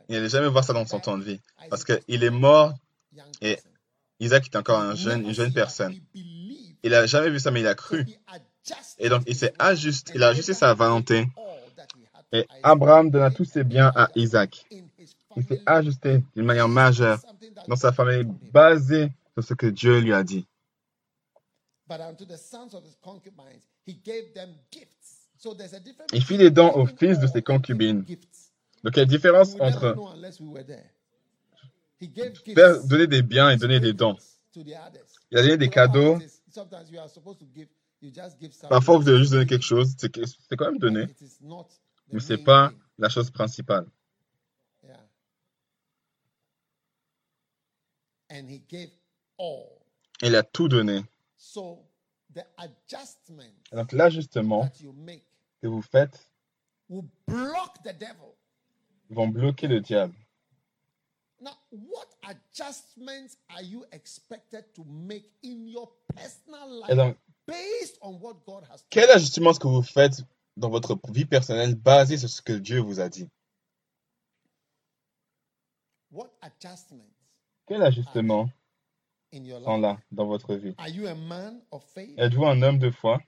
[0.08, 1.40] Il n'allait jamais voir ça dans son temps de vie
[1.70, 2.74] parce qu'il est mort.
[3.40, 3.58] et.
[4.20, 5.94] Isaac était encore un jeune, une jeune personne.
[6.14, 8.06] Il n'a jamais vu ça, mais il a cru.
[8.98, 11.26] Et donc, il s'est ajusté, il a ajusté sa volonté.
[12.32, 12.46] Et.
[12.62, 14.64] Abraham donna tous ses biens à Isaac.
[15.36, 17.18] Il s'est ajusté d'une manière majeure
[17.66, 20.46] dans sa famille, basée sur ce que Dieu lui a dit.
[26.12, 28.04] Il fit des dons aux fils de ses concubines.
[28.82, 29.96] Donc, il y a une différence entre
[32.54, 34.16] faire, donner des biens et donner des dons.
[34.56, 34.74] Il
[35.38, 36.18] a donné des cadeaux.
[38.68, 39.94] Parfois, vous devez juste donner quelque chose.
[39.98, 41.06] C'est quand même donné,
[42.12, 43.86] mais c'est main pas la chose principale.
[50.22, 51.04] Il a tout donné.
[51.36, 51.84] So
[52.34, 54.68] the adjustment Et donc, l'ajustement
[55.64, 56.30] que vous faites
[56.90, 58.34] will block the devil.
[59.08, 60.14] vont bloquer le diable.
[61.40, 67.98] Now, what adjustments are you expected to make in your personal life Et donc, based
[68.02, 70.22] on what God has told quel ajustement est-ce que vous faites
[70.58, 73.26] dans votre vie personnelle basé sur ce que Dieu vous a dit?
[76.10, 77.10] What adjustments
[77.66, 78.50] Quel ajustement
[79.32, 79.82] in your sont life?
[79.82, 80.74] là dans votre vie?
[80.76, 82.18] Are you a man of faith?
[82.18, 83.18] Êtes-vous un homme de foi?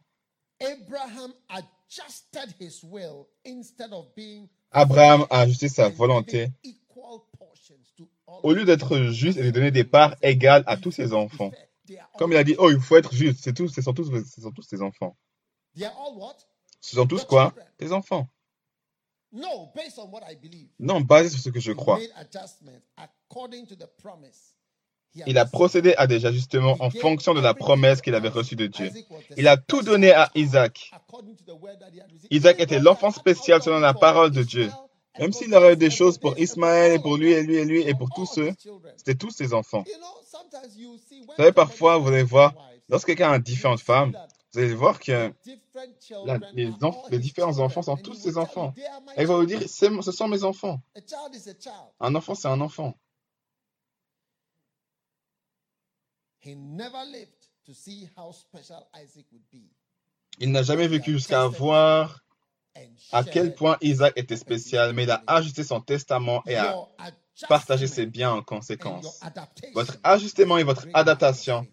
[0.61, 6.50] Abraham adjusted his will instead of being Abraham a ajusté sa volonté.
[8.42, 11.50] Au lieu d'être juste et de donner des parts égales à tous ses enfants.
[12.18, 13.40] Comme il a dit, oh, il faut être juste.
[13.42, 15.16] C'est tout, ce sont tous, ce sont tous ses enfants.
[15.76, 16.36] They are all what?
[16.80, 17.54] Ce sont tous quoi?
[17.78, 18.28] Tes enfants.
[19.32, 20.68] No, based on what I believe.
[20.78, 21.98] Non, basé sur ce que je crois.
[25.26, 28.66] Il a procédé à des ajustements en fonction de la promesse qu'il avait reçue de
[28.66, 28.90] Dieu.
[29.36, 30.90] Il a tout donné à Isaac.
[32.30, 34.70] Isaac était l'enfant spécial selon la parole de Dieu.
[35.18, 37.82] Même s'il aurait eu des choses pour Ismaël et pour lui et lui et lui
[37.82, 38.52] et pour tous ceux,
[38.96, 39.84] c'était tous ses enfants.
[39.86, 42.54] Vous savez, parfois, vous allez voir,
[42.90, 44.12] lorsque quelqu'un a différentes femmes,
[44.52, 45.32] vous allez voir que
[46.54, 46.70] les,
[47.11, 48.72] les différents enfants sont tous ses enfants.
[48.72, 49.61] "They are my Et il va vous children."
[49.94, 50.80] dire, ce sont mes enfants.
[52.00, 52.94] Un enfant, c'est un enfant.
[52.94, 52.94] He never lived to
[54.96, 56.36] see how special Isaac would be.
[60.38, 62.20] Il n'a jamais vécu jusqu'à voir
[63.11, 66.72] à quel point Isaac était spécial, mais il a ajusté son testament et a
[67.49, 69.18] partagé ses biens en conséquence.
[69.74, 71.66] Votre ajustement et votre adaptation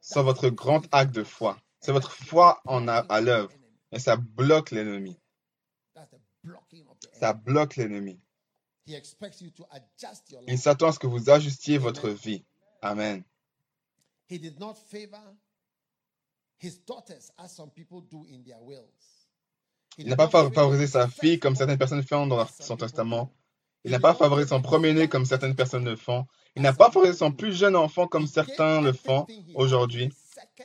[0.00, 1.56] sont votre grand acte de foi.
[1.80, 3.52] C'est votre foi en a- à l'œuvre
[3.92, 5.16] et ça bloque l'ennemi.
[7.20, 8.20] Ça bloque l'ennemi.
[10.48, 12.44] Il s'attend à ce que vous ajustiez votre vie.
[12.82, 13.22] Amen.
[14.28, 15.22] He did not favor
[16.58, 19.26] his daughters as some people do in their wills.
[19.96, 23.30] He Il n'a pas favorisé sa fille comme certaines personnes font dans son testament.
[23.84, 26.26] Il n'a pas favorisé son premier-né comme certaines personnes le font.
[26.56, 30.10] Il n'a pas favorisé son plus jeune enfant comme certains le font aujourd'hui.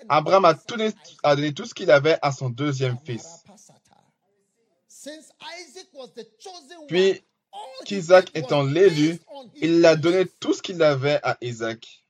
[0.10, 0.76] Abraham a, tout
[1.24, 3.44] a donné tout ce qu'il avait à son deuxième fils.
[6.88, 7.22] Puis
[7.86, 9.20] qu'Isaac étant l'élu,
[9.56, 12.03] il a donné tout ce qu'il avait à Isaac.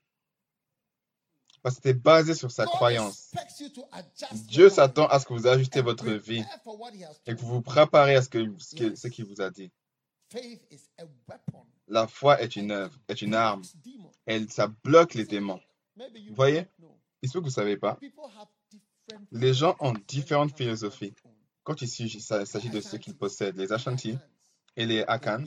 [1.63, 3.31] Parce que c'était basé sur sa croyance.
[4.47, 6.43] Dieu s'attend à ce que vous ajustez votre vie
[7.25, 9.71] et que vous vous préparez à ce que- ce que- ce qu'il vous a dit.
[11.87, 13.61] La foi est une œuvre, est une arme.
[14.25, 15.61] Elle, ça bloque les démons.
[16.29, 16.67] Vous voyez?
[17.21, 17.97] Il se peut que vous ne savez pas.
[19.31, 21.13] Les gens ont différentes philosophies.
[21.63, 24.17] Quand il s'agit de ce qu'ils possèdent, les Ashanti
[24.75, 25.43] et les Akan,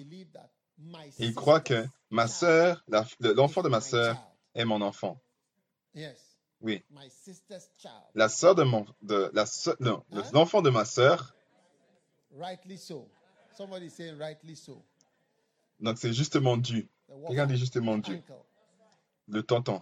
[1.18, 2.82] ils croient que ma sœur,
[3.20, 4.16] l'enfant de ma sœur
[4.54, 5.20] est mon enfant.
[5.96, 6.18] Yes.
[6.60, 6.84] Oui.
[6.90, 8.04] My sister's child.
[8.14, 9.44] La sœur de mon, de la
[9.80, 10.22] non, Hein?
[10.32, 11.34] l'enfant de ma sœur,
[12.38, 13.08] Rightly so.
[13.56, 14.84] Somebody saying rightly so.
[15.80, 16.88] donc c'est justement dû.
[17.30, 18.12] Dit justement dû.
[18.16, 18.34] Uncle.
[19.28, 19.80] Le tonton.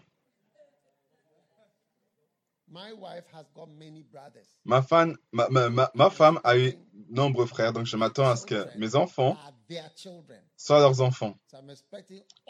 [2.68, 4.46] My wife has got many brothers.
[4.64, 6.72] Ma femme, ma, ma, ma, femme a eu
[7.08, 10.40] nombreux frères, donc je m'attends à ce que mes enfants Are their children.
[10.56, 11.36] soient leurs enfants.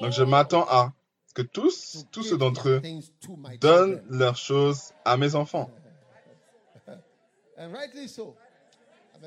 [0.00, 0.92] Donc je m'attends à
[1.34, 2.82] que tous, to tous ceux d'entre eux
[3.60, 5.70] donnent leurs choses à mes enfants.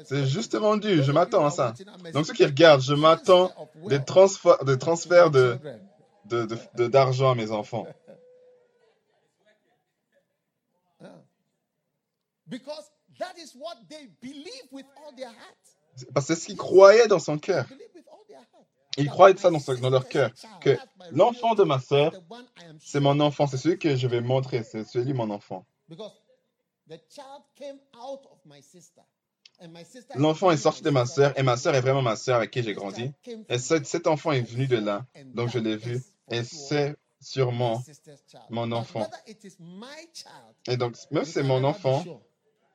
[0.06, 1.74] C'est justement dû, je m'attends à ça.
[2.14, 5.58] Donc ceux qui regardent, je m'attends des, des transferts de,
[6.26, 7.88] de, d'argent à mes enfants.
[11.00, 11.10] Yeah.
[12.48, 12.90] Because
[13.20, 16.12] that is what they believe with all their heart.
[16.12, 17.68] Parce que c'est ce qu'ils croyaient dans son cœur.
[17.68, 18.66] Believe with all their heart.
[18.98, 20.32] Ils croyaient my ça dans, leur cœur.
[20.62, 20.78] Que
[21.12, 22.14] l'enfant de ma sœur,
[22.80, 25.66] c'est mon enfant, c'est celui que je vais montrer, c'est celui mon enfant.
[30.16, 32.64] L'enfant est sorti de ma sœur et ma sœur est vraiment ma sœur avec qui
[32.64, 33.12] j'ai grandi.
[33.50, 37.84] Et cet enfant est venu de là, donc je l'ai vu et c'est sûrement
[38.50, 39.08] mon enfant.
[40.68, 42.04] Et donc, même si c'est mon enfant,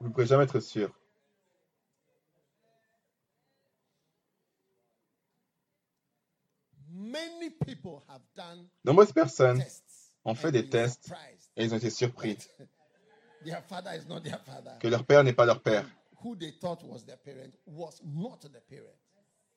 [0.00, 0.90] vous ne pouvez jamais être sûr.
[6.88, 7.01] Many people have done
[8.84, 9.62] Nombreuses personnes
[10.24, 11.12] ont fait des tests
[11.56, 12.66] et ils ont été surpris that
[13.44, 14.78] their father is not their father.
[14.80, 15.84] que leur père n'est pas leur père.
[16.24, 18.96] Who they thought was their parent was not the parent.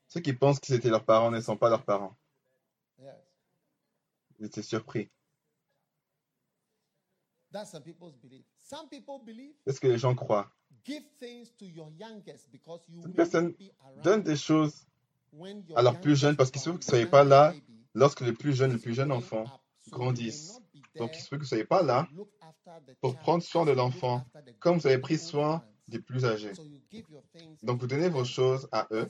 [0.08, 2.16] Ceux qui pensent que c'était leurs parents ne sont pas leurs parents.
[3.00, 3.14] Yes.
[4.40, 5.10] Ils étaient surpris.
[7.52, 8.46] That's some people's belief.
[8.62, 10.52] Some people believe C'est ce que les gens croient.
[13.58, 14.86] be around Donnent des choses
[15.76, 17.54] à leurs plus jeunes parce qu'il se peut que vous ne soyez pas là
[17.94, 19.50] lorsque le plus jeune, le is plus jeune growing enfant up.
[19.80, 20.54] So you may grandisse.
[20.54, 22.08] not be Donc il se peut que vous ne soyez pas là
[23.02, 24.26] pour prendre soin de l'enfant
[24.60, 26.54] comme vous avez pris soin des plus âgés.
[27.64, 29.10] Donc vous donnez vos choses à eux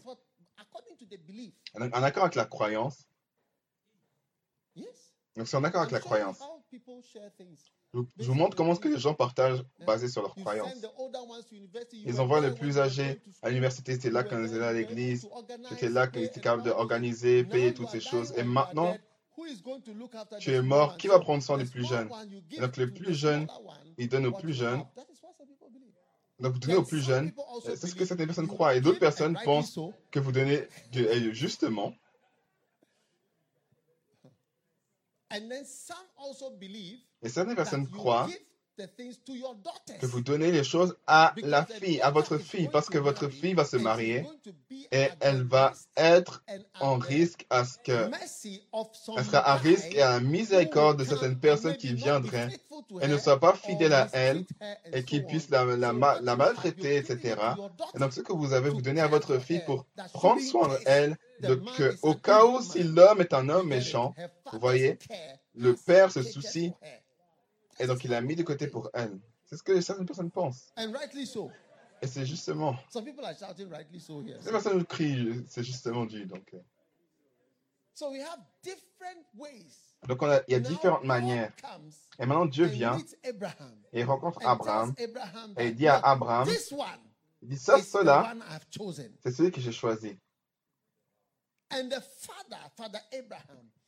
[1.75, 3.07] en accord avec la croyance.
[4.75, 5.13] Yes.
[5.35, 6.39] Donc c'est en accord avec la croyance.
[8.19, 10.73] Je vous- montre comment est-ce que les gens partagent basé sur leur You croyance.
[10.73, 14.09] send the older ones to university, you Ils envoient les plus âgés à l'université, c'était
[14.09, 15.27] là quand ils étaient à l'église.
[15.69, 18.33] J'étais là quand pay, ils étaient and capables d'organiser, payer toutes ces choses.
[18.37, 18.97] Et maintenant,
[20.39, 20.97] tu es mort.
[20.97, 22.09] Qui va prendre soin des plus jeunes?
[22.59, 24.83] Donc le to plus the jeune, smaller one il donne aux plus jeunes.
[26.39, 27.31] Donc vous donnez aux plus jeunes.
[27.63, 28.75] C'est ce que certaines personnes croient.
[28.75, 29.79] Et d'autres personnes pensent
[30.11, 31.93] que vous donnez de- justement.
[34.33, 35.24] And then some also believe
[37.21, 38.29] Et certaines personnes croient
[39.99, 43.53] que vous donnez les choses à la fille, à votre fille, parce que votre fille
[43.53, 44.25] va se marier
[44.91, 46.43] et elle va être
[46.79, 48.11] en risque à ce que
[49.17, 52.49] elle sera à risque et à la miséricorde de certaines personnes qui viendraient
[53.01, 54.45] et ne soient pas fidèles à elle
[54.91, 57.35] et qui puissent la, maltraiter, etc.
[57.95, 61.13] Et donc ce que vous avez, vous donnez à votre fille pour prendre soin in
[61.41, 64.13] de que, au cas où si l'homme est un homme méchant,
[64.51, 64.97] vous voyez,
[65.53, 66.73] le père se soucie.
[67.79, 69.19] Et donc, il a mis de côté pour elle.
[69.45, 70.71] C'est ce que certaines personnes pensent.
[72.01, 72.75] Et c'est justement.
[72.89, 73.05] Some.
[74.41, 76.25] Ces personnes crient, c'est justement dû.
[76.25, 76.59] Donc, euh.
[80.47, 81.51] il y a différentes manières.
[82.19, 82.97] Et maintenant, Dieu vient
[83.93, 84.93] et rencontre Abraham
[85.57, 86.47] et il dit à Abraham,
[87.41, 88.33] il dit ça, cela,
[89.23, 90.17] c'est celui que j'ai choisi.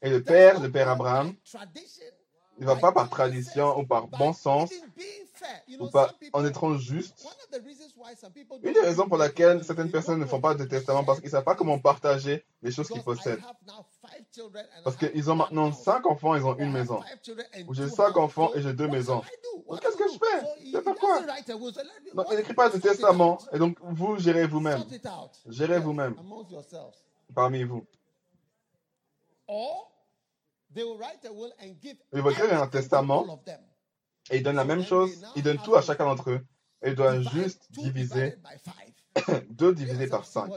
[0.01, 1.35] Et le père, le père Abraham,
[2.59, 4.71] ne va pas par tradition ou par bon sens
[5.79, 7.27] ou pas en étant juste.
[8.63, 11.31] Une des raisons pour laquelle certaines personnes ne font pas de testament parce qu'ils ne
[11.31, 13.41] savent pas comment partager les choses qu'ils possèdent.
[14.83, 17.01] Parce qu'ils ont maintenant cinq enfants, ils ont une maison.
[17.67, 19.21] Ou j'ai cinq enfants et j'ai deux maisons.
[19.81, 20.71] Qu'est-ce que je fais?
[20.73, 21.21] Je fais quoi?
[22.13, 24.83] Donc il n'écrit pas de testament et donc vous gérez vous-même.
[25.47, 26.15] Gérez vous-même
[27.33, 27.85] parmi vous.
[32.13, 33.41] Ils vont écrire un testament
[34.29, 35.25] et ils donnent la même chose.
[35.35, 36.45] Ils donnent tout à chacun d'entre eux.
[36.85, 38.35] Ils doivent juste diviser
[39.49, 40.51] 2 divisé par 5.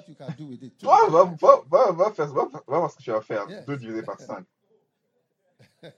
[0.79, 3.47] Toi, va, faire, va voir ce que tu vas faire.
[3.67, 4.45] 2 divisé par 5.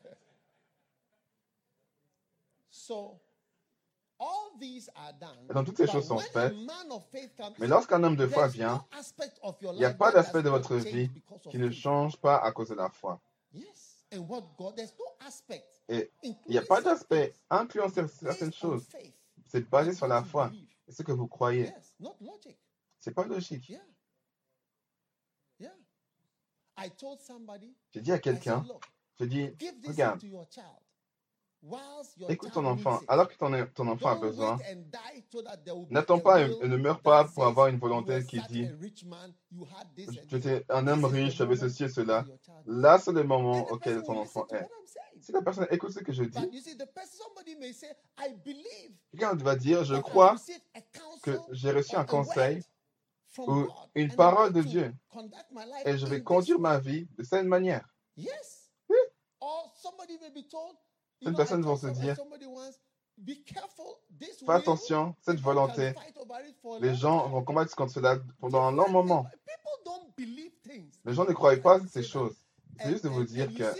[5.52, 6.54] Donc toutes ces choses sont faites.
[7.58, 8.84] Mais lorsqu'un homme de foi vient,
[9.72, 11.10] il n'y a pas d'aspect de votre vie
[11.50, 13.20] qui ne change pas à cause de la foi.
[15.88, 18.86] Et il n'y a pas d'aspect incluant certaines choses.
[19.46, 20.50] C'est basé sur la foi
[20.88, 21.72] ce que vous croyez.
[23.00, 23.72] Ce n'est pas logique.
[27.90, 28.64] J'ai dit à quelqu'un,
[29.18, 29.50] je dis,
[29.86, 30.20] regarde,
[32.28, 33.00] Écoute ton enfant.
[33.06, 34.58] Alors que ton, enfant a besoin,
[35.90, 38.68] n'attends pas et ne meurs pas pour avoir une volonté qui dit
[40.28, 42.24] Tu étais un homme riche, j'avais ceci et cela.
[42.66, 44.68] Là, c'est le moment auquel ton enfant est.
[45.20, 46.64] Si la personne écoute ce que je dis,
[49.12, 50.34] quelqu'un va dire Je crois
[51.22, 52.60] que j'ai reçu un conseil
[53.38, 54.92] ou une parole de Dieu
[55.84, 57.88] et je vais conduire ma vie de cette manière.
[58.16, 58.26] Oui.
[61.22, 62.16] Certaines personnes vont se dire,
[64.44, 65.92] fais attention, cette volonté.
[66.80, 69.26] Les gens vont combattre contre cela pendant un long moment.
[71.04, 72.34] Les gens ne croient pas ces choses.
[72.80, 73.72] C'est juste de vous dire que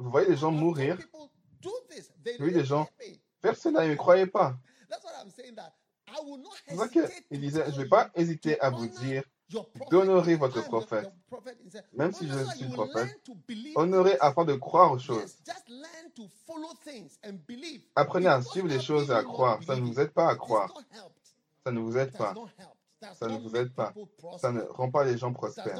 [0.00, 0.98] vous voyez les gens mourir.
[1.62, 1.70] vous
[2.38, 2.88] voyez les gens
[3.40, 4.56] faire cela, ils ne croyaient pas.
[4.90, 9.22] C'est pour ça qu'il disait, je ne vais pas hésiter à vous dire
[9.90, 11.10] d'honorer votre prophète.
[11.92, 13.20] Même si je suis prophète,
[13.74, 15.36] honorez afin de croire aux choses.
[17.94, 19.62] Apprenez à suivre les choses et à croire.
[19.62, 20.72] Ça ne vous aide pas à croire.
[21.64, 22.34] Ça ne vous aide pas.
[23.12, 23.92] Ça ne vous aide pas.
[24.38, 25.78] Ça ne rend pas les gens prospères.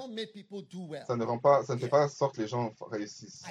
[1.06, 3.44] Ça ne rend pas, ça ne fait pas sorte que les gens réussissent.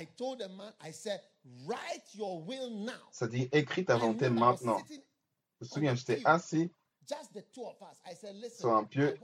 [3.11, 4.78] Ça dit, écris ta volonté maintenant.
[4.89, 6.72] Je me souviens, j'étais assis
[8.60, 9.18] sont impieux.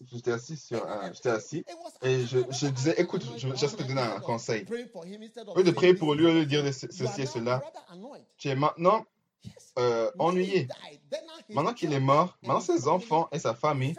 [0.00, 1.64] J'étais assis, sur un, j'étais assis
[2.02, 4.64] et je, disais, écoute, je, je te donner un conseil.
[4.94, 7.62] Au lieu de prier pour lui, au lieu de dire ceci et cela,
[8.36, 9.04] tu es maintenant
[9.78, 10.68] euh, ennuyé.
[11.48, 13.94] Maintenant qu'il est mort, maintenant ses enfants et sa famille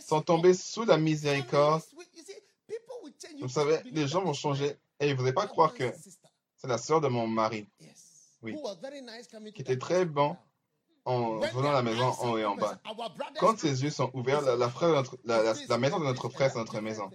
[0.00, 1.82] sont tombés sous la miséricorde.
[3.40, 5.92] Vous savez, les gens vont changer et ils ne voudraient pas croire que
[6.56, 7.66] c'est la sœur de mon mari.
[8.42, 8.56] Oui.
[9.54, 10.36] Qui était très bon
[11.10, 12.78] en venant à la maison en haut et en bas.
[13.38, 17.10] Quand ses yeux sont ouverts, la, la, maison de notre frère, c'est notre maison.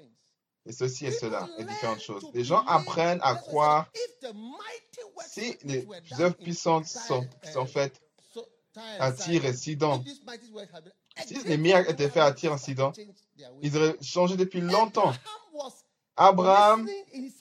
[0.65, 2.27] Et ceci et cela, et différentes choses.
[2.33, 3.91] Les gens apprennent à croire
[5.27, 5.87] si les
[6.19, 7.27] œuvres puissantes sont,
[7.67, 8.01] faites
[8.99, 10.03] à Tyr et Sidon.
[11.25, 12.91] Si les miracles étaient faits à Tyr et Sidon,
[13.61, 15.13] ils auraient changé depuis longtemps.
[16.17, 16.89] Abraham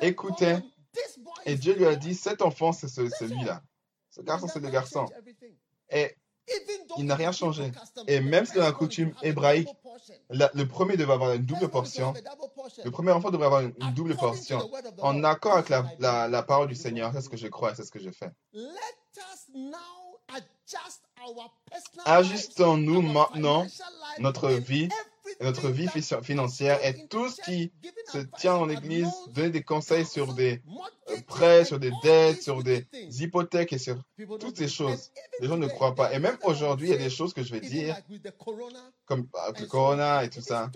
[0.01, 0.63] écoutait
[1.47, 3.63] et Dieu lui a dit, cet enfant, c'est celui-là.
[4.11, 5.07] Ce garçon, c'est le garçon.
[5.91, 6.17] Et
[6.99, 7.73] il n'a rien changé.
[8.07, 9.69] Et même si dans la coutume hébraïque,
[10.31, 12.15] le premier devait avoir une double portion,
[12.85, 14.71] le premier enfant devrait avoir une, double portion,
[15.01, 17.13] en accord avec la, la parole du Seigneur.
[17.13, 18.31] C'est ce que je crois et c'est ce que je fais.
[22.05, 23.67] Ajustons-nous maintenant
[24.19, 24.89] notre vie,
[25.41, 25.89] notre vie
[26.23, 27.73] financière et tout ce qui
[28.13, 30.63] se tient en Église, donner des conseils sur des
[31.11, 32.87] euh, prêts, sur des dettes, sur des
[33.21, 33.97] hypothèques et sur
[34.41, 35.11] toutes ces choses.
[35.41, 36.13] Les gens ne croient pas.
[36.15, 37.97] Et même aujourd'hui, il y a des choses que je vais dire,
[39.07, 40.71] comme bah, avec le corona et tout ça.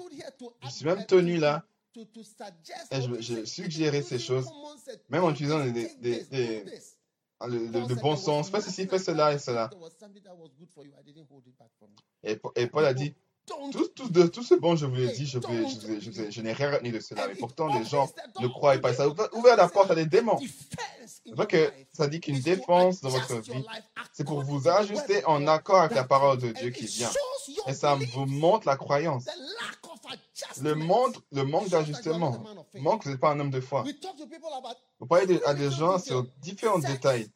[0.65, 1.65] Je suis même tenu là.
[1.97, 4.49] Et je, je ces choses,
[5.09, 6.65] même en utilisant des, des, des, des
[7.47, 8.51] le, bon sens.
[8.51, 9.71] Fais ceci, fais cela et cela.
[12.57, 13.15] Et Paul a dit,
[13.72, 16.90] tout, tout, de, ce bon, je vous l'ai dit, je, vais, je, n'ai rien retenu
[16.90, 17.26] de cela.
[17.28, 18.09] Mais pourtant, les gens
[18.40, 18.92] ne croient pas.
[18.92, 20.38] Ça a ouvert la porte à des démons.
[21.07, 23.64] C'est vrai que ça dit qu'une défense dans votre vie,
[24.12, 27.11] c'est pour vous ajuster en accord avec la parole de Dieu qui vient.
[27.66, 29.26] Et ça vous montre la croyance.
[30.62, 32.44] Le, manque d'ajustement
[32.74, 33.84] montre que vous n'êtes pas un homme de foi.
[35.01, 37.30] Vous parlez à des gens sur différents détails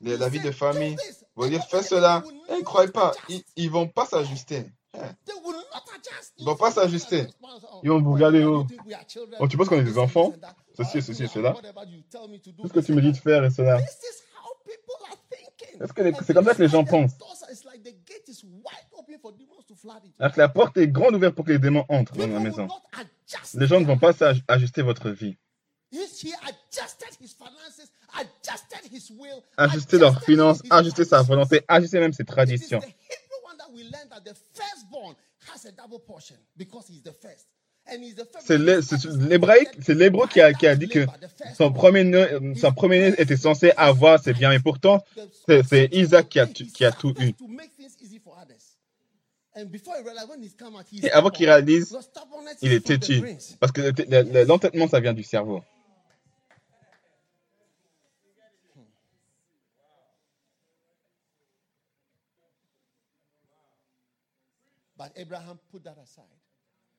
[0.00, 0.96] les- you la vie de "Do famille.
[0.96, 2.22] this." Vous fais they- cela.
[2.24, 3.08] Et ils ne not croient pas.
[3.10, 3.44] adjust.
[3.56, 4.64] Ils, ils vont pas s'ajuster.
[4.94, 6.32] Adjust.
[6.38, 7.26] Ils vont You pas s'ajuster.
[7.42, 8.66] "Oh, Ils vont vous regarder, oh.
[9.38, 10.32] Oh, tu penses qu'on est this des enfants?
[10.76, 11.54] Ceci, ceci, yeah, cela.
[11.54, 13.78] Tout ce que tu me dis de faire et cela.
[16.24, 17.12] C'est comme ça que les gens pensent?
[20.18, 22.66] Alors que la porte est grande ouverte pour que les démons entrent dans la maison?
[23.54, 25.36] Les gens ne vont pas s'ajuster votre vie.
[29.56, 32.80] Ajuster leurs finances, ajuster sa volonté, ajuster même ses traditions.
[38.44, 41.06] C'est l'hébraïque, l'hébreu qui a, qui a dit que
[41.56, 42.02] son premier
[42.56, 45.04] son premier était censé avoir ses biens, et pourtant,
[45.68, 47.32] c'est- Isaac qui a tout- qui a tout eu.
[51.04, 51.96] Et avant qu'il réalise,
[52.60, 53.20] il est têtu.
[53.60, 55.62] Parce que le- le- le- l'entêtement, ça vient du cerveau.
[64.95, 64.95] But Abraham put that aside.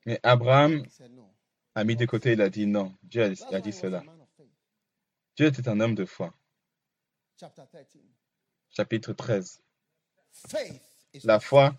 [0.05, 1.29] Mais Abraham He said no.
[1.75, 2.95] a mis de côté, il a dit non.
[3.03, 4.03] Dieu a, dit cela.
[5.35, 6.33] Dieu était un homme de foi.
[7.39, 8.01] Chapter 13.
[8.69, 9.61] Chapitre 13.
[10.31, 10.81] Faith
[11.13, 11.75] is La foi,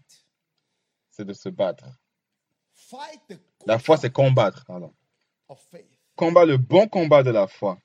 [1.10, 1.84] c'est de se battre.
[3.66, 4.64] La foi, c'est combattre.
[4.66, 4.94] Pardon.
[6.16, 7.78] Combat le bon combat de la foi.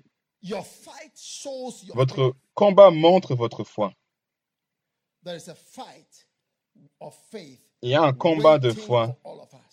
[1.94, 3.94] Votre combat montre votre foi.
[7.84, 9.16] Il y a un combat de foi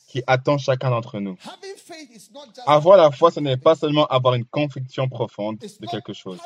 [0.09, 1.37] qui attend chacun d'entre nous.
[2.67, 6.39] Avoir la foi, ce n'est pas seulement avoir une conviction profonde de quelque chose.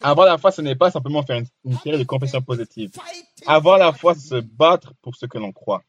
[0.00, 2.90] Avoir la foi, ce n'est pas simplement faire une, une série de confessions positives.
[3.46, 5.82] Avoir la foi, c'est se battre pour ce que l'on croit.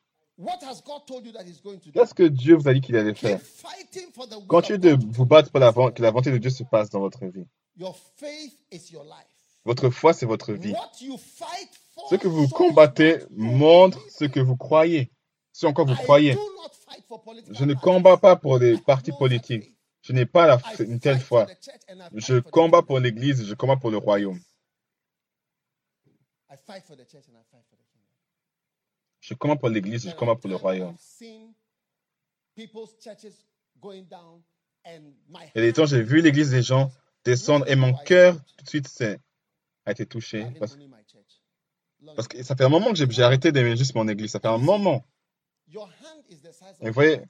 [1.93, 3.39] Qu'est-ce que Dieu vous a dit qu'il allait faire?
[4.48, 7.26] Continuez de vous battre pour la, que la volonté de Dieu se passe dans votre
[7.26, 7.48] vie.
[7.78, 9.26] Your faith is your life.
[9.66, 10.76] Votre foi, c'est votre vie.
[12.10, 15.12] Ce que vous combattez montre ce que vous croyez.
[15.54, 16.38] Ce en quoi vous croyez.
[17.52, 19.74] Je ne combats pas pour les partis politiques.
[20.02, 21.48] Je n'ai pas une telle foi.
[22.14, 24.39] Je combats pour l'Église, je combats pour le royaume.
[29.20, 30.96] Je combats pour l'Église, je combats pour le royaume.
[34.86, 36.91] A des temps, j'ai vu l'Église des gens
[37.24, 39.04] descendre et mon cœur, tout de suite,
[39.86, 41.41] a été touché only my church.
[41.95, 44.32] Long parce que ça fait un moment que j'ai arrêté d'aimer juste mon Église.
[44.32, 45.06] Ça fait un moment.
[46.82, 47.22] Et your voyez.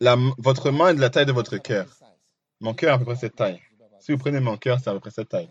[0.00, 1.86] La, votre main est de la taille de votre cœur.
[2.60, 3.60] Mon cœur est à peu près cette taille.
[4.00, 5.48] Si vous prenez mon cœur, c'est à peu près cette taille.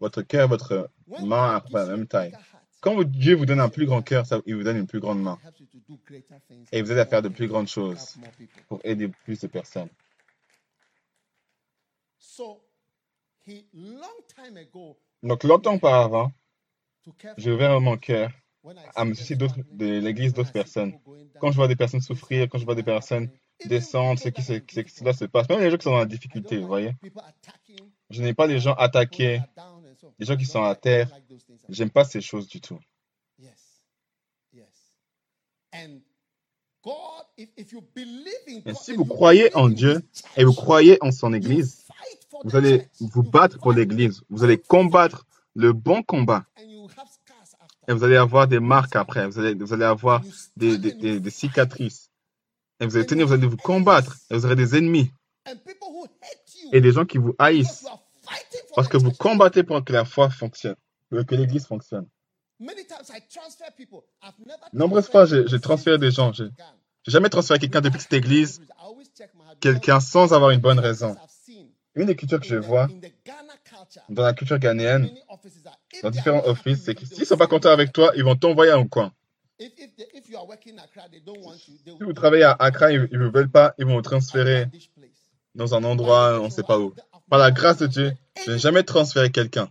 [0.00, 0.90] Votre cœur, votre
[1.22, 2.32] main à God peu près la même taille.
[2.80, 5.20] Quand vous- Dieu vous donne un plus grand cœur, il vous donne une plus grande
[5.20, 5.38] main
[6.72, 8.16] et vous aide à faire de plus grandes choses
[8.68, 9.88] pour aider plus de personnes.
[12.18, 12.60] So,
[13.46, 16.32] he long time ago Donc longtemps auparavant,
[17.36, 18.30] j'ai ouvert mon cœur
[18.94, 19.48] à me soucier de
[20.00, 20.98] l'Église d'autres personnes.
[21.40, 23.30] Quand je vois des personnes souffrir, quand je vois des personnes
[23.64, 24.88] descendre, ce qui, ce difficult.
[24.88, 26.92] cela se passe, même les gens qui sont dans la difficulté, vous voyez.
[28.10, 29.40] Je n'ai pas les gens attaqués,
[30.18, 31.10] les gens qui sont à terre.
[31.68, 32.78] J'aime pas ces choses du tout.
[37.36, 40.00] Et si vous croyez en Dieu
[40.36, 41.86] et vous croyez en son Église,
[42.44, 44.22] vous allez vous battre pour l'Église.
[44.30, 47.77] Vous allez combattre le bon combat and you have scars after.
[47.88, 49.26] Et vous allez avoir des marques après.
[49.26, 50.22] Vous allez, vous allez avoir
[50.56, 52.10] des, cicatrices.
[52.80, 55.10] Et vous allez tenir, vous allez vous combattre et vous aurez des ennemis
[56.72, 57.86] et des gens qui vous haïssent
[58.76, 60.76] parce que vous combattez pour que la foi fonctionne,
[61.08, 62.06] pour que l'Église fonctionne.
[64.72, 66.32] Nombreuses fois, j'ai transféré des gens.
[66.32, 66.50] J'ai
[67.06, 68.60] jamais transféré quelqu'un depuis cette Église,
[69.60, 71.16] quelqu'un sans avoir une bonne raison.
[71.94, 72.88] Une des cultures que je in the- vois
[74.08, 75.10] dans la culture ghanéenne,
[76.02, 78.72] dans différents offices, c'est que s'ils will sont pas contents avec toi, ils vont t'envoyer
[78.72, 79.12] en coin.
[79.58, 79.70] Si
[82.00, 84.66] vous travaillez à Accra, ils ne veulent pas, ils vont vous transférer
[85.54, 86.94] dans un endroit, on ne sait pas où.
[87.28, 88.12] Par la grâce de Dieu,
[88.46, 89.70] je n'ai jamais transféré quelqu'un,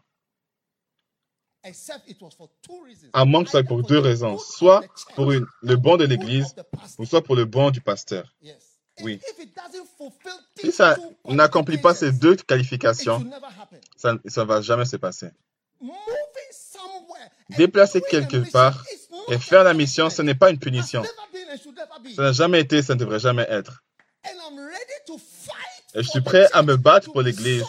[3.13, 4.83] à moins que ce soit pour deux raisons, soit
[5.15, 6.55] pour une- le bon de l'Église,
[6.97, 8.33] ou soit pour le bon du pasteur.
[9.03, 9.19] Oui.
[10.59, 13.25] Si ça n'accomplit pas ces deux qualifications,
[13.95, 15.29] ça ne va jamais se passer.
[17.57, 18.83] Déplacer quelque part
[19.29, 21.03] et faire la mission, ce n'est pas une punition.
[22.15, 23.83] Ça n'a jamais été, ça ne devrait jamais être.
[25.93, 27.63] Et je suis prêt à me battre pour l'Église,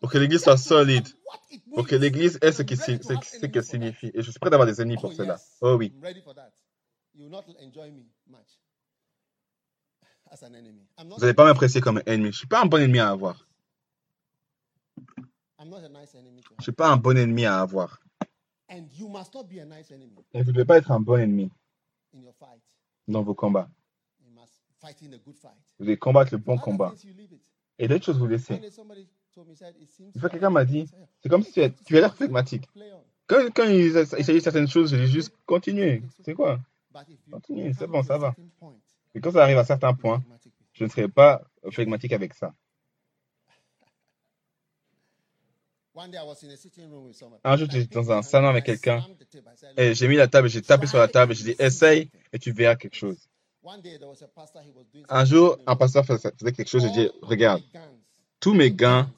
[0.00, 1.06] pour que l'Église soit solide,
[1.74, 4.10] pour que l'Église ait ce qu'elle signifie.
[4.14, 5.34] Et je suis prêt d'avoir des ennemis Oh, pour cela.
[5.34, 5.56] yes.
[5.60, 5.92] Oh oui.
[5.94, 6.50] I'm ready for that.
[7.14, 8.58] You will not enjoy me much
[10.30, 10.86] as an enemy.
[10.98, 12.26] I'm not Vous n'allez pas m'apprécier comme un ennemi.
[12.26, 13.46] Je ne suis pas un bon ennemi à avoir.
[15.64, 16.60] Nice Je have.
[16.62, 18.00] suis pas un bon ennemi à avoir.
[18.70, 21.00] And you must not be a nice enemy Et vous ne devez pas être un
[21.00, 21.50] bon ennemi
[22.14, 22.62] in your fight.
[23.08, 23.68] dans vos combats.
[24.20, 25.52] You must fight in a good fight.
[25.78, 26.90] Vous devez combattre le bon Other combat.
[26.90, 27.42] things, you leave it.
[27.78, 28.54] Et d'autres choses, vous laissez.
[28.54, 30.86] Une fois, quelqu'un m'a dit,
[31.22, 32.68] c'est comme si tu, es- tu as l'air flegmatique.
[33.26, 36.02] Quand, quand il, il s'agit de certaines choses, je dis juste continuez.
[36.24, 36.58] C'est quoi?
[37.30, 38.34] Continue, c'est bon, ça va.
[39.14, 40.22] Et quand ça arrive à certains points,
[40.72, 42.54] je ne serai pas flegmatique avec ça.
[43.48, 45.79] One day I was in a sitting room with somebody.
[47.44, 49.04] Un jour, j'étais dans un salon avec quelqu'un.
[49.76, 52.08] Et "Look, j'ai mis la table, j'ai tapé sur la table et j'ai dit essaye
[52.32, 53.16] et tu verras quelque chose.
[55.08, 57.62] Un jour, un pasteur faisait quelque chose, j'ai dit regarde,
[58.40, 59.10] tous mes gains,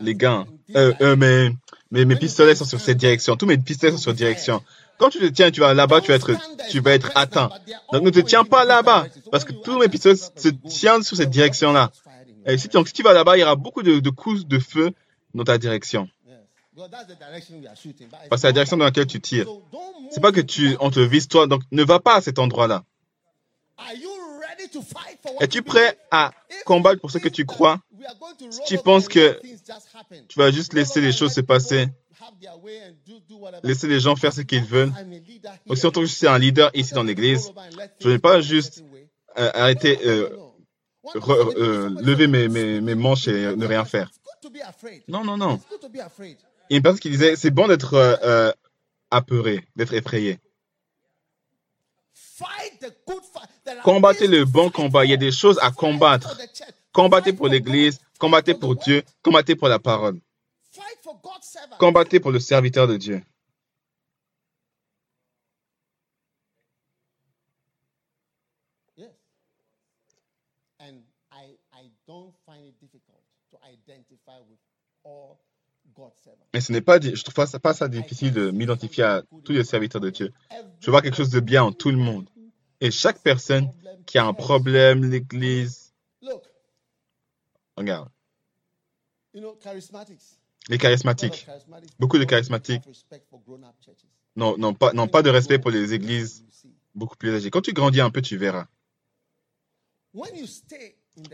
[0.00, 0.46] les gains,
[0.76, 1.50] euh, euh, mes,
[1.90, 4.62] mes, mes pistolets sont sur cette direction, tous mes pistolets sont sur direction.
[4.98, 6.30] Quand tu te tiens, tu vas là-bas, tu vas être,
[6.70, 7.50] tu vas être atteint.
[7.92, 11.30] Donc ne te tiens pas là-bas, parce que tous mes pistolets se tiennent sur cette
[11.30, 11.90] direction-là.
[12.46, 14.58] Et si, donc, si tu vas là-bas, il y aura beaucoup de, de coups de
[14.58, 14.92] feu
[15.34, 16.08] dans ta direction.
[16.76, 19.46] Parce que c'est la direction dans laquelle tu tires.
[20.10, 22.84] C'est pas que tu, on te vise toi, donc ne va pas à cet endroit-là.
[25.40, 26.32] Es-tu prêt à
[26.64, 27.80] combattre pour ce que tu crois?
[28.50, 29.40] Si tu penses que
[30.28, 31.88] Tu vas juste laisser les choses se passer,
[33.62, 34.92] laisser les gens faire ce qu'ils veulent.
[35.26, 35.86] Leader Aussi here.
[35.86, 37.50] longtemps que je suis un leader ici dans l'église,
[38.00, 38.84] je ne vais pas juste
[39.38, 40.28] euh, arrêter, euh,
[41.14, 44.10] re- euh, lever mes, mes, mes manches et ne rien faire.
[45.08, 45.60] Non, non, non.
[46.70, 48.52] Il y a une personne qui disait, c'est bon d'être euh, euh,
[49.10, 50.38] apeuré, d'être effrayé.
[53.82, 55.04] Combattez le bon combat.
[55.04, 56.38] Il y a des choses à combattre.
[56.92, 60.20] Combattez pour l'Église, combattez pour Dieu, combattez pour la parole.
[61.78, 63.22] Combattez pour le serviteur de Dieu.
[68.96, 69.10] Yes.
[70.80, 71.02] And
[71.32, 74.84] I, I don't find it difficult to identify with all God's servants.
[76.52, 79.52] Mais ce n'est pas, je trouve pas ça, pas ça difficile de m'identifier à tous
[79.52, 80.32] les serviteurs de Dieu.
[80.80, 82.28] Je vois quelque chose de bien en tout le monde.
[82.80, 83.70] Et chaque personne
[84.06, 85.92] qui a un problème, l'Église,
[87.76, 88.08] regarde,
[90.68, 91.46] les charismatiques
[91.98, 92.82] Beaucoup de charismatiques.
[94.36, 96.44] n'ont pas, de respect pour les églises
[96.94, 97.50] beaucoup plus âgées.
[97.50, 98.66] Quand tu grandis un peu, tu verras.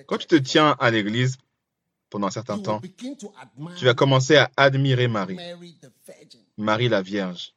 [0.06, 1.36] Quand tu te tiens à l'église
[2.10, 2.80] pendant un certain temps,
[3.78, 5.38] tu vas commencer à admirer Marie.
[6.58, 7.54] Marie la Vierge.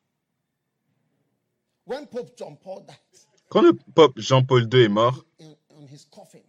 [3.50, 6.40] Quand le pape Jean-Paul II est mort, in, on his coffin,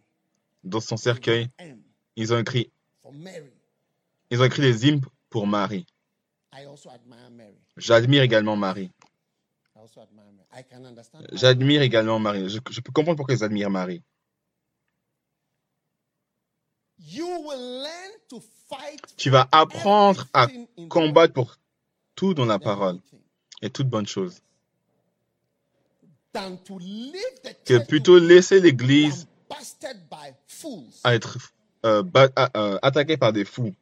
[0.62, 1.48] dans son cercueil,
[2.16, 2.70] ils ont écrit,
[4.30, 5.86] ils ont écrit les hymnes pour Marie.
[6.52, 7.58] I also admire Mary.
[7.76, 8.90] J'admire également Marie.
[11.32, 12.48] J'admire également Marie.
[12.48, 14.02] Je, je peux comprendre pourquoi ils admirent Marie.
[16.93, 16.93] You will learn to fight
[19.16, 20.46] Tu vas apprendre à
[20.88, 21.56] combattre pour
[22.14, 22.98] tout dans la parole
[23.62, 24.40] et toute bonne chose.
[27.64, 29.26] Que plutôt laisser l'église
[31.04, 31.38] à être
[31.84, 32.02] euh,
[32.56, 33.74] euh, attaquée par des fous.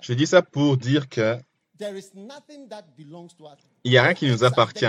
[0.00, 1.38] Je dis ça pour dire que
[1.78, 3.58] there is nothing that belongs to us.
[3.84, 4.86] il n'y a rien qui nous appartient,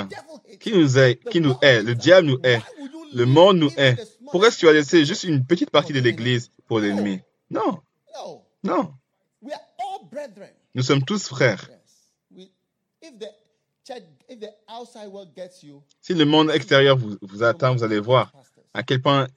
[0.60, 0.76] qui us.
[0.76, 1.82] nous est, qui nous est.
[1.84, 2.62] Le diable nous est.
[3.14, 3.96] Le monde nous est?
[4.32, 7.22] Pourquoi est-ce que tu vas laisser juste une petite partie de l'église pour l'ennemi?
[7.50, 7.80] Non,
[8.14, 8.94] No, non.
[9.42, 10.50] we are all brethren.
[10.76, 11.68] Nous sommes tous frères.
[11.70, 11.80] Yes.
[12.32, 12.52] We,
[13.02, 13.28] if the
[13.88, 17.84] church, if the outside world gets you, Si le monde extérieur vous, vous atteint, vous
[17.84, 18.32] allez voir
[18.74, 19.28] à quel point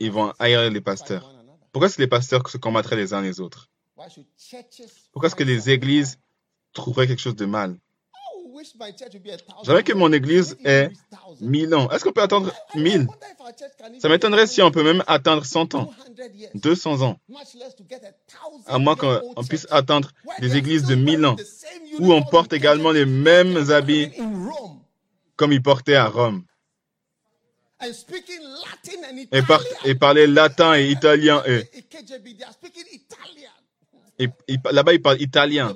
[0.00, 1.30] ils vont haïr les pasteurs?
[1.72, 3.68] Pourquoi est-ce que les pasteurs se combattraient les uns les autres?
[5.12, 6.18] Pourquoi est-ce que les églises
[6.74, 7.76] trouveraient quelque chose de mal.
[9.64, 11.36] J'aimerais que mon église ait reach thousand.
[11.46, 11.90] mille ans?
[11.90, 13.06] Est-ce qu'on peut attendre I- I mille?
[13.06, 15.92] Wonder if our church can Ça even m'étonnerait si on peut même atteindre 100 ans,
[16.16, 16.50] 200 years.
[16.54, 17.18] 200 ans,
[18.66, 19.66] à moins qu'on puisse
[20.24, 21.36] Where des églises de still 1000 wearing ans,
[22.00, 24.10] où on porte également les mêmes habits
[25.36, 26.44] comme ils portaient à Rome,
[29.32, 31.42] et, par- et parler latin et italien.
[34.18, 34.28] Et
[34.70, 35.74] là-bas, ils parlent italien.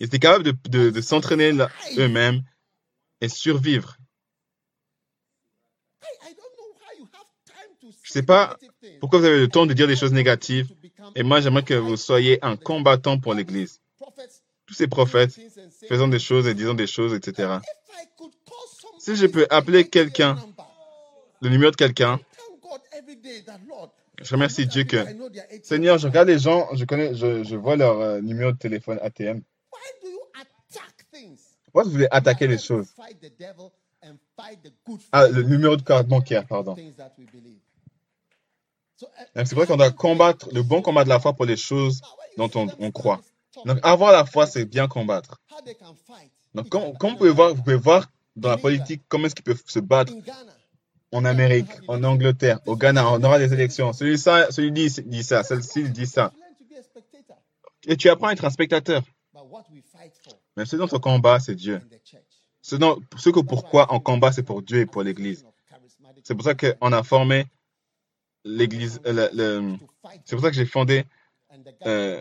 [0.00, 1.52] Ils étaient capables de, de- de s'entraîner
[1.98, 2.42] eux-mêmes
[3.20, 3.96] et survivre.
[8.02, 8.56] Je say sais pas
[9.00, 10.68] pourquoi vous avez le temps de dire des choses négatives.
[11.14, 13.80] Et moi, j'aimerais que vous soyez un combattant pour l'Église.
[14.66, 15.38] Tous ces prophètes
[15.88, 17.58] faisant des choses et disant des choses, etc.
[18.98, 20.36] Si je peux appeler quelqu'un,
[21.40, 22.18] Le numéro de quelqu'un,
[24.22, 25.04] je remercie Dieu que.
[25.62, 28.98] Seigneur, je regarde les gens, je connais, je, je vois leur euh, numéro de téléphone
[29.02, 29.42] ATM.
[31.64, 32.88] Pourquoi vous voulez attaquer les choses?
[35.12, 36.76] Ah, le numéro de carte bancaire, pardon.
[36.76, 36.88] uh,
[39.34, 42.00] C'est vrai qu'on doit combattre le bon combat de la foi pour les choses
[42.36, 43.20] dont on, on croit.
[43.64, 45.40] Donc, avoir la foi, c'est bien combattre.
[46.54, 49.44] Donc, comme, comme vous pouvez voir, vous pouvez voir dans la politique comment est-ce qu'ils
[49.44, 50.12] peuvent se battre
[51.12, 53.92] en Amérique, en Angleterre, au Ghana, on aura des élections.
[53.92, 56.32] Celui ça, celui dit, dit ça, celle-ci dit ça.
[57.86, 59.02] Et tu apprends à être un spectateur.
[60.56, 61.80] Mais ce dont on combat, c'est Dieu.
[62.60, 65.46] Ce, dont, ce que pourquoi on combat, c'est pour Dieu et pour l'Église.
[66.24, 67.46] C'est pour ça qu'on a formé
[68.44, 69.00] l'Église.
[69.06, 69.76] euh,
[70.24, 71.04] C'est pour ça que j'ai fondé
[71.86, 72.20] euh,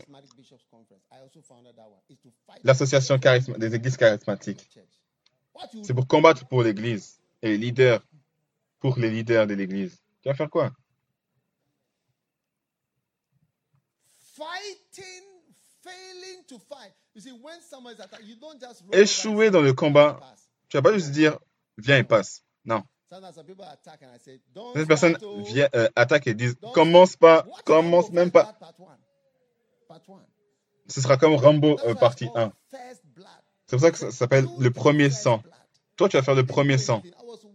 [2.64, 3.18] l'association
[3.58, 4.70] des Églises charismatiques.
[5.84, 8.02] C'est pour combattre pour l'Église et les leaders,
[8.80, 10.02] pour les leaders de l'Église.
[10.22, 10.72] Tu vas faire quoi?
[18.92, 20.20] Échouer dans le combat,
[20.70, 21.38] tu vas pas juste dire
[21.78, 22.44] viens et passe.
[22.66, 22.84] Non.
[23.10, 25.42] Sometimes some people attack and I say, don't Cette personne start, oh.
[25.44, 28.58] vient, euh, attaque et dit Don't commence pas, commence même pas.
[30.88, 32.78] Ce sera comme Rambo euh, partie called 1.
[32.78, 33.28] first blood.
[33.66, 35.42] C'est pour ça que ça s'appelle le premier sang.
[35.96, 37.02] Toi, tu vas faire le premier sang.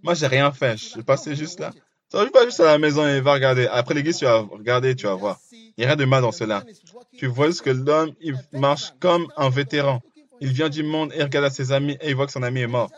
[0.02, 0.54] Moi, j'ai rien it.
[0.54, 0.76] fait.
[0.76, 1.68] Je suis "I passé juste là.
[1.68, 3.66] watch it." Tu vas pas juste à la maison et va regarder.
[3.68, 5.40] Après l'église, tu vas regarder, tu vas voir.
[5.50, 6.62] Il n'y a rien de mal dans cela.
[7.16, 10.02] Tu vois juste que l'homme, il marche comme un vétéran.
[10.40, 12.60] Il vient du monde et regarde à ses amis et il voit que son ami
[12.60, 12.90] est mort.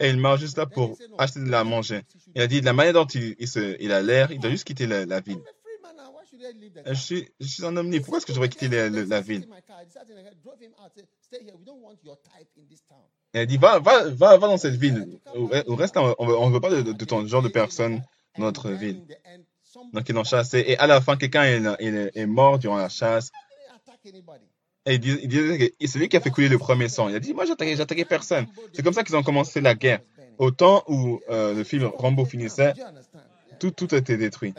[0.00, 2.02] Et il marche juste là pour said, "No, acheter de la manger.
[2.34, 5.20] Il a dit, de la manière dont il, a l'air, il doit juste quitter la,
[5.20, 5.42] ville.
[6.86, 8.04] Je suis, un homme libre.
[8.04, 9.46] Pourquoi est-ce que je devrais quitter la, la- la ville?
[13.32, 15.18] Elle dit, va, va, va, va dans cette ville.
[15.66, 18.02] Ou reste, on ne veut pas de, de ton genre de personne
[18.38, 19.02] dans notre ville.
[19.92, 20.64] Donc ils l'ont chassé.
[20.66, 23.30] Et à la fin, quelqu'un est, est- est mort durant la chasse.
[24.86, 27.08] Et il dis- il disait c'est lui qui a fait couler le premier sang.
[27.10, 28.46] Il a dit, moi, j'attaquais, personne.
[28.72, 30.00] C'est comme ça qu'ils ont commencé la guerre.
[30.38, 32.72] Au temps où euh, le film Rambo finissait,
[33.58, 34.54] tout, tout a été détruit.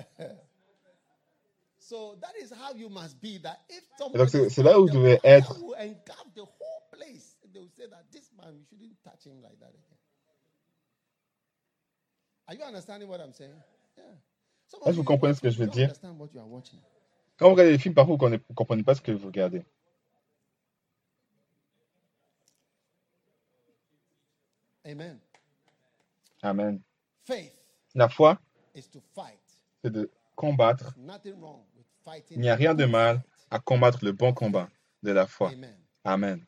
[4.13, 5.57] Et donc, c'est c'est là où vous devez être.
[14.73, 15.93] Est-ce que vous comprenez ce que je veux dire?
[16.01, 19.63] Quand vous regardez les films, parfois, vous ne comprenez pas ce que vous regardez.
[24.85, 25.19] Amen.
[26.41, 26.81] Amen.
[27.23, 27.53] Faith
[27.93, 28.39] La foi,
[28.73, 30.95] c'est de combattre.
[30.97, 32.37] Nothing wrong with fighting.
[32.37, 33.21] Il n'y a rien de mal
[33.51, 34.69] à combattre le bon combat
[35.03, 35.49] de la foi.
[35.49, 35.77] Amen.
[36.03, 36.45] Amen.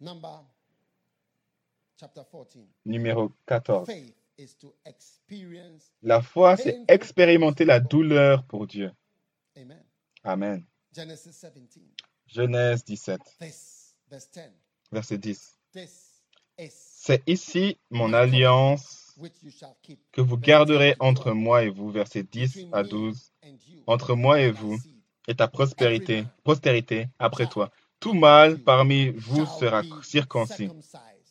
[0.00, 0.44] Number chapter 14.
[2.84, 3.86] Numéro 14.
[3.86, 5.92] Faith is to experience.
[6.02, 8.90] La foi, c'est expérimenter la douleur pour Dieu.
[9.56, 9.82] Amen.
[10.24, 10.64] Amen.
[10.94, 11.82] Genesis 17.
[12.26, 14.50] Genèse 17, This, verse 10.
[14.90, 15.58] verset 10.
[15.72, 16.22] This
[16.58, 19.14] is C'est ici mon alliance
[20.12, 23.82] que vous garderez entre moi et vous, verset 10 à 12, and you.
[23.86, 24.76] entre moi et vous,
[25.28, 27.70] et ta prospérité, postérité après toi.
[28.00, 30.66] Tout mâle parmi vous sera circoncis.
[30.66, 31.00] circumcised.
[31.02, 31.22] You shall circumcise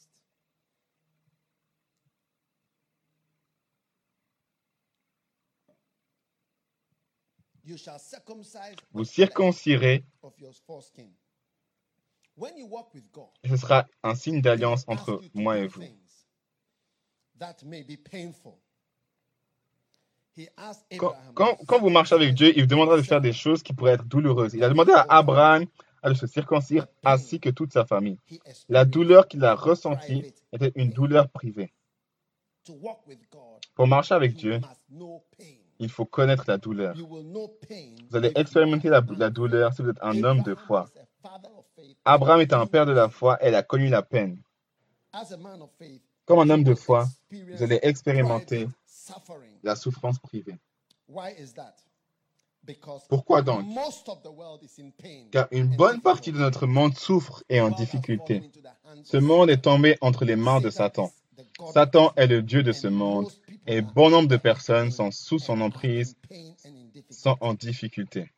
[5.65, 5.81] Vous the flesh
[6.29, 6.99] circoncirez, of your foreskin.
[7.13, 7.52] When you walk
[12.93, 15.81] with God, et ce sera un signe d'alliance entre moi et vous.
[15.81, 16.25] things
[17.39, 18.53] That may be painful.
[20.35, 23.33] He asked Quand, quand, quand vous marchez avec Dieu, il vous demandera de faire des
[23.33, 24.53] choses qui pourraient être douloureuses.
[24.55, 25.65] Il a demandé à Abraham
[26.03, 28.19] de se circoncire ainsi que toute sa famille.
[28.67, 31.71] La douleur qu'il a ressentie était une douleur privée.
[33.75, 34.59] Pour marcher avec Dieu.
[35.79, 36.95] Il faut connaître la douleur.
[36.95, 40.85] Vous allez expérimenter la, douleur si vous êtes un homme de foi.
[42.05, 44.37] Abraham était un père de la foi il a connu la peine.
[46.25, 48.67] Comme un homme de foi, vous allez expérimenter
[49.63, 50.57] la souffrance privée.
[51.07, 51.75] Why is that?
[52.65, 53.65] Because Pourquoi donc?
[53.65, 55.27] most of the world is in pain.
[55.31, 58.49] Car une bonne partie de notre monde souffre et est en difficulté.
[59.03, 61.11] Ce monde est tombé entre les mains de Satan
[61.73, 62.13] Satan.
[62.15, 63.29] est le Dieu de ce monde
[63.67, 66.15] et bon nombre de personnes sont sous son emprise,
[67.09, 68.31] sont en difficulté.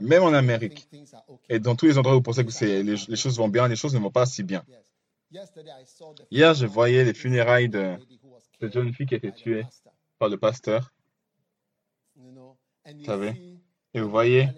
[0.00, 0.88] Même en Amérique.
[1.48, 3.94] Et dans tous les endroits où vous pensez que les, choses vont bien, les choses
[3.94, 4.64] ne vont pas si bien.
[6.30, 7.96] Hier, voyé of les funérailles de
[8.60, 9.64] cette jeune fille qui a été tuée
[10.18, 10.92] par le pasteur.
[12.98, 13.58] you savez?
[13.94, 14.48] Et vous voyez,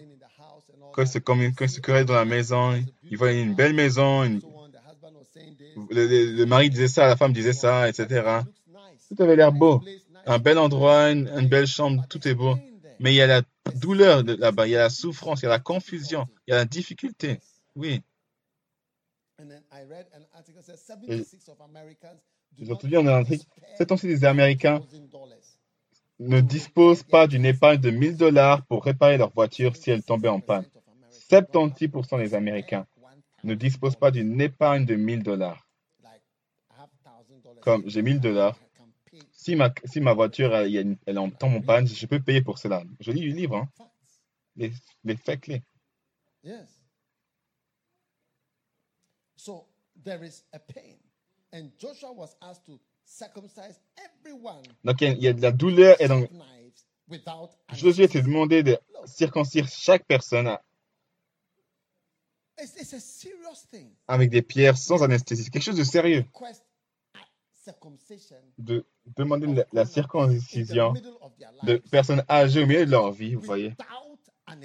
[0.93, 4.41] quand quand You se see querelle dans la maison, il voyait une belle maison, une-
[5.91, 8.41] le, mari disait ça, la femme disait ça, etc.
[9.09, 9.83] Tout avait l'air beau.
[10.27, 12.57] Un bel endroit, une, belle chambre, tout est beau.
[13.01, 13.43] Mais il y a la
[13.75, 16.59] douleur là-bas, il y a la souffrance, il y a la confusion, il y a
[16.59, 17.41] la difficulté.
[17.75, 18.03] Oui.
[20.33, 21.51] Article 76
[22.59, 23.25] J'ai entendu en
[23.77, 25.11] c'est aussi des Américains $1,000
[26.21, 30.29] ne disposent pas d'une épargne de 1000 dollars pour réparer leur voiture si elle tombait
[30.29, 30.65] en panne.
[31.31, 32.87] 76% des Américains
[33.45, 35.67] ne disposent pas d'une épargne de 1000 dollars.
[37.63, 38.59] Comme j'ai 1000 dollars,
[39.33, 42.59] si ma, si ma voiture elle, elle en tombe en panne, je peux payer pour
[42.59, 42.83] cela.
[43.01, 43.69] Je lis le livre, hein,
[44.57, 44.73] les,
[45.05, 45.63] les faits clés.
[46.43, 46.69] Yes.
[49.37, 49.67] So
[50.05, 50.97] there is a pain.
[51.53, 56.09] And Joshua was asked to circumcise everyone Donc il y, a, de la douleur et
[56.09, 56.29] donc
[57.73, 58.23] Josué était anesthesia.
[58.23, 60.63] demandé de circoncire chaque personne à-
[61.53, 62.43] It's, it's a serious thing.
[64.09, 65.45] Avec des pierres sans anesthésie.
[65.45, 66.25] C'est quelque chose de sérieux.
[68.59, 68.85] De
[69.17, 70.93] demander la, circoncision
[71.63, 73.75] de personnes âgées au milieu de leur vie, vous voyez,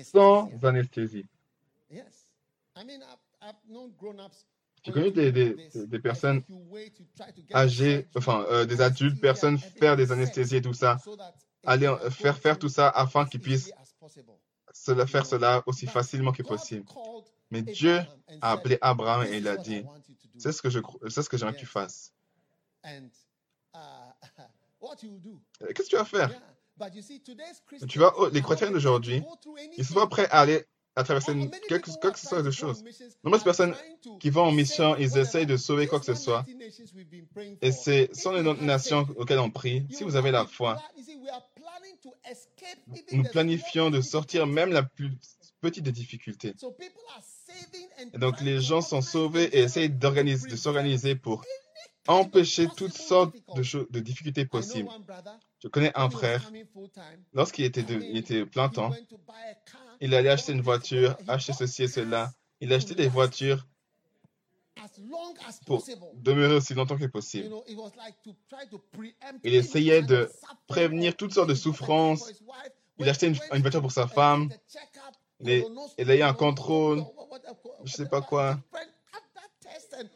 [0.03, 1.25] sans anesthésie.
[4.83, 6.43] J'ai connu des, personnes
[7.53, 10.97] âgées, enfin euh, des adultes, personnes faire des anesthésies et tout ça,
[11.65, 13.71] aller faire faire tout ça afin qu'ils puissent
[14.73, 16.85] cela, faire cela aussi facilement que possible.
[17.51, 18.01] Mais Dieu
[18.41, 20.69] a appelé Abraham "This et il a dit, want you to do." c'est ce que
[20.69, 22.13] je, cro- c'est ce que j'aimerais que tu fasses.
[22.85, 23.09] Uh?
[25.61, 26.31] Euh, Qu'est-ce que tu vas faire?
[27.87, 29.21] Tu vois, les chrétiens d'aujourd'hui,
[29.77, 30.65] Ils sont pas prêts à aller
[30.95, 31.33] à traverser
[31.67, 32.83] quelque, are que ce soit de choses.
[33.23, 33.75] Nombreuses personnes
[34.19, 36.45] qui vont en mission, ils essayent de sauver quoi que ce soit.
[36.45, 39.85] 190 nations we've been praying Et c'est sont les nations auxquelles on prie.
[39.91, 40.81] Si vous avez la foi,
[43.11, 45.11] nous planifions de sortir même la plus
[45.61, 46.53] petite des difficultés.
[48.15, 51.43] Donc les gens sont sauvés et essayent de s'organiser pour
[52.07, 54.89] empêcher toutes sortes de, de difficultés possibles.
[55.61, 56.51] Je connais un frère,
[57.33, 58.91] lorsqu'il était, plein temps,
[60.01, 62.31] il allait acheter une voiture, he acheter ceci et cela.
[62.61, 63.65] Il achetait des voitures
[65.65, 67.53] pour demeurer aussi longtemps que possible.
[69.43, 70.31] Il essayait de
[70.67, 72.31] prévenir toutes sortes de souffrances.
[72.97, 74.49] Il achetait he une, voiture pour sa femme.
[75.43, 75.67] Checkup,
[75.97, 77.03] Il a un contrôle,
[77.83, 78.59] je sais whatever, pas quoi,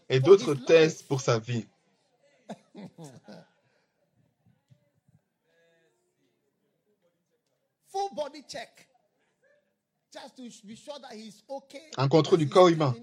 [0.10, 1.66] et d'autres tests pour sa vie.
[7.88, 8.90] Full body check.
[10.12, 11.90] Just to be sure that he's okay.
[11.98, 12.96] Un contrôle du corps humain.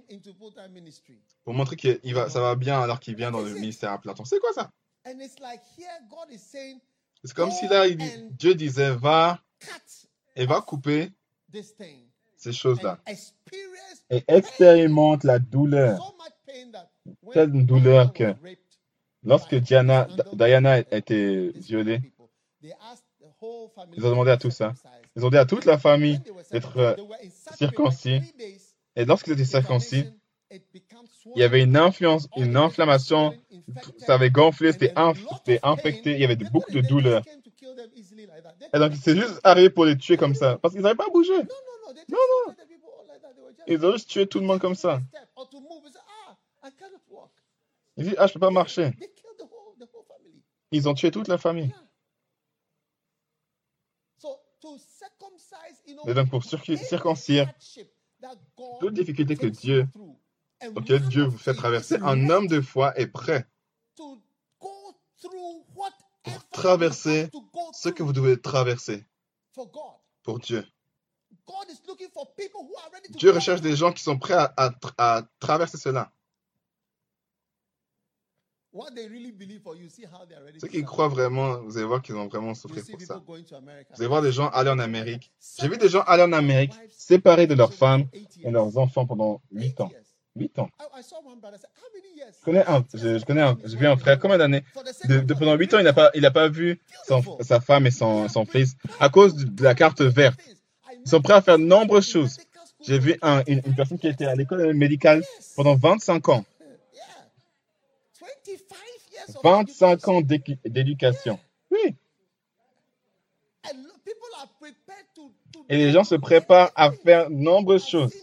[1.45, 4.15] Pour montrer que va, ça va bien alors qu'il vient dans le ministère à plein
[4.15, 4.25] temps.
[4.25, 4.71] C'est quoi ça?
[7.25, 9.41] C'est comme si là, il Dieu disait, va
[10.37, 11.11] et va couper
[12.41, 12.99] ces choses-là.
[14.11, 16.15] Et expérimente la douleur.
[17.33, 18.35] Telle douleur que
[19.23, 22.01] lorsque Diana, Diana a été violée,
[23.97, 24.73] ils ont demandé à tout ça.
[25.17, 26.95] Ils ont dit à toute la famille d'être euh,
[27.57, 28.21] circoncis.
[28.97, 30.05] Et lorsqu'ils étaient circoncis,
[31.37, 33.35] il y avait une influence, une inflammation.
[33.99, 35.17] Ça avait gonflé, c'était inf-
[35.63, 36.13] infecté.
[36.15, 37.23] Il y avait de- beaucoup de douleur.
[38.75, 40.59] Et donc, c'est juste arrivé pour les tuer comme ça.
[40.61, 41.33] Parce qu'ils n'avaient pas bougé.
[42.11, 42.55] Non, non.
[43.67, 45.01] Ils ont juste tué tout le monde comme ça.
[47.97, 48.93] They say, ah, je peux pas marcher.
[50.71, 51.75] Ils ont tué toute la famille.
[56.07, 57.53] Et donc, pour circoncire
[58.81, 59.89] toute difficulté que Dieu,
[60.77, 63.47] auquel Dieu vous fait traverser, un homme de foi est prêt
[65.75, 66.11] whatever
[66.51, 67.31] traverser
[67.73, 69.05] ce que vous devez traverser
[70.23, 70.65] pour Dieu.
[73.19, 76.13] Dieu recherche des gens qui sont prêts à, à tra- à traverser cela.
[80.61, 83.15] Ceux qui croient vraiment, vous allez voir qu'ils ont vraiment souffert pour ça.
[83.97, 85.33] Vous allez voir des gens aller en Amérique.
[85.61, 88.07] J'ai vu des gens aller en Amérique, séparés de leurs femmes
[88.47, 89.91] et leurs enfants pendant 8 ans.
[90.37, 90.69] 8 ans.
[92.39, 94.63] Je connais un, je, je connais un, vu un frère, combien d'années?
[95.09, 95.35] De.
[95.35, 98.29] Pendant 8 ans, il n'a pas, il a pas vu son- sa femme et son,
[98.29, 100.39] son fils à cause de la carte verte.
[101.05, 102.39] Ils sont prêts à faire nombreuses choses.
[102.83, 105.23] J'ai vu un- une, une personne qui était à l'école médicale
[105.57, 106.45] pendant 25 ans.
[106.95, 107.05] Yeah.
[108.47, 108.77] 25
[109.13, 111.39] years of 25 ans d'éducation.
[111.71, 111.95] Oui.
[115.69, 118.15] Et les gens se préparent à faire nombreuses choses.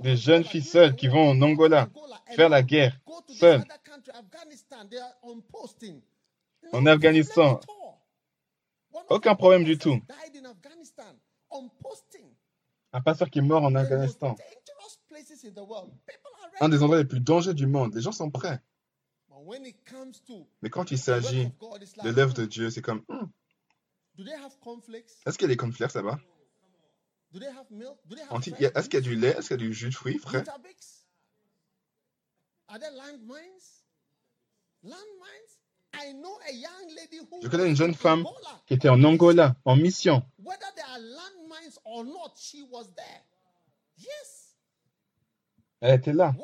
[0.00, 1.88] Des jeunes filles seules qui vont en Angola
[2.34, 2.98] faire la guerre,
[3.28, 3.64] seules.
[6.72, 7.56] En Afghanistan.
[7.56, 7.92] problem at all.
[8.92, 10.00] One of Aucun problème du tout.
[12.92, 14.36] Un pasteur qui est mort en Afghanistan.
[16.60, 17.94] Un des endroits les plus dangereux du monde.
[17.94, 18.60] Les gens sont prêts.
[19.28, 21.48] But when it comes to Mais quand il s'agit
[22.02, 23.26] de l'œuvre de hmm, Dieu, c'est comme, Hmm,
[24.14, 25.20] do they have conflicts?
[25.26, 26.18] est-ce qu'il y a des conflits là-bas?
[27.34, 29.36] Est-ce qu'il y a du lait?
[29.36, 30.44] Est-ce qu'il y a du jus de fruits frais?
[37.42, 38.24] Je connais une jeune femme
[38.66, 40.22] qui était en Angola, en mission.
[45.80, 46.34] Elle était là.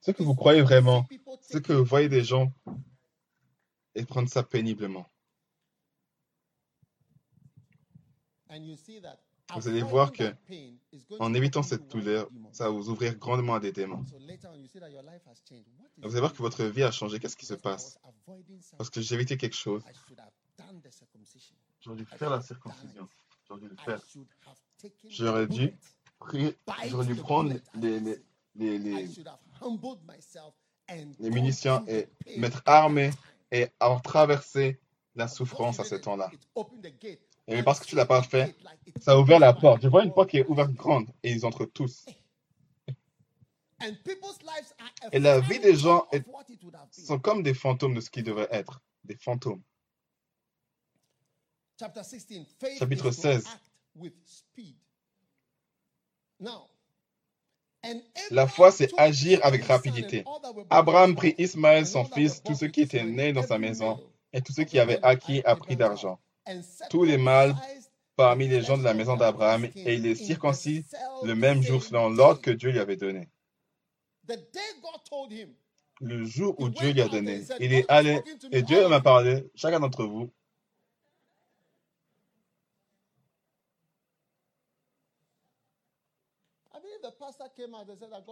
[0.00, 1.06] Ce que vous croyez vraiment,
[1.42, 2.52] c'est que vous voyez des gens
[3.94, 5.06] et prendre ça péniblement.
[9.56, 10.34] Vous allez voir que
[11.18, 14.04] En évitant cette douleur, ça va vous ouvrir grandement à des démons.
[14.06, 15.66] So later on, you see that your life has changed.
[15.78, 17.18] What is Vous allez voir que votre vie a changé.
[17.18, 17.98] Qu'est-ce qui se passe?
[18.76, 19.82] Parce que j'ai évité quelque chose.
[19.88, 21.54] I should have done the circumcision.
[21.80, 23.08] J'aurais dû faire la circoncision.
[23.48, 24.00] J'aurais dû le faire.
[25.08, 25.74] J'aurais dû
[26.88, 28.22] J'aurais dû the prendre les, les,
[28.54, 29.08] les, les,
[31.18, 33.18] les munitions et m'être at that armé time.
[33.50, 34.78] et avoir traversé
[35.14, 36.30] la souffrance à ce temps-là.
[37.48, 38.54] Et mais parce que tu l'as pas fait,
[39.00, 39.82] ça a ouvert la porte.
[39.82, 42.06] Je vois une porte qui est ouverte grande et ils entrent tous.
[45.10, 46.24] Et la vie des gens est-
[46.92, 48.80] sont comme des fantômes de ce qui devrait être.
[49.04, 49.62] Des fantômes.
[51.80, 52.26] Chapter 16.
[52.60, 53.46] Faith Chapitre is to 16.
[53.48, 53.60] act
[53.96, 54.76] with speed.
[56.38, 56.68] Now,
[57.84, 58.00] and
[58.30, 60.24] La foi, c'est agir avec rapidité.
[60.70, 64.00] Abraham prit Ismaël, son fils, tous ceux qui étaient nés dans sa maison,
[64.32, 66.20] et tous ceux of qui of acquis pris Abraham's d'argent.
[66.90, 67.54] Tous les mâles
[68.16, 70.84] parmi les gens de la maison d'Abraham, et il les circoncis
[71.22, 72.50] le même jour selon l'ordre que.
[72.50, 73.28] Dieu lui avait donné.
[76.00, 78.20] Le jour où Dieu lui a donné, il est allé
[78.50, 80.30] et Dieu m'a parlé, chacun d'entre vous.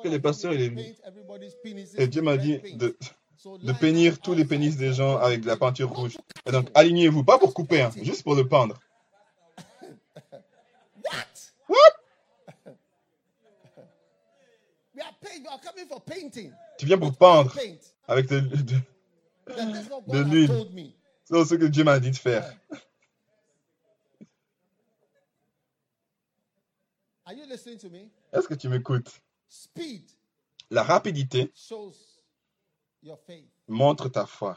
[0.02, 0.84] Que le pasteur, il est venu.
[1.98, 2.96] Et Dieu m'a dit de,
[3.44, 6.18] de up tous les pénis des gens avec de la peinture rouge.
[6.46, 8.78] Et donc, alignez-vous, pas pour couper, hein, juste pour le peindre.
[11.04, 11.52] What?
[11.68, 11.94] What?
[14.94, 15.42] We are paying.
[15.42, 16.52] We are coming for painting.
[16.78, 17.54] Tu viens pour peindre
[18.06, 18.38] avec de,
[20.22, 20.92] l'huile.
[21.24, 22.52] C'est ce que Dieu m'a dit de faire.
[28.32, 29.20] Est-ce que tu m'écoutes?
[29.48, 30.04] Speed
[30.70, 31.52] La rapidité.
[33.68, 34.56] Montre ta foi.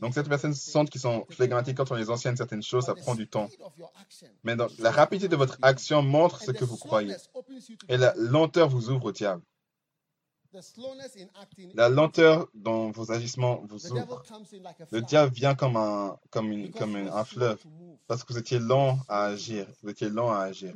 [0.00, 1.74] Donc, certaines personnes sentent qu'ils sont time.
[1.74, 3.48] quand on les enseigne certaines choses, ça prend du temps.
[4.44, 7.14] Mais donc, la rapidité de votre action montre ce que vous croyez.
[7.88, 9.42] Et la lenteur vous ouvre au diable.
[11.74, 14.22] La lenteur dans vos agissements vous ouvre.
[14.90, 17.62] Le diable vient comme un, comme une, comme une- un fleuve.
[18.08, 19.66] Parce que vous étiez lent à agir.
[19.82, 20.74] Vous étiez lent à agir.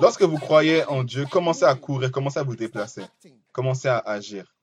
[0.00, 3.02] Lorsque vous croyez en Dieu, commencez à courir, commencez à vous déplacer.
[3.52, 4.54] Commencez à agir.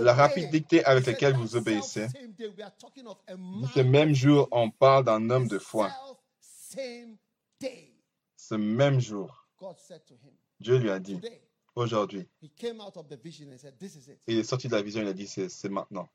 [0.00, 2.08] La rapidité avec laquelle vous obéissez.
[2.08, 5.90] Ce même jour, on parle d'un homme de foi.
[8.36, 9.46] Ce même jour,
[10.60, 11.20] Dieu lui a dit,
[11.74, 14.20] aujourd'hui, he came out of the vision and said, this is it.
[14.26, 16.08] il est sorti de la vision, il a dit, c'est maintenant.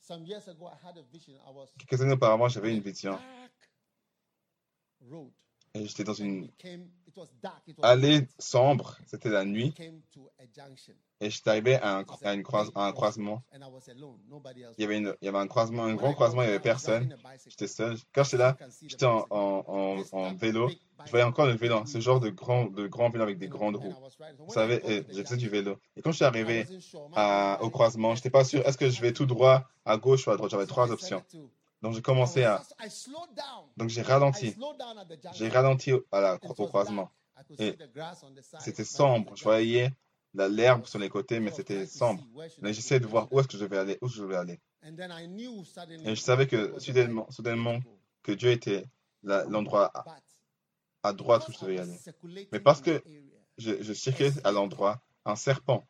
[0.00, 1.34] Some years ago, I had a vision.
[1.46, 3.18] I was Quelques années auparavant, j'avais une vision
[5.74, 6.48] j'étais dans une
[7.82, 9.74] allée sombre, c'était la nuit,
[11.20, 13.42] et j'étais arrivé à un, à une croise- à un croisement.
[14.78, 16.60] Il y avait, une, il y avait un croisement, un grand croisement, il n'y avait
[16.60, 17.14] personne.
[17.48, 17.96] J'étais seul.
[18.14, 20.68] Quand j'étais là, j'étais en, en, en, vélo.
[21.04, 23.46] Je voyais encore le vélo, big ce genre de grand, de grand vélo avec des
[23.46, 23.94] And- grandes and roues.
[24.38, 25.76] Vous savez, et the je faisais du vélo.
[25.96, 26.64] Et quand je suis arrivé
[27.16, 30.26] à- au croisement, like, j'étais pas sûr, est-ce que je vais tout droit, à gauche
[30.26, 30.50] ou à droite?
[30.50, 31.22] J'avais trois options.
[31.82, 32.62] Donc j'ai commencé à,
[33.76, 34.54] donc j'ai ralenti.
[35.34, 37.10] J'ai ralenti au, à la- au croisement.
[37.58, 37.72] Et
[38.60, 39.34] C'était sombre.
[39.36, 39.90] Je voyais
[40.34, 42.22] la- l'herbe sur les côtés, mais c'était sombre.
[42.62, 44.60] Mais j'essayais de voir où est-ce que je vais aller, où je vais aller.
[46.06, 47.80] Et je savais que soudainement, soudainement,
[48.22, 48.84] que Dieu était
[49.48, 49.90] l'endroit
[51.02, 51.98] à, droite où je devais aller.
[52.52, 53.02] Mais parce que
[53.58, 55.84] je, je circulais à l'endroit, un serpent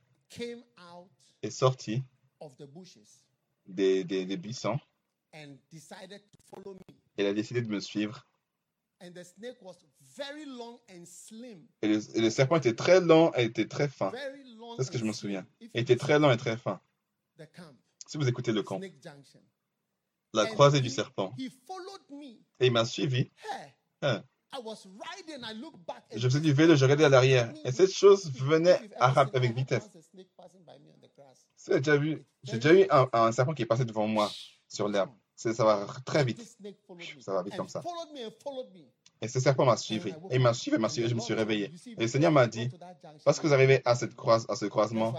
[1.43, 2.03] est sorti
[3.67, 4.79] des, des, des buissons
[5.35, 6.81] and decided to follow me.
[7.19, 8.27] et il a décidé de me suivre.
[9.01, 9.75] And the snake was
[10.17, 11.67] very long and slim.
[11.83, 14.13] Et le, et le serpent était très lent et était très fin.
[14.57, 15.45] Long C'est ce que je me souviens.
[15.61, 16.81] Il était très lent et très fin.
[17.39, 17.75] The camp,
[18.07, 18.81] Si vous écoutez le camp,
[20.35, 22.39] la croisée du serpent, He followed me.
[22.61, 23.31] et il m'a suivi.
[24.03, 24.23] Hein.
[26.15, 27.53] Je faisais du vélo, je regardais à l'arrière.
[27.65, 29.89] Et cette chose venait à avec vitesse.
[31.67, 34.31] J'ai déjà vu, j'ai déjà eu un, un serpent qui est passé devant moi
[34.69, 35.11] sur l'herbe.
[35.37, 36.41] Ça va très vite.
[37.21, 37.81] Ça va vite comme ça.
[39.21, 40.11] Et ce serpent m'a suivi.
[40.31, 41.71] Et il m'a suivi, m'a suivi, je me suis réveillé.
[41.97, 42.69] Et le Seigneur m'a dit,
[43.25, 45.13] parce que vous arrivez à, cette croise, à ce croisement,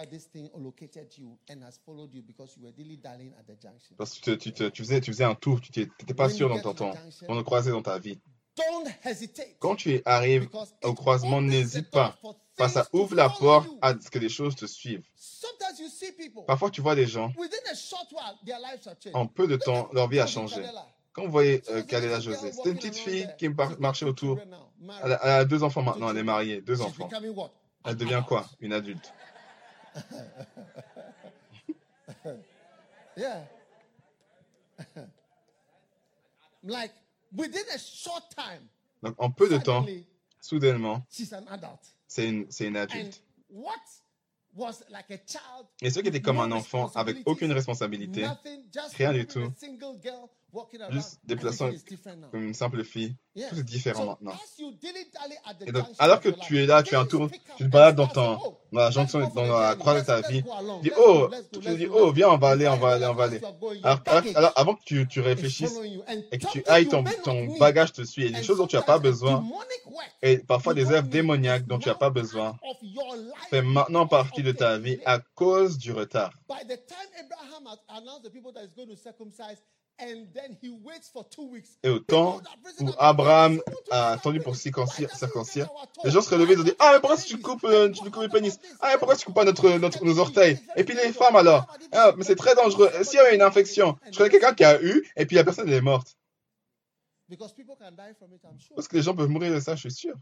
[3.98, 6.56] parce que tu, te- tu, faisais, tu faisais un tour, tu n'étais pas sûr dans
[6.62, 8.20] ton, ton, junction, ton croisé dans ta vie.
[8.56, 9.56] Don't hesitate.
[9.60, 10.48] Quand tu arrives
[10.84, 12.16] au croisement, n'hésite pas.
[12.56, 15.04] Pas ça ouvre la porte à ce que les choses te suivent.
[15.16, 17.34] Sometimes you see people, Parfois, tu vois des gens,
[19.14, 20.64] en peu de temps, leur vie a changé.
[21.14, 23.50] Quand vous voyez euh, Kalela José, c'était une petite fille qui
[23.80, 24.40] marchait autour.
[25.04, 27.10] Elle a, elle a deux enfants maintenant, elle est mariée, deux enfants.
[27.86, 28.46] Elle devient quoi?
[28.60, 29.14] Une adulte.
[37.36, 37.42] Yeah.
[37.46, 38.68] like within a short time,
[39.02, 40.06] Donc, en peu de temps, suddenly
[40.40, 41.80] soudainement, she's an adult.
[42.08, 43.22] c'est une, une And adulte.
[43.50, 43.80] what
[44.56, 48.64] was like a child, Et ceux qui étaient comme un enfant, avec aucune responsabilité, nothing,
[48.74, 49.52] just rien du tout,
[50.90, 51.70] juste déplaçant
[52.32, 54.34] comme une simple fille, tout est différent maintenant.
[55.66, 58.08] Et donc, alors que tu es là, tu es un tour, tu te balades dans,
[58.08, 58.38] ton,
[58.72, 61.88] dans la jonction, dans la croix de ta vie, tu dis, oh, tu te dis,
[61.88, 63.42] oh, viens, on va aller, on va aller, on va aller.
[63.84, 64.02] Alors,
[64.36, 65.80] alors, avant que tu, tu is réfléchisses
[66.32, 68.24] et que tu ailles, ton, ton bagage te suit.
[68.26, 69.44] Il y a des choses dont tu n'as pas besoin.
[70.22, 72.58] et parfois des œuvres démoniaques dont tu n'as pas besoin
[73.50, 76.32] fait maintenant partie de ta vie à cause du retard.
[81.84, 82.42] Et au temps
[82.80, 85.10] où Abraham said, "We want to a attendu pour circoncire,
[86.04, 88.24] les gens se relevaient, dit Why Ah, mais pourquoi tu coupes, euh, tu coupes le
[88.24, 88.60] about pénis?
[88.82, 90.60] Ah, mais pourquoi tu coupes pas notre, nos orteils?
[90.76, 92.90] Et puis les femmes alors Ah, mais c'est très dangereux.
[93.00, 95.44] Et s'il y avait une infection Je connais quelqu'un qui a eu et puis la
[95.44, 96.18] personne elle est morte.
[98.76, 100.16] Parce que les gens peuvent mourir de ça, je suis sûr.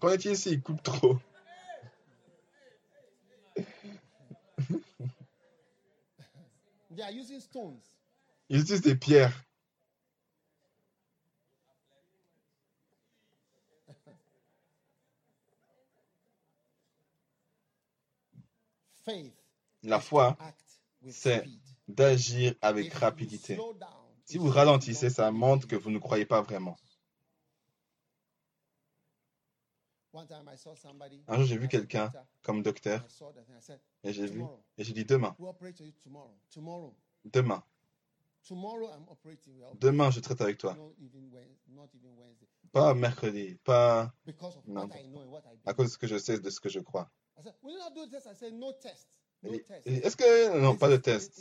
[0.00, 1.18] Qu'en est-il ici Ils coupent trop?
[6.96, 7.82] They are using stones.
[8.48, 9.44] Ils utilisent des pierres.
[19.04, 19.32] Faith
[19.82, 20.36] La foi,
[21.10, 21.44] c'est
[21.86, 23.58] d'agir avec rapidité.
[24.24, 26.76] Si vous ralentissez, ça montre que vous ne croyez pas vraiment.
[30.00, 30.05] One time I saw somebody
[31.28, 32.10] Un jour, j'ai vu quelqu'un
[32.42, 33.02] comme docteur.
[34.04, 34.40] Et j'ai vu
[34.78, 35.34] et j'ai dit demain,
[37.24, 37.62] demain,
[39.80, 40.74] demain je traite avec toi.
[42.72, 44.12] Pas mercredi, pas
[44.66, 44.88] Non.
[45.64, 47.10] à cause de ce que je sais, de ce que je crois.
[49.84, 51.34] Est-ce que non, pas de test.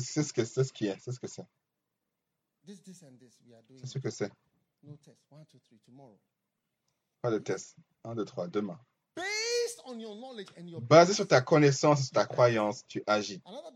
[0.22, 1.46] ce que c'est ce qui est, c'est ce que c'est,
[3.78, 4.32] c'est ce que c'est.
[7.26, 7.74] Pas de test.
[8.04, 8.78] 1, 2, 3, demain.
[10.82, 13.42] Basé sur ta connaissance, sur ta croyance, tu agis.
[13.44, 13.72] Un autre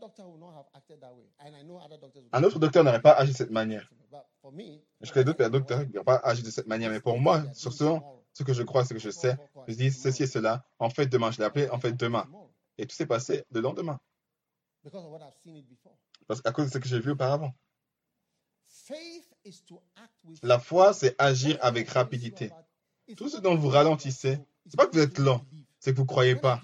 [2.59, 3.91] docteur n'aurait pas agi de cette manière.
[4.09, 7.01] But for me, Je connais d'autres docteurs qui n'ont pas agi de cette manière, mais
[7.01, 7.83] pour moi, sur ce,
[8.31, 9.35] ce que je crois, ce que je sais,
[9.67, 10.65] je dis ceci et cela.
[10.79, 12.25] En fait, demain, je l'ai appelé, en fait, demain.
[12.77, 13.99] Et tout s'est passé le lendemain.
[14.81, 15.97] Because of what I've seen it before.
[16.25, 17.53] Parce qu'à cause de ce que j'ai vu auparavant.
[18.65, 22.49] Faith is to act with La foi, c'est agir avec rapidité.
[23.15, 25.45] Tout ce dont vous ralentissez, c'est pas que vous êtes lent,
[25.79, 26.61] c'est que vous ne croyez pas.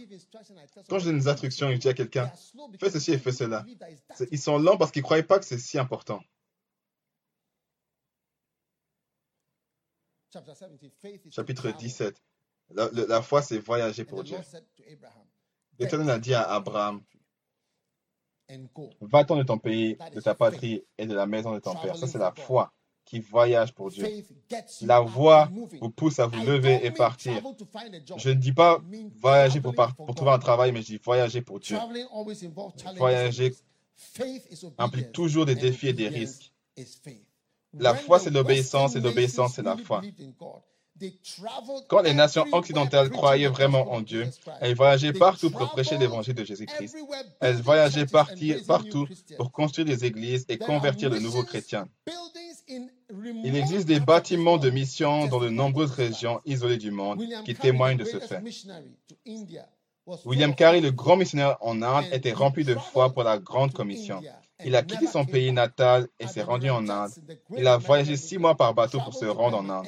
[0.90, 2.32] Quand je donne des instructions je dis à quelqu'un,
[2.80, 3.66] fais ceci et fais cela,
[4.32, 6.22] ils sont lents parce qu'ils ne croient pas que c'est si important.
[11.32, 12.22] Chapitre 17.
[12.72, 14.38] La, le- la foi, c'est voyager pour Dieu.
[15.80, 17.02] L'Éternel a dit à Abraham,
[19.02, 21.96] va-t'en de ton pays, de ta patrie et de la maison de ton père.
[21.98, 22.74] Ça, c'est la foi
[23.08, 24.06] qui voyage pour Dieu.
[24.82, 25.50] La voie
[25.82, 27.42] vous pousse à vous lever et partir.
[28.18, 28.82] Je ne dis pas
[29.16, 31.78] voyager pour, par- pour trouver un travail, mais je dis voyager pour Dieu.
[32.98, 33.56] Voyager
[34.78, 36.52] implique toujours des défis et des risques.
[37.80, 40.02] La foi, c'est l'obéissance, et l'obéissance, c'est la foi.
[41.90, 44.28] Quand les nations occidentales croyaient vraiment en Dieu,
[44.62, 46.96] elles voyageaient partout pour prêcher l'évangile de Jésus-Christ.
[47.40, 48.08] Elles voyageaient
[48.66, 49.08] partout
[49.38, 51.88] pour construire des églises et convertir de nouveaux chrétiens.
[52.70, 57.98] Il existe des bâtiments de mission dans de nombreuses régions isolées du monde qui témoignent
[57.98, 58.42] de ce fait.
[60.26, 64.22] William Carey, le grand missionnaire en Inde, était rempli de foi pour la grande commission.
[64.64, 67.12] Il a quitté son pays natal et s'est rendu en Inde.
[67.56, 69.88] Il a voyagé six mois par bateau pour se rendre en Inde.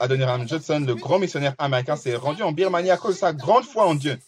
[0.00, 3.64] Adoniram Judson, le grand missionnaire américain, s'est rendu en Birmanie à cause de sa grande
[3.64, 4.18] foi en Dieu.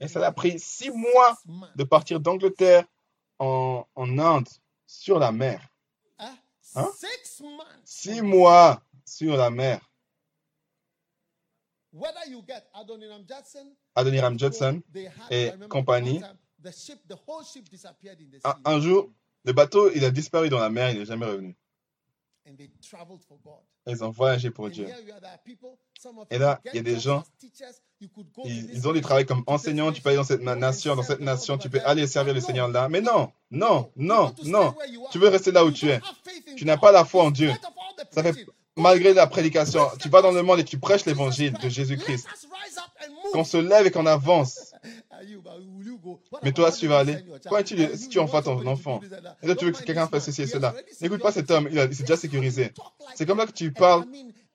[0.00, 1.38] Et ça l'a pris six mois
[1.76, 2.84] de partir d'Angleterre
[3.38, 4.48] en, en Inde
[4.86, 5.71] sur la mer.
[6.74, 6.90] Hein?
[7.84, 9.80] Six mois sur la mer.
[13.94, 14.82] Adoniram Judson
[15.30, 16.22] et compagnie.
[18.44, 19.10] Un, un jour,
[19.44, 21.56] le bateau, il a disparu dans la mer, il n'est jamais revenu.
[23.86, 24.86] Ils ont voyagé pour Dieu.
[26.30, 27.22] Et là, il y a des gens,
[28.44, 30.40] Ils, ils ont du travail comme nation, to this enseignant, tu peux aller dans cette
[30.42, 32.88] nation, dans cette nation, tu peux aller servir le Seigneur là.
[32.88, 34.74] Mais no, non, non, non, non.
[35.12, 36.00] Tu veux rester là où tu es.
[36.62, 37.50] Tu n'as pas la foi en Dieu.
[38.12, 39.80] Ça fait malgré la prédication.
[40.00, 41.74] Tu vas dans le monde et tu prêches l'évangile de Christ.
[41.74, 42.28] Jésus-Christ.
[43.32, 44.72] Qu'on se lève et qu'on avance.
[46.44, 47.18] Mais toi, tu vas aller,
[47.48, 49.00] quand tu, And si tu envoies ton enfant,
[49.42, 51.94] et là tu veux que quelqu'un fasse ceci et cela, n'écoute pas cet homme, il,
[51.96, 52.70] s'est déjà sécurisé.
[53.16, 53.46] C'est comme that.
[53.46, 54.04] que tu parles,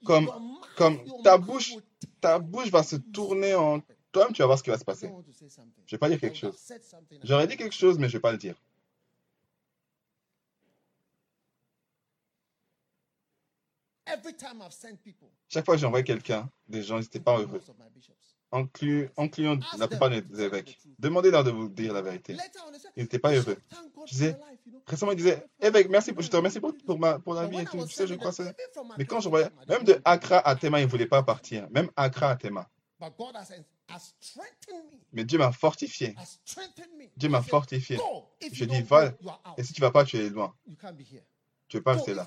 [0.05, 0.31] comme,
[0.77, 1.73] comme ta bouche,
[2.21, 3.81] ta bouche va se tourner en
[4.13, 5.11] toi-même, tu vas voir ce qui va se passer.
[5.85, 6.55] Je vais pas dire quelque chose.
[7.23, 8.55] J'aurais dit quelque chose, mais je vais pas le dire.
[8.57, 8.67] Every time
[12.87, 13.67] I've sent people,
[15.49, 17.61] Chaque fois que j'ai envoyé quelqu'un, des gens n'étaient pas heureux,
[18.51, 20.79] incluant la plupart des évêques.
[20.99, 22.33] Demandez-leur de vous dire la vérité.
[22.95, 23.61] Ils n'étaient pas "Bishop, heureux.
[24.05, 26.59] Je disais, my life, you know." Récemment, ils disaient, évêque, merci, pour- je te remercie
[26.61, 27.85] pour, pour, ma, pour la vie et tout.
[27.85, 28.45] Tu sais, je crois from
[28.97, 31.69] Mais quand Tema, they même de Accra à Tema, ils ne voulaient pas partir.
[31.71, 32.69] Même Accra à Tema.
[35.13, 36.15] Mais Dieu m'a fortifié.
[37.17, 37.97] Dieu m'a fortifié.
[38.53, 39.13] Je dis, va.
[39.57, 40.55] Et si tu vas pas, tu es loin.
[41.67, 41.97] Tu ne peux pas Go.
[41.97, 42.25] rester là.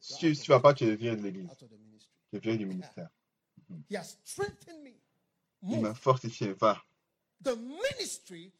[0.00, 1.50] Si tu, tu vas pas, tu es viré de l'église.
[1.58, 3.08] Tu es viré du ministère.
[3.70, 4.90] Me.
[5.62, 6.52] Il m'a fortifié.
[6.52, 6.82] Va.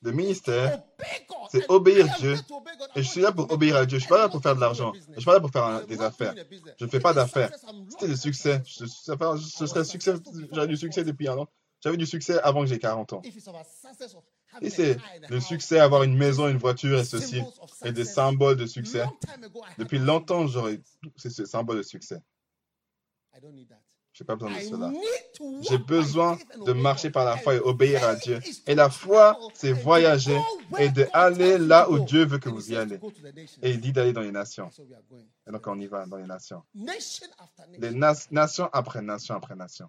[0.02, 0.82] Le ministère,
[1.51, 2.36] c'est obéir Dieu.
[2.97, 3.86] Et je suis là pour obéir à.
[3.86, 3.98] Dieu.
[3.98, 4.93] Je suis pas là pour faire de l'argent.
[4.93, 5.19] Je business.
[5.19, 6.35] suis pas là pour faire des affaires.
[6.78, 7.51] Je ne fais pas d'affaires.
[7.90, 8.62] C'était le succès.
[8.66, 10.15] Je, je serais succès.
[10.52, 11.48] J'avais du succès depuis un an.
[11.81, 13.23] J'avais du succès avant que j'ai 40 ans.
[14.61, 14.97] Et c'est
[15.29, 17.43] le succès, avoir une maison, une voiture et ceci,
[17.85, 19.05] et des symboles de succès.
[19.79, 20.81] Depuis longtemps, j'aurais
[21.17, 22.21] c'est ce symbole de succès.
[24.17, 24.93] Je n'ai pas besoin de cela.
[25.63, 28.39] J'ai besoin de marcher par la foi et obéir à Dieu.
[28.69, 30.39] Et la foi, c'est voyager
[30.79, 31.99] et de God aller tells you là où.
[31.99, 33.01] Dieu veut que vous y allez.
[33.61, 34.71] Et il dit d'aller dans les nations.
[35.49, 36.63] Et donc on y va dans les nations.
[36.77, 37.27] Nation
[37.79, 37.99] Les nation.
[37.99, 39.89] nas- nations après nation après nation.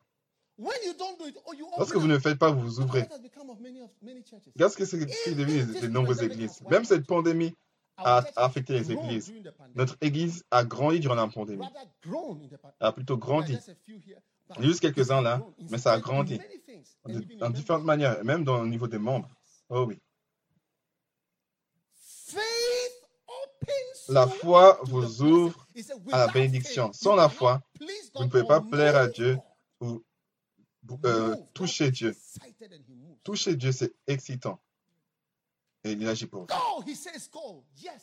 [0.57, 3.01] When you don't do it, oh, you Lorsque vous ne faites pas, vous vous ouvrez.
[4.55, 6.61] Regarde ce que c'est ce qui est devenu les nombreuses églises.
[6.69, 7.53] Même cette pandémie
[7.97, 9.25] a, a affecté les grown églises.
[9.27, 9.75] during the pandemic?
[9.75, 11.65] Notre église a grandi durant la pandémie.
[12.01, 12.53] Pandemic.
[12.79, 13.55] A plutôt grandi.
[13.55, 16.39] A few here, but Juste quelques-uns là, mais ça a grandi.
[17.05, 19.29] De- en différentes manières, même dans le niveau des membres.
[19.69, 19.99] Oh oui.
[24.07, 25.67] La foi vous ouvre
[26.11, 26.93] à la bénédiction.
[26.93, 27.61] Sans la foi,
[28.13, 29.37] vous ne pouvez pas plaire à Dieu.
[29.81, 30.01] Ou
[31.05, 32.15] euh, toucher Dieu.
[33.23, 34.59] Toucher Dieu, c'est excitant.
[35.83, 36.83] Et il agit pour vous.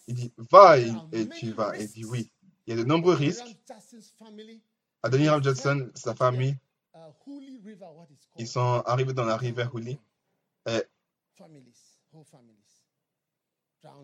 [0.06, 1.76] Il dit va et, et tu vas.
[1.78, 2.30] Et il dit oui.
[2.66, 3.44] Il y a de nombreux risques.
[4.18, 4.62] Family,
[5.02, 6.56] Adoniram Johnson, sa famille,
[6.94, 6.98] uh,
[8.36, 9.98] ils sont arrivés dans la rivière Huli.
[10.66, 10.84] Et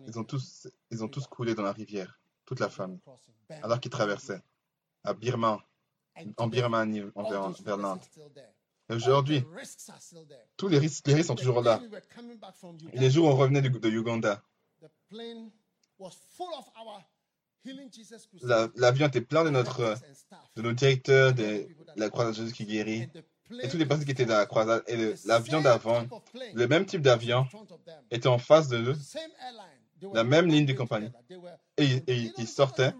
[0.07, 2.19] ils ont tous, ils ont tous coulé dans la rivière.
[2.45, 2.99] Toute la famille.
[3.61, 4.41] Alors qu'ils traversaient.
[5.05, 5.59] À Birman,
[6.35, 8.01] en Birmanie, en vers, vers l'Inde.
[8.95, 9.43] Aujourd'hui,
[10.57, 11.81] tous les risques, les risques sont toujours là.
[12.93, 14.41] les jours où on revenait de, de Uganda,
[18.75, 19.95] l'avion était plein de notre,
[20.55, 23.09] de nos directeurs de la croisade de Jésus qui guérit.
[23.61, 24.83] Et toutes les personnes qui étaient dans la croisade.
[24.87, 26.05] Et l'avion d'avant,
[26.53, 27.47] le même type d'avion,
[28.11, 28.93] était en face de
[30.01, 31.11] were La même ligne de compagnie.
[31.77, 32.93] Et, et ils sortaient.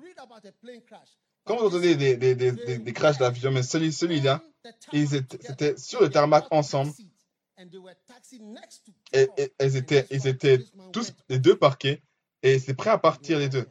[1.49, 4.39] Quand vous entendez des, des, crashs d'avion, mais celui- celui-là,
[4.93, 6.91] ils étaient- sur le tarmac ensemble.
[9.13, 9.27] et,
[9.59, 10.63] ils étaient, ils étaient
[10.93, 12.03] tous les deux parqués
[12.43, 13.65] et c'est prêt à partir les deux.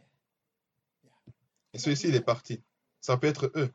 [1.73, 2.61] Et celui-ci, il est parti.
[3.01, 3.71] Ça peut être eux.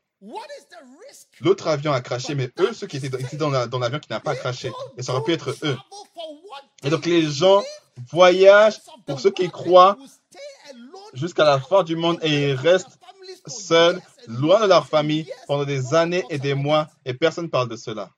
[1.39, 4.35] L'autre avion a craché, mais eux, ceux qui étaient, dans dans l'avion qui n'a pas
[4.35, 4.69] craché.
[4.97, 5.77] Et ça aurait pu être eux.
[6.84, 7.63] Et donc les gens
[8.11, 9.97] voyagent pour ceux qui croient
[11.13, 12.99] jusqu'à la fin du monde et ils restent
[13.49, 17.69] seuls, loin de leur famille, pendant des années et des mois, et personne ne parle
[17.69, 18.11] de cela.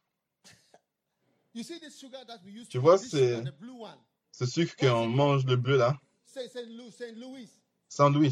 [2.70, 3.44] Tu vois, c'est-
[4.32, 5.98] Ce sucre qu'on mange, le bleu là,
[7.88, 8.32] Saint Louis,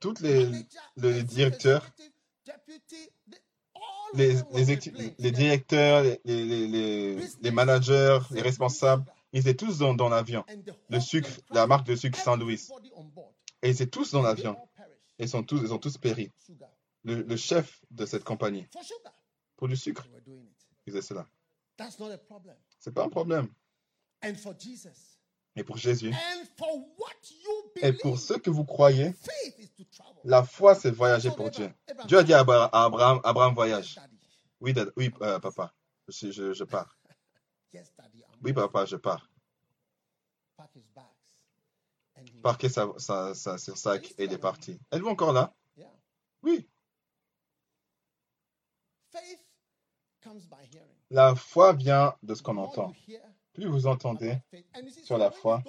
[0.00, 0.46] tous les,
[0.96, 1.82] les directeurs,
[4.14, 10.44] les, les, les directeurs, les, managers, les responsables, ils étaient tous dans, dans l'avion.
[10.90, 12.60] Le sucre, la marque de sucre Saint Louis.
[13.62, 14.56] Et ils étaient tous dans l'avion.
[15.18, 16.32] Ils, ils ont tous péri.
[17.04, 18.66] Le, chef de cette compagnie,
[19.56, 20.06] pour du sucre,
[20.86, 21.26] il faisait cela.
[22.26, 22.56] Problem.
[22.78, 23.48] C'est pas un problème.
[25.56, 26.12] Et pour Jésus,
[27.82, 29.14] et pour ceux que vous croyez,
[30.24, 31.72] la foi, c'est voyager pour Dieu.
[32.06, 33.98] Dieu a dit à Abraham, Abraham voyage.
[34.60, 34.74] Oui,
[35.22, 35.72] euh, papa,
[36.08, 36.98] je, je, pars.
[38.42, 39.30] Oui, papa, je pars.
[40.56, 41.06] Pack his bags.
[42.16, 44.78] And he Parquer sa, sa, sa, son sac et il est parti.
[44.92, 45.54] Êtes-vous encore là.
[46.42, 46.68] Oui.
[51.10, 52.92] La foi vient de ce qu'on entend.
[53.52, 54.38] Plus vous entendez,
[55.04, 55.60] sur la foi.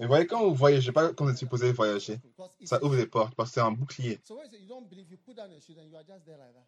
[0.00, 2.18] et voyez quand vous voyagez pas quand vous êtes supposé voyager,
[2.64, 4.18] ça ouvre des portes parce que c'est un bouclier.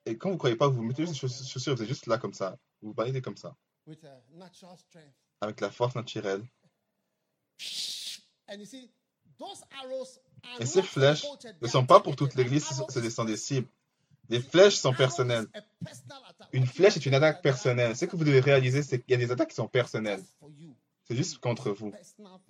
[0.05, 2.35] Et quand vous croyez pas, vous mettez juste les chaussures, vous êtes juste là comme
[2.35, 2.59] ça.
[2.83, 5.15] Vous baladez comme ça, with a natural strength.
[5.41, 6.43] avec la force naturelle.
[8.51, 8.91] And you see,
[10.61, 11.25] Et ces flèches
[11.61, 13.69] ne sont are pas pour toute l'Église, ce sont- des cibles.
[14.29, 15.47] Les flèches sont personnelles.
[16.53, 17.97] Une What you flèche est une attaque personnelle.
[17.97, 20.23] Ce que vous devez réaliser, c'est qu'il y a des attaques qui sont personnelles.
[21.05, 21.93] C'est juste contre vous.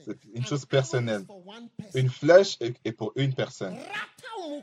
[0.05, 1.23] C'est une chose personnelle.
[1.23, 2.01] is for one person.
[2.01, 3.79] Une flèche est pour une personne.
[4.37, 4.63] Oh,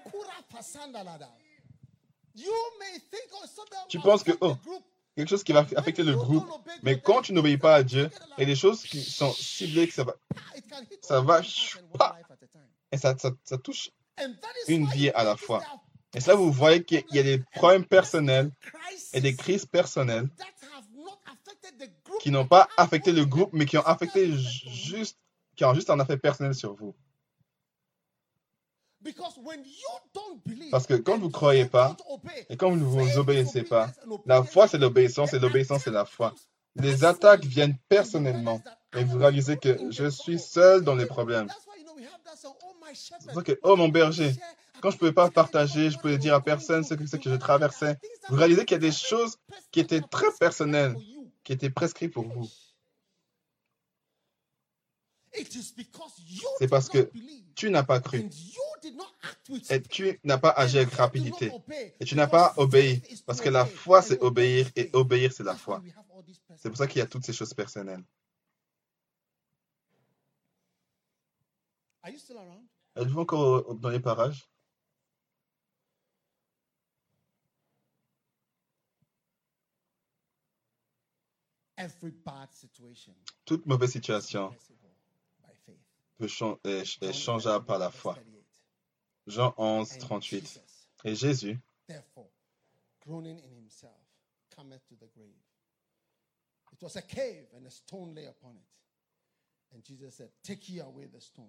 [3.87, 4.57] Tu penses que, oh.
[5.15, 6.45] Quelque chose qui va affecter le groupe.
[6.83, 9.87] Mais quand tu n'obéis pas à Dieu, il y a des choses qui sont ciblées,
[9.87, 10.15] que ça va,
[11.01, 11.41] ça va
[12.91, 13.91] et ça, ça, ça touche.
[14.67, 15.61] Une vie à la fois.
[16.13, 18.51] Et ça, vous voyez qu'il y a des problèmes personnels
[19.13, 20.29] et des crises personnelles
[22.21, 25.17] qui n'ont pas affecté le groupe, mais qui ont affecté juste,
[25.55, 26.95] qui ont juste un effet personnel sur vous.
[28.94, 28.94] Because when you don't believe
[30.71, 31.95] Parce que quand and vous croyez you pas,
[32.49, 33.91] et quand vous ne vous is obéissez pas,
[34.25, 36.33] la foi c'est l'obéissance et l'obéissance c'est la foi.
[36.75, 38.61] Les attaques viennent personnellement.
[38.97, 41.47] Et vous réalisez que je suis seul dans les problèmes.
[41.49, 42.51] Oh
[42.93, 44.31] C'est pour ça que, oh mon berger,
[44.81, 47.29] quand je ne pouvais pas partager, je pouvais dire à personne ce que, ce que
[47.29, 47.97] je traversais.
[48.29, 49.37] Vous réalisez qu'il y a des choses
[49.71, 50.95] qui étaient très personnelles,
[51.43, 52.47] qui étaient prescrites pour vous.
[56.59, 57.09] C'est parce que
[57.55, 58.29] Tu n'as pas cru
[59.69, 61.51] et tu n'as pas agi avec rapidité.
[61.99, 63.01] Et tu n'as pas obéi.
[63.25, 65.81] Parce que la foi, c'est obéir et obéir, c'est la foi.
[66.57, 68.03] C'est pour ça qu'il y a toutes ces choses personnelles.
[72.95, 74.47] Êtes-vous encore dans les parages?
[83.45, 84.55] Toute mauvaise is situation
[86.19, 88.17] est, est John changeable par la foi.
[89.27, 90.41] Jean 11, And 38.
[90.41, 90.61] Jesus,
[91.03, 92.29] Et Jésus, therefore,
[93.05, 93.93] groaning in himself,
[94.55, 95.33] cometh to the grave.
[96.71, 99.73] It was a cave, and a stone lay upon it.
[99.73, 101.45] And Jesus said, Take ye away the stone.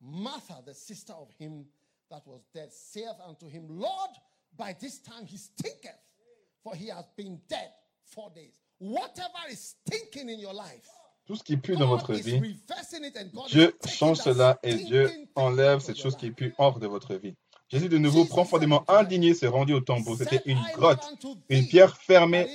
[0.00, 1.66] Martha, the sister of him
[2.10, 4.10] that was dead, saith unto him, Lord,
[4.56, 5.98] by this time he stinketh,
[6.62, 7.70] for he has been dead
[8.04, 8.60] four days.
[8.78, 10.88] Whatever is stinking in your life,
[11.26, 12.40] tout ce qui pue dans votre vie,
[13.48, 17.34] Dieu change cela et Dieu enlève cette chose qui pue hors de votre vie.
[17.68, 20.16] Jésus de nouveau profondément indigné se rendit au tombeau.
[20.16, 21.02] C'était une grotte,
[21.48, 22.46] une pierre fermée,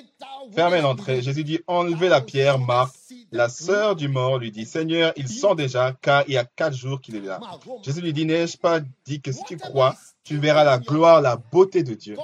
[0.56, 1.22] fermée l'entrée.
[1.22, 2.95] Jésus dit, enlevez la pierre, Marthe.
[3.34, 6.76] La sœur du mort lui dit, Seigneur, il sent déjà, car il y a quatre
[6.76, 7.41] jours qu'il est là.
[7.84, 11.35] Jésus lui dit, n'ai-je pas dit que si tu crois, tu verras la gloire, la
[11.35, 12.15] beauté de Dieu.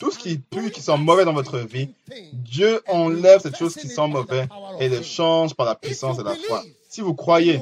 [0.00, 1.90] Tout ce qui pue, qui sent mauvais dans votre vie,
[2.32, 4.48] Dieu enlève cette chose qui sent mauvais
[4.78, 6.62] et le change par la puissance de la foi.
[6.88, 7.60] Si vous croyez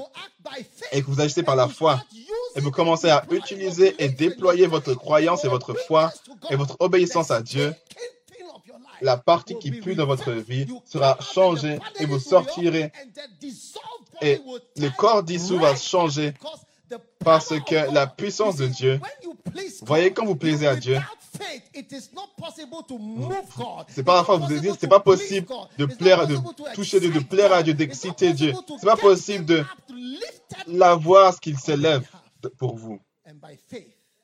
[0.93, 2.03] et que vous agissez par la foi
[2.57, 6.13] et vous commencez à utiliser et déployer votre croyance et votre foi
[6.51, 7.75] et votre obéissance à Dieu,
[9.03, 12.93] la partie qui pue dans votre vie sera changée et vous sortirez
[14.21, 14.41] et
[14.77, 16.35] le corps dissous va changer
[17.25, 19.01] parce que la puissance de Dieu,
[19.83, 20.99] voyez quand vous plaisez à Dieu,
[23.89, 25.47] c'est pas la fois vous dire c'est pas possible
[25.79, 26.39] de plaire, de
[26.75, 28.53] toucher Dieu, de plaire à Dieu, d'exciter Dieu.
[28.79, 29.65] C'est pas possible de
[30.67, 32.09] l'avoir ce qu'il s'élève
[32.59, 33.01] pour vous.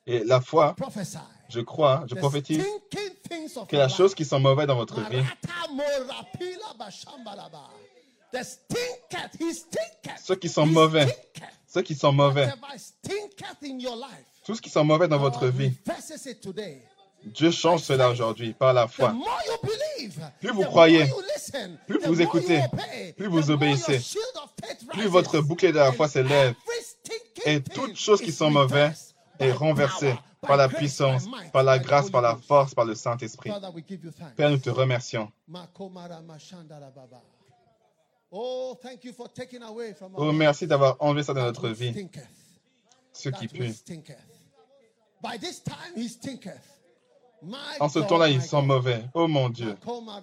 [0.06, 0.76] Et la foi,
[1.48, 2.64] je crois, je prophétise
[3.68, 5.22] que la chose qui sont mauvaises dans votre vie,
[10.22, 11.06] ceux qui sont mauvais,
[11.76, 12.48] ceux qui sont mauvais,
[14.46, 15.72] tout ce qui sont mauvais dans votre vie,
[17.22, 19.14] Dieu change cela aujourd'hui par la foi.
[20.40, 21.04] Plus vous croyez,
[21.86, 22.62] plus vous écoutez,
[23.18, 24.00] plus vous obéissez,
[24.88, 26.54] plus votre bouclier de la foi s'élève
[27.44, 32.22] et toutes choses qui sont mauvaises est renversée par la puissance, par la grâce, par
[32.22, 33.50] la force, par le Saint-Esprit.
[34.34, 35.30] Père, nous te remercions.
[38.32, 41.68] Oh, thank you for taking away from Oh, merci d'avoir enlevé ça dans that notre
[41.68, 41.94] vie,
[43.12, 43.72] ce qui pue.
[43.72, 44.18] stinketh.
[45.22, 46.60] By this time he stinketh.
[47.42, 49.04] My En ce temps-là, ils sont mauvais.
[49.14, 49.76] Oh mon Dieu.
[49.84, 50.20] Makoma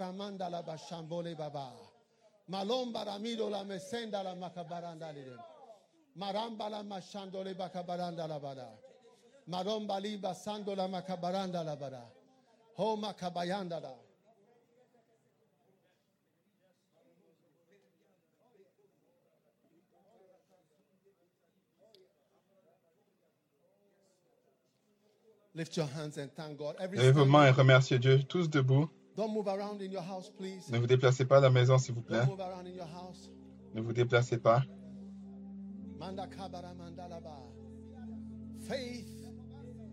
[25.55, 26.75] Lift your hands and thank God.
[26.79, 28.23] Levez vos mains et remerciez Dieu.
[28.27, 28.89] Tous debout.
[29.15, 30.67] Don't move around in your house, please.
[30.71, 32.25] Ne vous déplacez pas à la maison, s'il vous plaît.
[32.25, 33.29] Don't move around in your house.
[33.75, 34.63] Ne vous déplacez pas.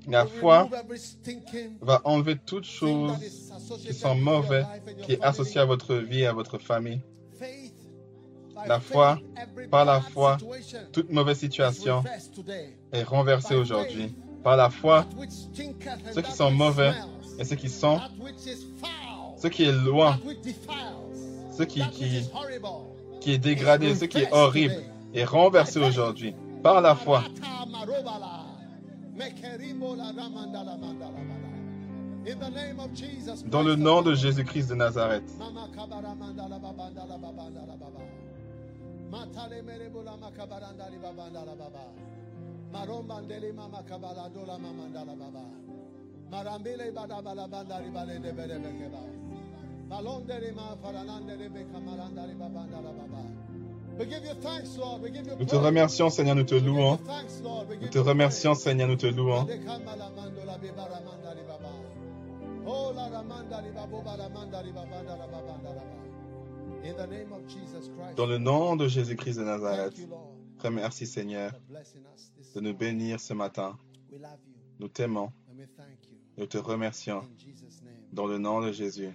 [0.08, 0.68] La foi
[1.82, 3.52] va enlever toute thing chose that is
[3.86, 6.26] qui sont with your mauvais, life and your qui est associée à votre vie et
[6.26, 7.02] à votre famille.
[8.66, 9.18] La foi,
[9.70, 10.38] par la foi,
[10.92, 12.02] Toute mauvaise is situation
[12.92, 14.14] est renversée aujourd'hui.
[14.42, 15.06] Par la foi,
[16.12, 16.92] ceux qui sont mauvais
[17.38, 21.54] et ceux qui sont, that which is foul, ce qui est loin, that which defiles,
[21.56, 22.24] ce qui, qui,
[23.20, 24.82] qui est dégradé, ce qui est horrible
[25.14, 26.34] est renversé aujourd'hui.
[26.62, 27.22] Par la foi,
[33.46, 34.14] dans le nom de.
[34.14, 35.24] Jésus-Christ de Nazareth.
[42.72, 45.44] Mama kabala dola mamandala baba.
[46.30, 47.90] Badabala bandari
[50.54, 53.50] ma babandala baba.
[55.38, 56.98] Nous te remercions, Seigneur, nous te louons.
[57.80, 58.54] Nous te remercions.
[58.54, 59.46] Seigneur, nous te louons.
[68.16, 70.08] Dans le nom de Jésus-Christ de Nazareth.
[70.62, 71.52] Remercie, Seigneur,
[72.54, 73.78] de nous bénir ce matin.
[74.78, 75.32] Nous t'aimons.
[76.36, 77.22] Nous te remercions.
[78.12, 79.10] Dans le nom de Jésus,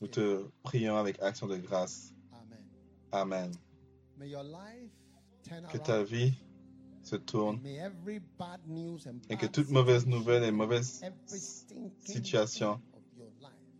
[0.00, 2.12] nous te prions avec action de grâce.
[3.12, 3.52] Amen.
[5.72, 6.34] Que ta vie
[7.02, 7.60] se tourne
[9.30, 11.04] et que toute mauvaise nouvelle et mauvaise
[12.00, 12.80] situation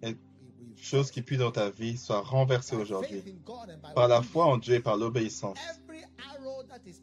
[0.00, 0.76] et be reversed.
[0.76, 3.22] chose qui puisse dans ta vie soit renversée By aujourd'hui.
[3.94, 5.58] Par la foi en Dieu et par l'obéissance.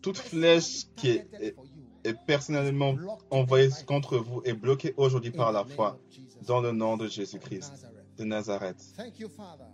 [0.01, 1.55] Toute flèche qui est-
[2.27, 2.95] personnellement
[3.31, 5.97] envoyée contre vous et bloquée aujourd'hui par la foi.
[6.45, 7.71] Dans le nom de Jésus-Christ
[8.17, 8.77] de Nazareth.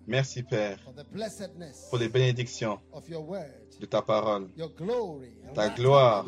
[0.07, 0.79] Merci Père
[1.89, 2.79] pour les bénédictions
[3.79, 4.47] de ta parole.
[5.55, 6.25] Ta gloire.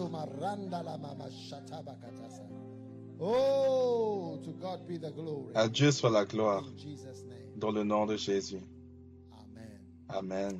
[3.19, 4.39] Oh.
[5.53, 6.63] À Dieu soit la gloire.
[7.55, 8.61] Dans le nom de Jésus.
[10.09, 10.59] Amen.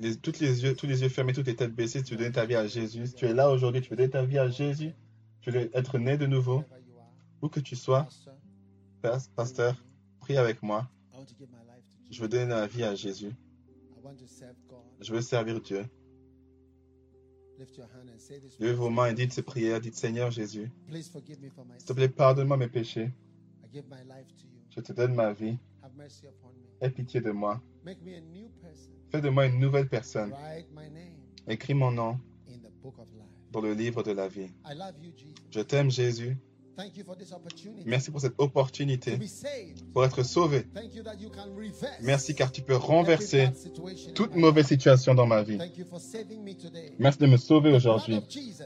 [0.00, 2.32] Les, toutes les yeux, tous les yeux fermés, toutes les têtes baissées, tu veux donner
[2.32, 3.06] ta vie à Jésus.
[3.06, 4.92] Si tu es là aujourd'hui, tu veux donner ta vie à Jésus.
[5.40, 6.64] Tu veux être né de nouveau.
[7.42, 8.08] Où que tu sois,
[9.02, 9.82] pasteur,
[10.20, 10.88] prie avec moi.
[12.10, 13.32] Je veux donner ma vie à Jésus.
[15.00, 15.84] Je veux servir Dieu.
[17.58, 18.58] Lift your hand and say this.
[18.58, 19.80] Levez vos mains et dites ces prières.
[19.80, 23.12] Dites Seigneur Jésus, Please forgive me for my s'il te plaît, pardonne-moi mes péchés.
[23.62, 24.60] I give my life to you.
[24.70, 25.56] Je te donne ma vie.
[26.80, 27.62] Aie pitié de moi.
[27.84, 28.90] Make me a new person.
[29.10, 30.30] Fais de moi une nouvelle personne.
[30.30, 31.12] Write my name
[31.46, 33.28] Écris mon nom in the book of life.
[33.52, 34.48] dans le livre de la vie.
[34.64, 35.34] I love you, Jesus.
[35.50, 36.36] Je t'aime Jésus.
[36.76, 39.80] Thank you for this opportunity Merci pour cette to opportunité be saved.
[39.92, 40.64] pour être sauvé.
[40.74, 43.50] Thank you that you can reverse Merci car tu peux renverser
[44.14, 45.58] toute mauvaise situation dans ma vie.
[46.98, 48.18] Merci de me sauver aujourd'hui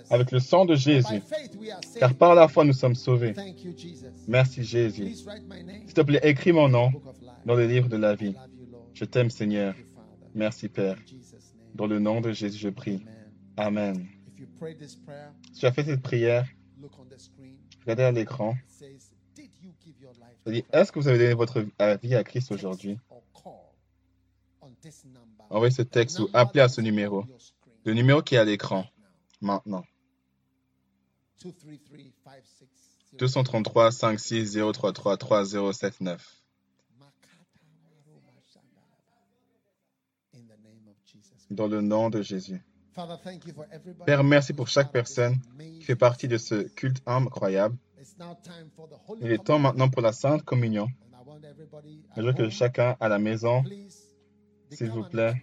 [0.09, 1.21] avec le sang de Jésus.
[1.21, 1.99] faith we are saved.
[1.99, 3.35] Car par la foi nous sommes sauvés.
[3.35, 4.07] Thank you, Jesus.
[4.27, 5.13] Merci Jésus.
[5.15, 7.31] S'il te plaît, écris mon nom in the book of life.
[7.45, 8.35] dans le livre de la vie.
[8.99, 9.77] Je t'aime Seigneur.
[10.35, 10.99] Merci Père.
[11.73, 13.05] Dans le nom de Jésus, je prie.
[13.57, 14.09] Amen.
[15.53, 16.49] Si tu as fait cette prière,
[17.83, 18.57] regardez à l'écran.
[20.73, 21.65] Est-ce que vous avez donné votre
[22.03, 22.99] vie à Christ aujourd'hui?
[25.49, 27.25] Envoyez ce texte ou appelez à ce numéro.
[27.85, 28.85] Le numéro qui est à l'écran
[29.41, 29.85] maintenant.
[31.41, 31.53] 233-560.
[33.17, 36.43] 233 56 033 3079.
[36.99, 37.09] Makata
[37.83, 39.23] Maroma Shandalaba.
[40.35, 41.38] In the name of Jesus.
[41.51, 42.61] Dans le nom de Jésus.
[44.07, 45.37] Père, merci pour chaque personne
[45.79, 47.77] qui fait partie de ce culte incroyable.
[49.21, 50.89] Il est temps maintenant pour la Sainte Communion.
[52.17, 53.63] Je veux que chacun à la maison,
[54.71, 55.35] s'il vous plaît,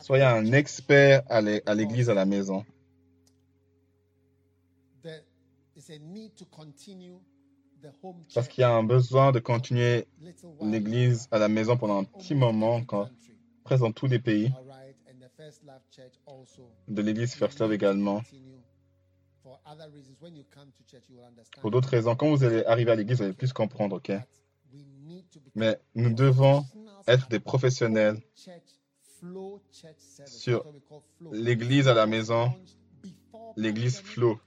[0.00, 2.64] soyez un expert à l'é- à l'église à la maison.
[8.34, 10.06] Parce qu'il y a un besoin de continuer
[10.70, 13.08] l'église à la maison pendant un petit moment, quand,
[13.64, 14.52] presque dans tous les pays,
[16.88, 18.22] de l'église First Love également.
[21.60, 24.12] Pour d'autres raisons, quand vous allez arriver à l'église, vous allez plus comprendre, ok?
[25.54, 26.64] Mais nous devons
[27.06, 28.20] être des professionnels
[30.26, 30.64] sur
[31.32, 32.52] l'église à la maison,
[33.56, 34.38] l'église pandemic flow.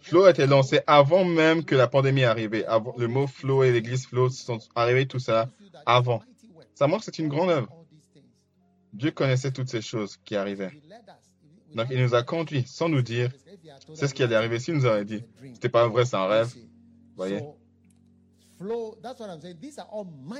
[0.00, 2.22] Flow a été lancé avant même que la pandémie.
[2.22, 5.50] Avant, le mot flow et l'église flow sont arrivés tout ça
[5.84, 6.22] avant.
[6.74, 7.85] Ça montre que c'est une grande œuvre.
[8.96, 10.70] Dieu connaissait toutes ces choses qui arrivaient.
[11.74, 13.30] Donc il nous a conduits sans nous dire
[13.94, 14.58] c'est ce qui allait arriver.
[14.58, 15.22] S'il nous aurait dit
[15.54, 16.52] c'était pas vrai, c'est un rêve.
[17.16, 17.40] Voyez?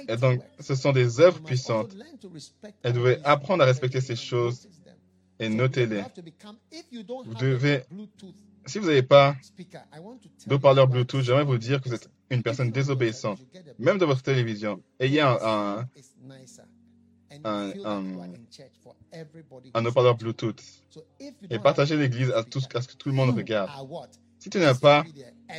[0.08, 1.94] Et donc, ce sont des œuvres puissantes.
[2.84, 4.68] Et vous devez apprendre à respecter ces choses
[5.38, 6.02] et notez-les.
[7.24, 7.82] Vous devez-
[8.64, 9.36] Si vous n'avez pas
[10.66, 13.38] about Bluetooth, j'aimerais vous dire que vous êtes une personne désobéissante.
[13.78, 15.88] Même dans votre télévision, ayez un, un,
[17.44, 18.04] un- un-
[19.74, 20.16] un haut-parleur.
[20.16, 20.62] Bluetooth
[21.50, 23.70] et a l'église à, tout, à ce que tout le monde regarde.
[24.38, 25.04] Si tu n'as pas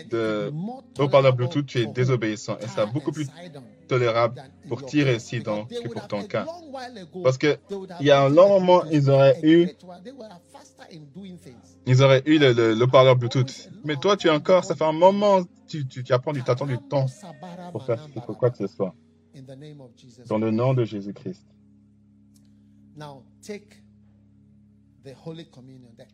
[0.09, 0.51] de
[0.99, 3.27] haut-parleur Bluetooth, tu es désobéissant et c'est Tar beaucoup plus
[3.87, 6.45] tolérable pour they que pour ton cas.
[7.23, 9.69] Parce que they would have il y a un long moment, ils auraient eu,
[11.85, 13.69] ils auraient eu le, le, le haut-parleur Bluetooth.
[13.83, 16.65] Mais toi, tu es encore, ça fait un moment, tu, tu, tu apprends du, t'attends
[16.65, 17.05] du temps
[17.71, 18.93] pour faire quoi que ce soit.
[19.35, 20.23] In the name of Jesus.
[20.27, 21.45] Dans le nom de Jésus-Christ.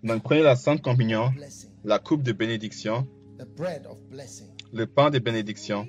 [0.04, 1.32] Donc prenez la Sainte Communion,
[1.84, 3.08] la coupe de bénédiction,
[4.72, 5.88] le pain des bénédictions.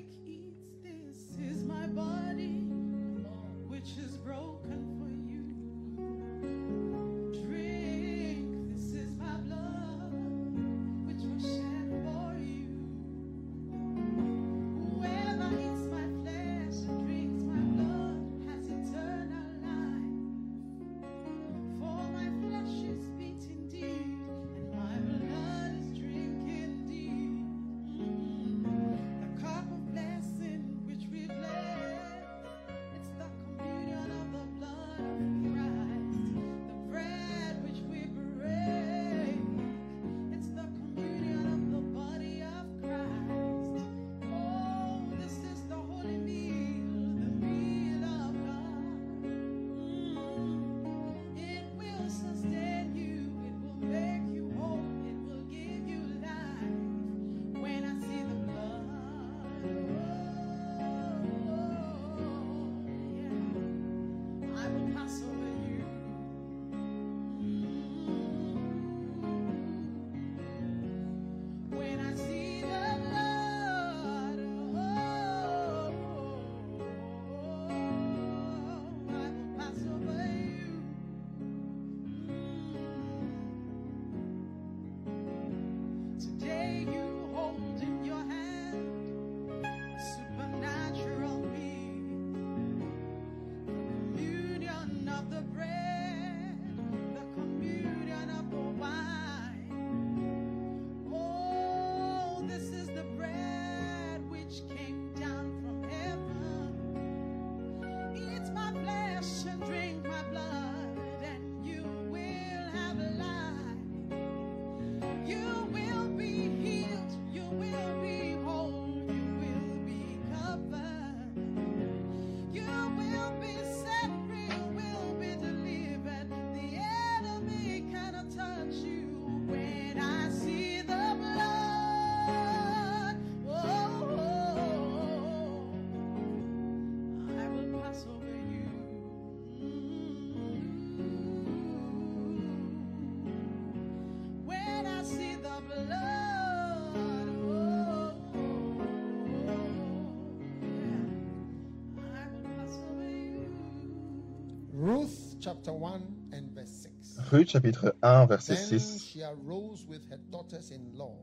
[157.35, 159.03] Ruth chapitre 1, verset Then 6.
[159.03, 161.17] she arose with her daughters in law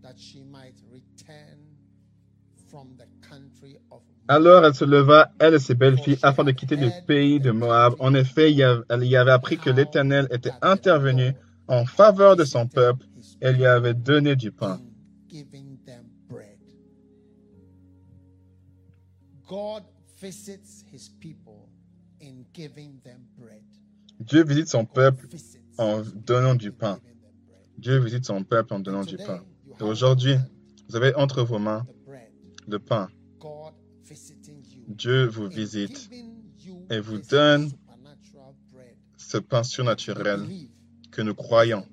[0.00, 1.58] that she might return
[2.70, 6.76] from the country of Alors elle se leva, elle et ses belles-filles, afin de quitter
[6.76, 7.94] le pays de Moab.
[7.98, 11.34] En effet, elle y avait appris que l'Éternel était intervenu
[11.66, 13.04] en faveur de son peuple
[13.40, 14.80] et lui avait donné du pain.
[19.46, 19.84] God
[20.20, 21.68] visits his people
[22.20, 23.73] in giving them bread.
[24.20, 25.26] Dieu visite son peuple
[25.78, 26.98] en donnant du pain.
[27.78, 29.42] Dieu visite son peuple en donnant du pain.
[29.80, 30.36] Et aujourd'hui,
[30.88, 31.86] vous avez entre vos mains
[32.68, 33.08] le pain.
[34.88, 36.10] Dieu vous visite
[36.90, 37.70] et vous donne
[39.16, 40.40] ce pain surnaturel
[41.10, 41.86] que nous croyons,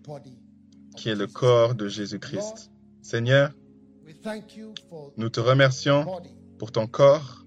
[0.95, 2.71] qui est le corps de Jésus-Christ.
[3.01, 3.51] Seigneur,
[5.17, 6.05] nous te remercions
[6.59, 7.45] pour ton corps.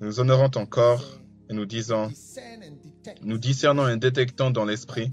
[0.00, 1.04] Nous honorons ton corps
[1.50, 2.10] nous disons,
[3.22, 5.10] nous discernons et détectons dans l'esprit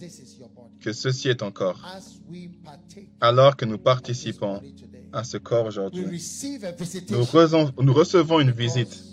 [0.79, 1.79] que ceci est ton corps.
[3.19, 4.61] Alors que nous participons
[5.13, 6.03] à ce corps aujourd'hui,
[7.11, 7.23] nous,
[7.93, 9.03] recevons- une visite,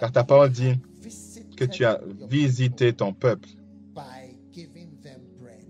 [0.00, 0.74] car ta parole dit
[1.56, 3.48] que tu as visité ton peuple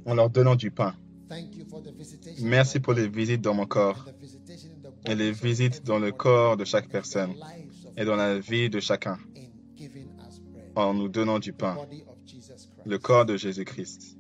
[0.07, 0.95] en leur donnant du pain.
[2.41, 4.07] Merci pour les visites dans mon corps
[5.07, 7.33] et les visite dans le corps de chaque personne
[7.97, 9.19] et dans la vie de chacun
[10.74, 11.77] en nous donnant du pain,
[12.85, 14.16] le corps de Jésus-Christ.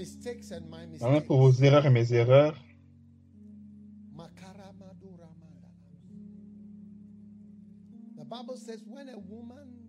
[0.00, 1.26] Mistakes.
[1.26, 2.56] pour vos erreurs et mes erreurs,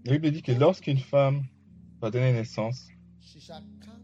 [0.04, 1.44] la Bible dit que lorsqu'une femme
[2.02, 2.88] va donner naissance,
[3.20, 4.02] she shall come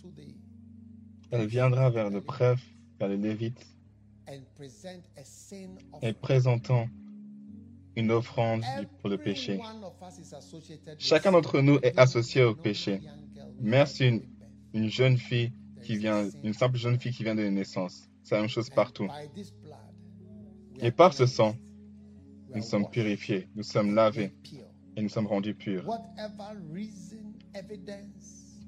[0.00, 0.34] to the
[1.30, 2.62] elle viendra vers le prêtre,
[2.98, 3.66] vers le lévite,
[6.02, 6.88] et présentant
[7.96, 8.62] une offrande
[9.00, 9.58] pour le péché.
[9.58, 13.00] one of us is associated with Chacun d'entre nous est associé au péché.
[13.60, 14.37] Merci une.
[14.74, 18.08] Une jeune fille qui vient, une simple jeune fille qui vient de naissance.
[18.22, 19.08] C'est la même chose partout.
[20.80, 21.56] Et par ce sang,
[22.54, 24.32] nous sommes purifiés, nous sommes lavés
[24.96, 25.86] et nous sommes rendus purs.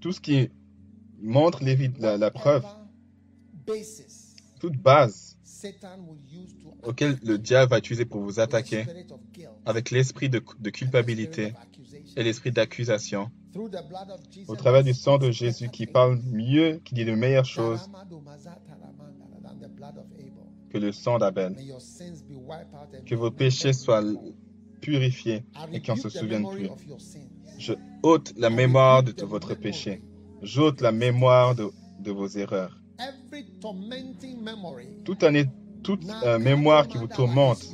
[0.01, 0.51] Tout ce qui
[1.21, 1.63] montre
[1.99, 2.65] la, la preuve,
[4.61, 5.30] toute base
[6.83, 8.85] Auquel le diable va utiliser pour vous attaquer
[9.67, 11.53] avec l'esprit de, culpabilité
[12.17, 13.31] et l'esprit d'accusation
[14.47, 17.91] au travers du sang de Jésus qui parle mieux, qui dit de meilleures choses
[20.71, 21.57] que le sang d'Abel.
[23.07, 24.05] Que vos péchés soient
[24.81, 26.71] purifiés et qu'on se souvienne plus.
[27.59, 30.03] Je ôte la mémoire de, votre péché.
[30.43, 32.80] J'ôte la mémoire de, de vos erreurs.
[35.05, 35.47] Toute, année,
[35.83, 37.65] toute euh, mémoire qui vous tourmente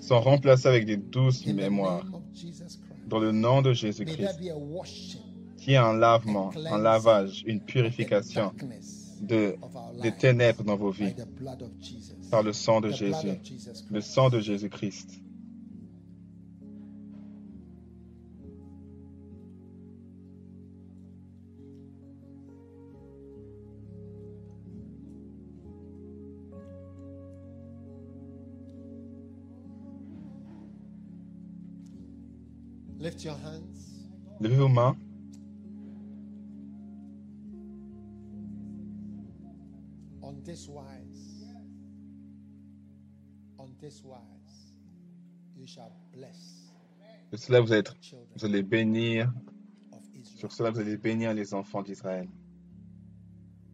[0.00, 2.06] sont remplacées avec des douces mémoires.
[3.06, 5.20] Dans le nom de Jésus-Christ, be a washing,
[5.58, 8.52] qui est un lavement, un lavage, une purification
[9.20, 9.56] de,
[10.02, 11.14] des ténèbres dans vos vies.
[12.30, 13.38] par le sang de Jésus,
[13.90, 15.20] le sang de Jésus-Christ.
[33.04, 34.00] Lift your hands.
[34.40, 34.96] Levez vos mains.
[40.22, 41.44] On this wise,
[43.58, 44.72] on this wise,
[45.54, 46.72] you shall bless
[47.30, 49.30] De cela, vous, the children vous allez bénir.
[50.22, 52.26] Sur cela, vous allez bénir les enfants d'Israël.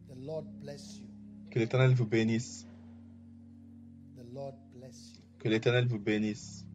[0.09, 1.07] The Lord bless you.
[1.51, 2.67] Que l'Éternel vous bénisse.
[4.17, 5.23] The Lord bless you.
[5.39, 6.65] Que l'Éternel vous bénisse.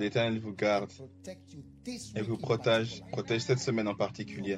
[0.00, 0.90] Que l'Éternel vous garde
[2.16, 4.56] et vous protège, protège cette semaine en particulier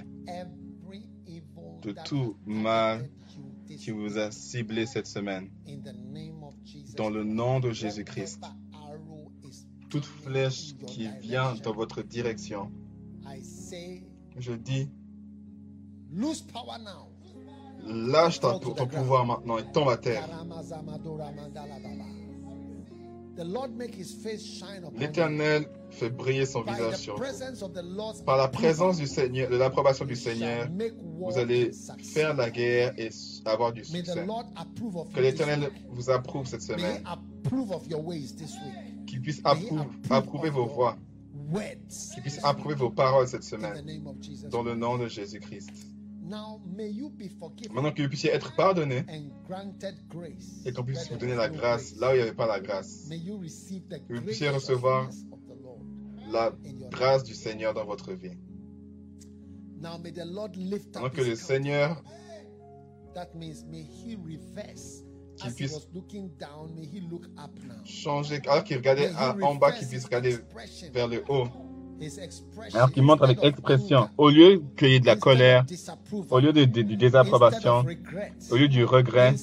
[1.82, 3.10] de tout mal
[3.66, 5.50] qui vous a ciblé cette semaine.
[6.96, 8.40] Dans le nom de Jésus-Christ.
[9.90, 12.70] Toute flèche qui vient dans votre direction,
[14.38, 14.88] je dis,
[16.12, 17.10] lose power now.
[17.84, 20.28] lâche ton pouvoir maintenant et tombe à terre.
[24.96, 28.24] L'Éternel fait briller son visage sur vous.
[28.24, 30.68] Par la présence du Seigneur, de l'approbation du Seigneur,
[31.18, 31.70] vous allez
[32.02, 33.10] faire la guerre et
[33.44, 34.26] avoir du succès.
[35.14, 37.02] Que l'Éternel vous approuve cette semaine.
[37.04, 39.06] approve of your ways this week.
[39.06, 40.70] Qu'il puisse approuver vos.
[41.50, 42.14] Words.
[42.14, 43.84] Qu'il puisse approuver vos paroles cette semaine.
[44.50, 45.70] Dans le nom de Jésus-Christ.
[46.32, 49.04] Maintenant que vous puissiez être pardonné
[50.64, 53.08] et qu'on puisse vous donner la grâce là où il n'y avait pas la grâce.
[53.08, 55.10] Que vous puissiez recevoir
[56.30, 56.54] La
[56.90, 58.38] grâce du Seigneur dans votre vie.
[59.82, 61.34] Maintenant que le.
[61.34, 62.02] Seigneur.
[65.36, 67.74] Qu'il puisse- was looking down, may he look up now.
[67.84, 70.38] change, alors qu'il regardait en bas, qu'il puisse regarder
[70.92, 71.48] vers le haut.
[72.74, 75.64] Alors qu'il montre avec expression, au lieu qu'il y ait de la colère,
[76.30, 77.84] au lieu de, désapprobation,
[78.50, 79.34] au lieu du regret,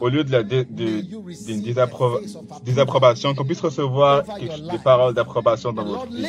[0.00, 2.20] au lieu de la désappro-
[2.64, 6.26] désapprobation, qu'on puisse recevoir des paroles d'approbation dans votre vie.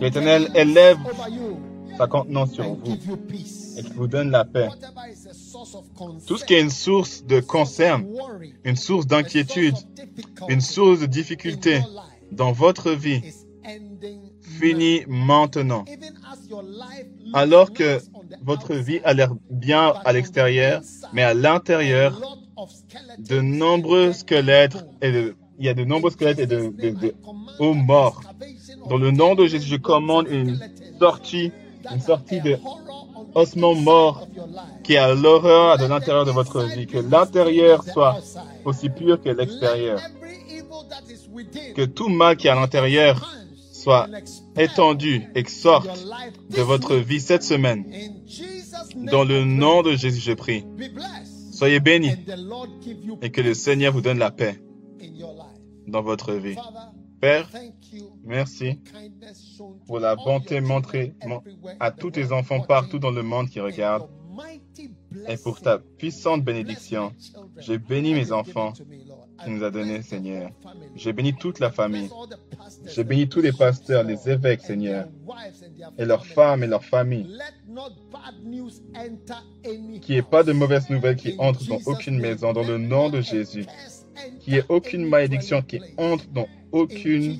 [0.00, 0.98] L'Éternel élève
[1.98, 2.96] sa contenance sur vous
[3.76, 4.68] et vous donne la paix.
[6.26, 8.06] Tout ce qui est une source de concern,
[8.64, 9.74] une source d'inquiétude,
[10.48, 11.82] une source de difficulté
[12.32, 13.20] dans votre vie
[14.42, 15.84] finit maintenant.
[17.32, 18.00] Alors que
[18.42, 20.82] votre vie a l'air bien à l'extérieur,
[21.12, 22.20] mais à l'intérieur,
[22.56, 22.64] a
[23.18, 27.14] de nombreux squelettes et de, il y a de nombreux squelettes et de, de,
[27.60, 28.22] morts.
[28.88, 30.58] Dans le nom de Jésus, je commande une
[30.98, 31.52] sortie,
[31.92, 32.58] une sortie de
[33.34, 34.26] ossements morts
[34.82, 36.86] qui à l'horreur de l'intérieur de votre vie.
[36.86, 38.18] Que l'intérieur soit
[38.64, 40.00] aussi pur que l'extérieur.
[41.76, 43.39] Que tout mal qui est à l'intérieur
[43.82, 44.08] soit
[44.56, 45.88] étendu et sorte
[46.50, 47.84] de votre vie cette semaine.
[49.10, 50.64] Dans le nom de Jésus, je prie.
[51.52, 52.14] Soyez bénis
[53.22, 54.60] et que le Seigneur vous donne la paix
[55.86, 56.56] dans votre vie.
[57.20, 57.48] Père,
[58.24, 58.78] merci
[59.86, 61.42] pour la bonté montrée mon-
[61.78, 64.08] à tous tes enfants partout dans le monde qui regardent
[65.28, 67.12] et pour ta puissante bénédiction.
[67.58, 68.72] J'ai béni mes enfants
[69.44, 70.50] tu nous as donnés, Seigneur.
[70.96, 72.10] J'ai béni toute la famille.
[72.86, 75.06] J'ai béni tous les pasteurs, les évêques, Seigneur,
[75.98, 77.38] et leurs femmes et leurs familles.
[80.00, 83.10] Qu'il n'y ait pas de mauvaises nouvelles qui entrent dans aucune maison, dans le nom
[83.10, 83.66] de Jésus.
[84.40, 87.38] Qu'il n'y ait aucune malédiction qui entre dans aucune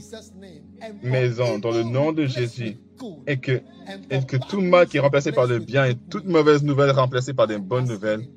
[1.03, 2.79] maison, dans le nom de Jésus.
[3.27, 3.63] Et que,
[4.11, 7.33] et que tout mal qui est remplacé par le bien et toute mauvaise nouvelle remplacée
[7.33, 8.29] par des bonnes nouvelles,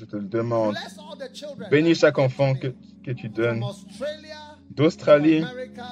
[0.00, 0.74] je te le demande.
[1.70, 2.68] Bénis chaque enfant que,
[3.04, 3.62] que tu donnes
[4.70, 5.44] d'Australie,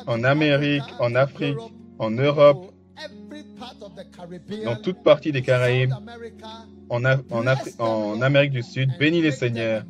[0.07, 1.57] en Amérique, en Afrique,
[1.99, 2.73] en Europe,
[4.65, 5.93] dans toute partie des Caraïbes,
[6.89, 8.91] en, Af- en, Afri- en Amérique du Sud.
[8.99, 9.85] Bénis les Seigneurs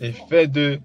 [0.00, 0.78] et fais d'eux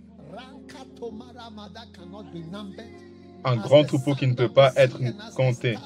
[3.45, 4.99] un grand troupeau qui ne peut pas être
[5.35, 5.77] compté,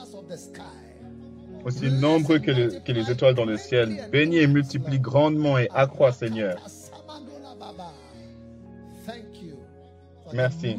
[1.65, 4.07] aussi nombreux que, le- que les étoiles dans le ciel.
[4.11, 6.57] Bénis et multiplie grandement et accroît, Seigneur.
[10.33, 10.75] Merci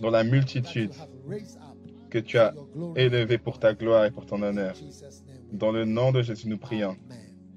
[0.00, 0.92] dans la multitude
[2.10, 2.54] que tu as
[2.96, 4.74] élevé pour ta gloire et pour ton honneur.
[5.52, 6.96] Dans le nom de Jésus, nous prions.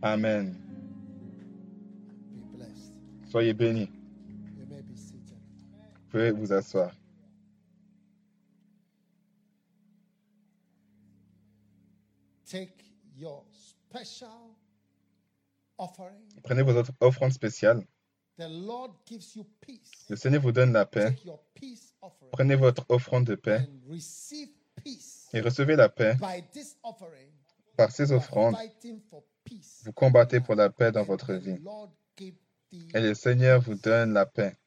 [0.01, 0.55] Amen.
[3.29, 3.89] Soyez bénis.
[4.67, 6.91] Vous pouvez vous asseoir.
[12.51, 12.83] Take
[13.15, 14.57] your special
[15.77, 16.27] offering.
[16.43, 17.85] Prenez vos autres offrandes spéciales.
[18.37, 20.05] The Lord gives you peace.
[20.09, 21.11] Le Seigneur vous donne la paix.
[21.11, 24.49] Take your peace offering Prenez votre offrande de paix and receive
[24.83, 25.29] peace.
[25.33, 26.15] et recevez la paix.
[26.19, 27.31] By this offering,
[27.77, 29.81] Par ces offrandes, fighting for peace.
[29.85, 31.57] vous combattez pour la paix dans votre vie.
[32.93, 34.57] Et le Seigneur vous donne la paix.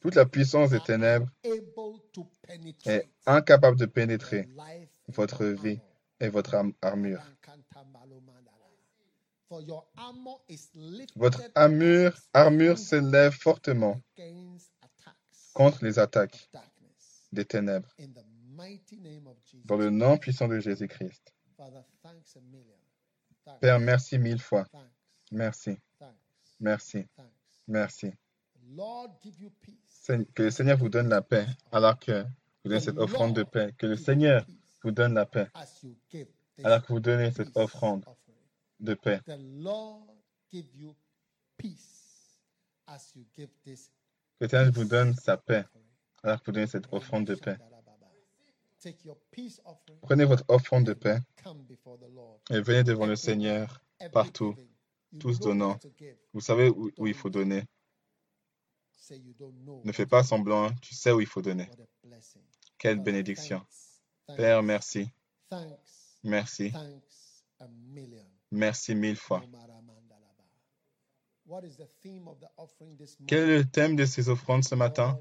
[0.00, 2.28] Toute la puissance des ténèbres able to
[2.84, 5.80] est incapable de pénétrer life votre vie
[6.20, 7.22] et votre arm- armure.
[9.48, 14.00] For your armor is lifted Votre armure, armure s'élève fortement
[15.54, 16.50] contre les attaques
[17.32, 17.88] des ténèbres.
[19.64, 21.34] Dans le nom puissant de Jésus-Christ.
[23.60, 24.66] Père, merci mille fois.
[25.32, 25.78] Merci,
[26.60, 27.06] merci,
[27.66, 28.12] merci.
[30.34, 32.22] Que le Seigneur vous donne la paix alors que
[32.64, 33.72] vous donnez cette offrande de paix.
[33.78, 34.46] Que le Seigneur
[34.82, 35.48] vous donne la paix
[36.64, 38.04] alors que vous donnez cette offrande
[38.80, 39.20] de paix.
[39.24, 39.32] Que
[44.40, 45.64] le Seigneur vous donne sa paix
[46.22, 47.56] alors que vous donnez cette offrande de paix.
[47.56, 47.66] Take your peace
[48.46, 48.75] offering,
[50.02, 51.18] Prenez votre offrande de paix
[52.50, 53.80] et venez devant le Seigneur
[54.12, 54.54] partout,
[55.18, 55.78] tous donnant.
[56.32, 57.64] Vous savez où, où il faut donner.
[58.92, 59.82] Say you don't know.
[59.84, 61.68] Ne fais pas semblant, tu sais où il faut donner.
[62.78, 63.64] Quelle bénédiction.
[64.36, 65.08] Père, merci,
[66.24, 66.72] merci,
[68.50, 69.42] merci mille fois.
[69.44, 70.44] Omaramandalaba.
[71.46, 73.54] What is the theme of the offering this Quel morning?
[73.54, 75.16] est le thème de ces offrandes ce matin?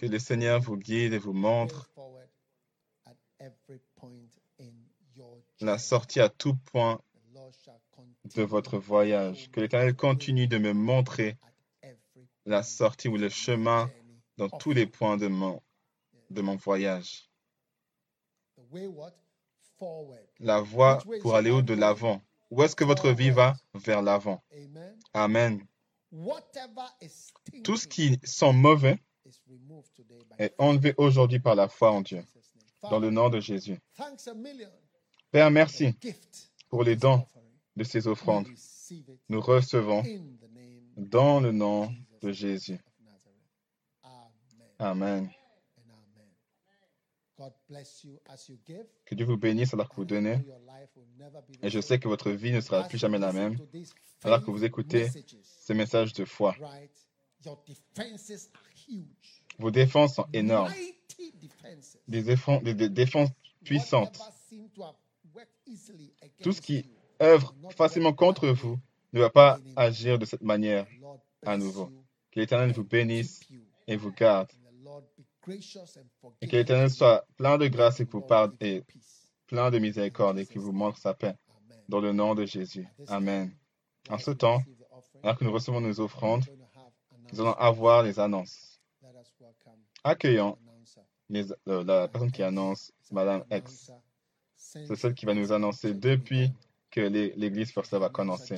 [0.00, 1.90] Que le Seigneur vous guide et vous montre
[5.60, 7.02] la sortie à tout point
[8.34, 9.50] de votre voyage.
[9.50, 11.36] Que l'Éternel continue de me montrer
[12.46, 13.90] la sortie ou le chemin
[14.38, 15.62] dans tous les points de mon,
[16.30, 17.28] de mon voyage.
[20.38, 23.54] La voie pour aller où de l'avant Où est-ce que votre vie va?
[23.74, 24.42] Vers l'avant.
[25.12, 25.62] Amen.
[27.64, 28.98] Tout ce qui sent mauvais
[30.38, 32.24] est enlevé aujourd'hui par la foi en Dieu.
[32.82, 33.78] Dans le nom de Jésus.
[35.30, 35.94] Père, merci
[36.68, 37.26] pour les dons
[37.76, 38.46] de ces offrandes.
[39.28, 40.02] Nous recevons
[40.96, 41.92] dans le nom
[42.22, 42.78] de Jésus.
[44.02, 44.20] Amen
[44.78, 45.30] Amen.
[45.76, 46.30] and amen.
[47.36, 48.86] God bless you as you give.
[49.04, 50.38] Que Dieu vous bénisse alors que vous donnez.
[51.62, 53.58] Et je sais que votre vie ne sera plus jamais la même
[54.22, 55.08] alors que vous écoutez
[55.42, 56.54] ces messages de foi.
[59.58, 60.72] Vos défenses sont énormes.
[62.08, 63.28] Des défenses, des- des défenses
[63.64, 64.18] puissantes.
[66.42, 66.84] Tout ce qui
[67.22, 68.78] œuvre facilement contre vous
[69.12, 70.86] ne va pas agir de cette manière.
[71.44, 71.90] À nouveau.
[72.32, 73.40] Que l'Éternel vous bénisse
[73.86, 74.50] et vous garde.
[76.40, 78.84] Et que l'Éternel soit plein de grâce et que vous you et
[79.46, 81.34] plein de miséricorde et qu'il vous montre sa paix.
[81.48, 81.82] Amen.
[81.88, 82.86] Dans le nom de Jésus.
[83.08, 83.52] Amen.
[84.08, 84.62] En ce temps,
[85.22, 86.44] alors que nous recevons nos offrandes,
[87.32, 88.69] nous allons avoir les annonces.
[90.04, 90.56] Accueillons
[91.68, 93.90] euh, la personne qui annonce, Madame X.
[94.56, 96.52] C'est celle qui va nous annoncer depuis
[96.90, 98.56] que l'é- l'Église First Love a commencé.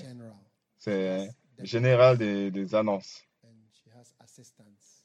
[0.78, 1.28] C'est
[1.60, 3.22] général des, annonces.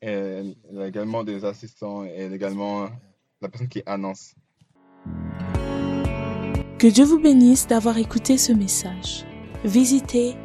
[0.02, 2.90] Et elle a également des assistants et également
[3.42, 4.34] la personne qui annonce.
[6.80, 9.26] Que Dieu vous bénisse d'avoir écouté ce message.
[9.66, 10.36] Visitez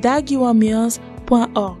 [0.00, 1.80] dagiwamirs.org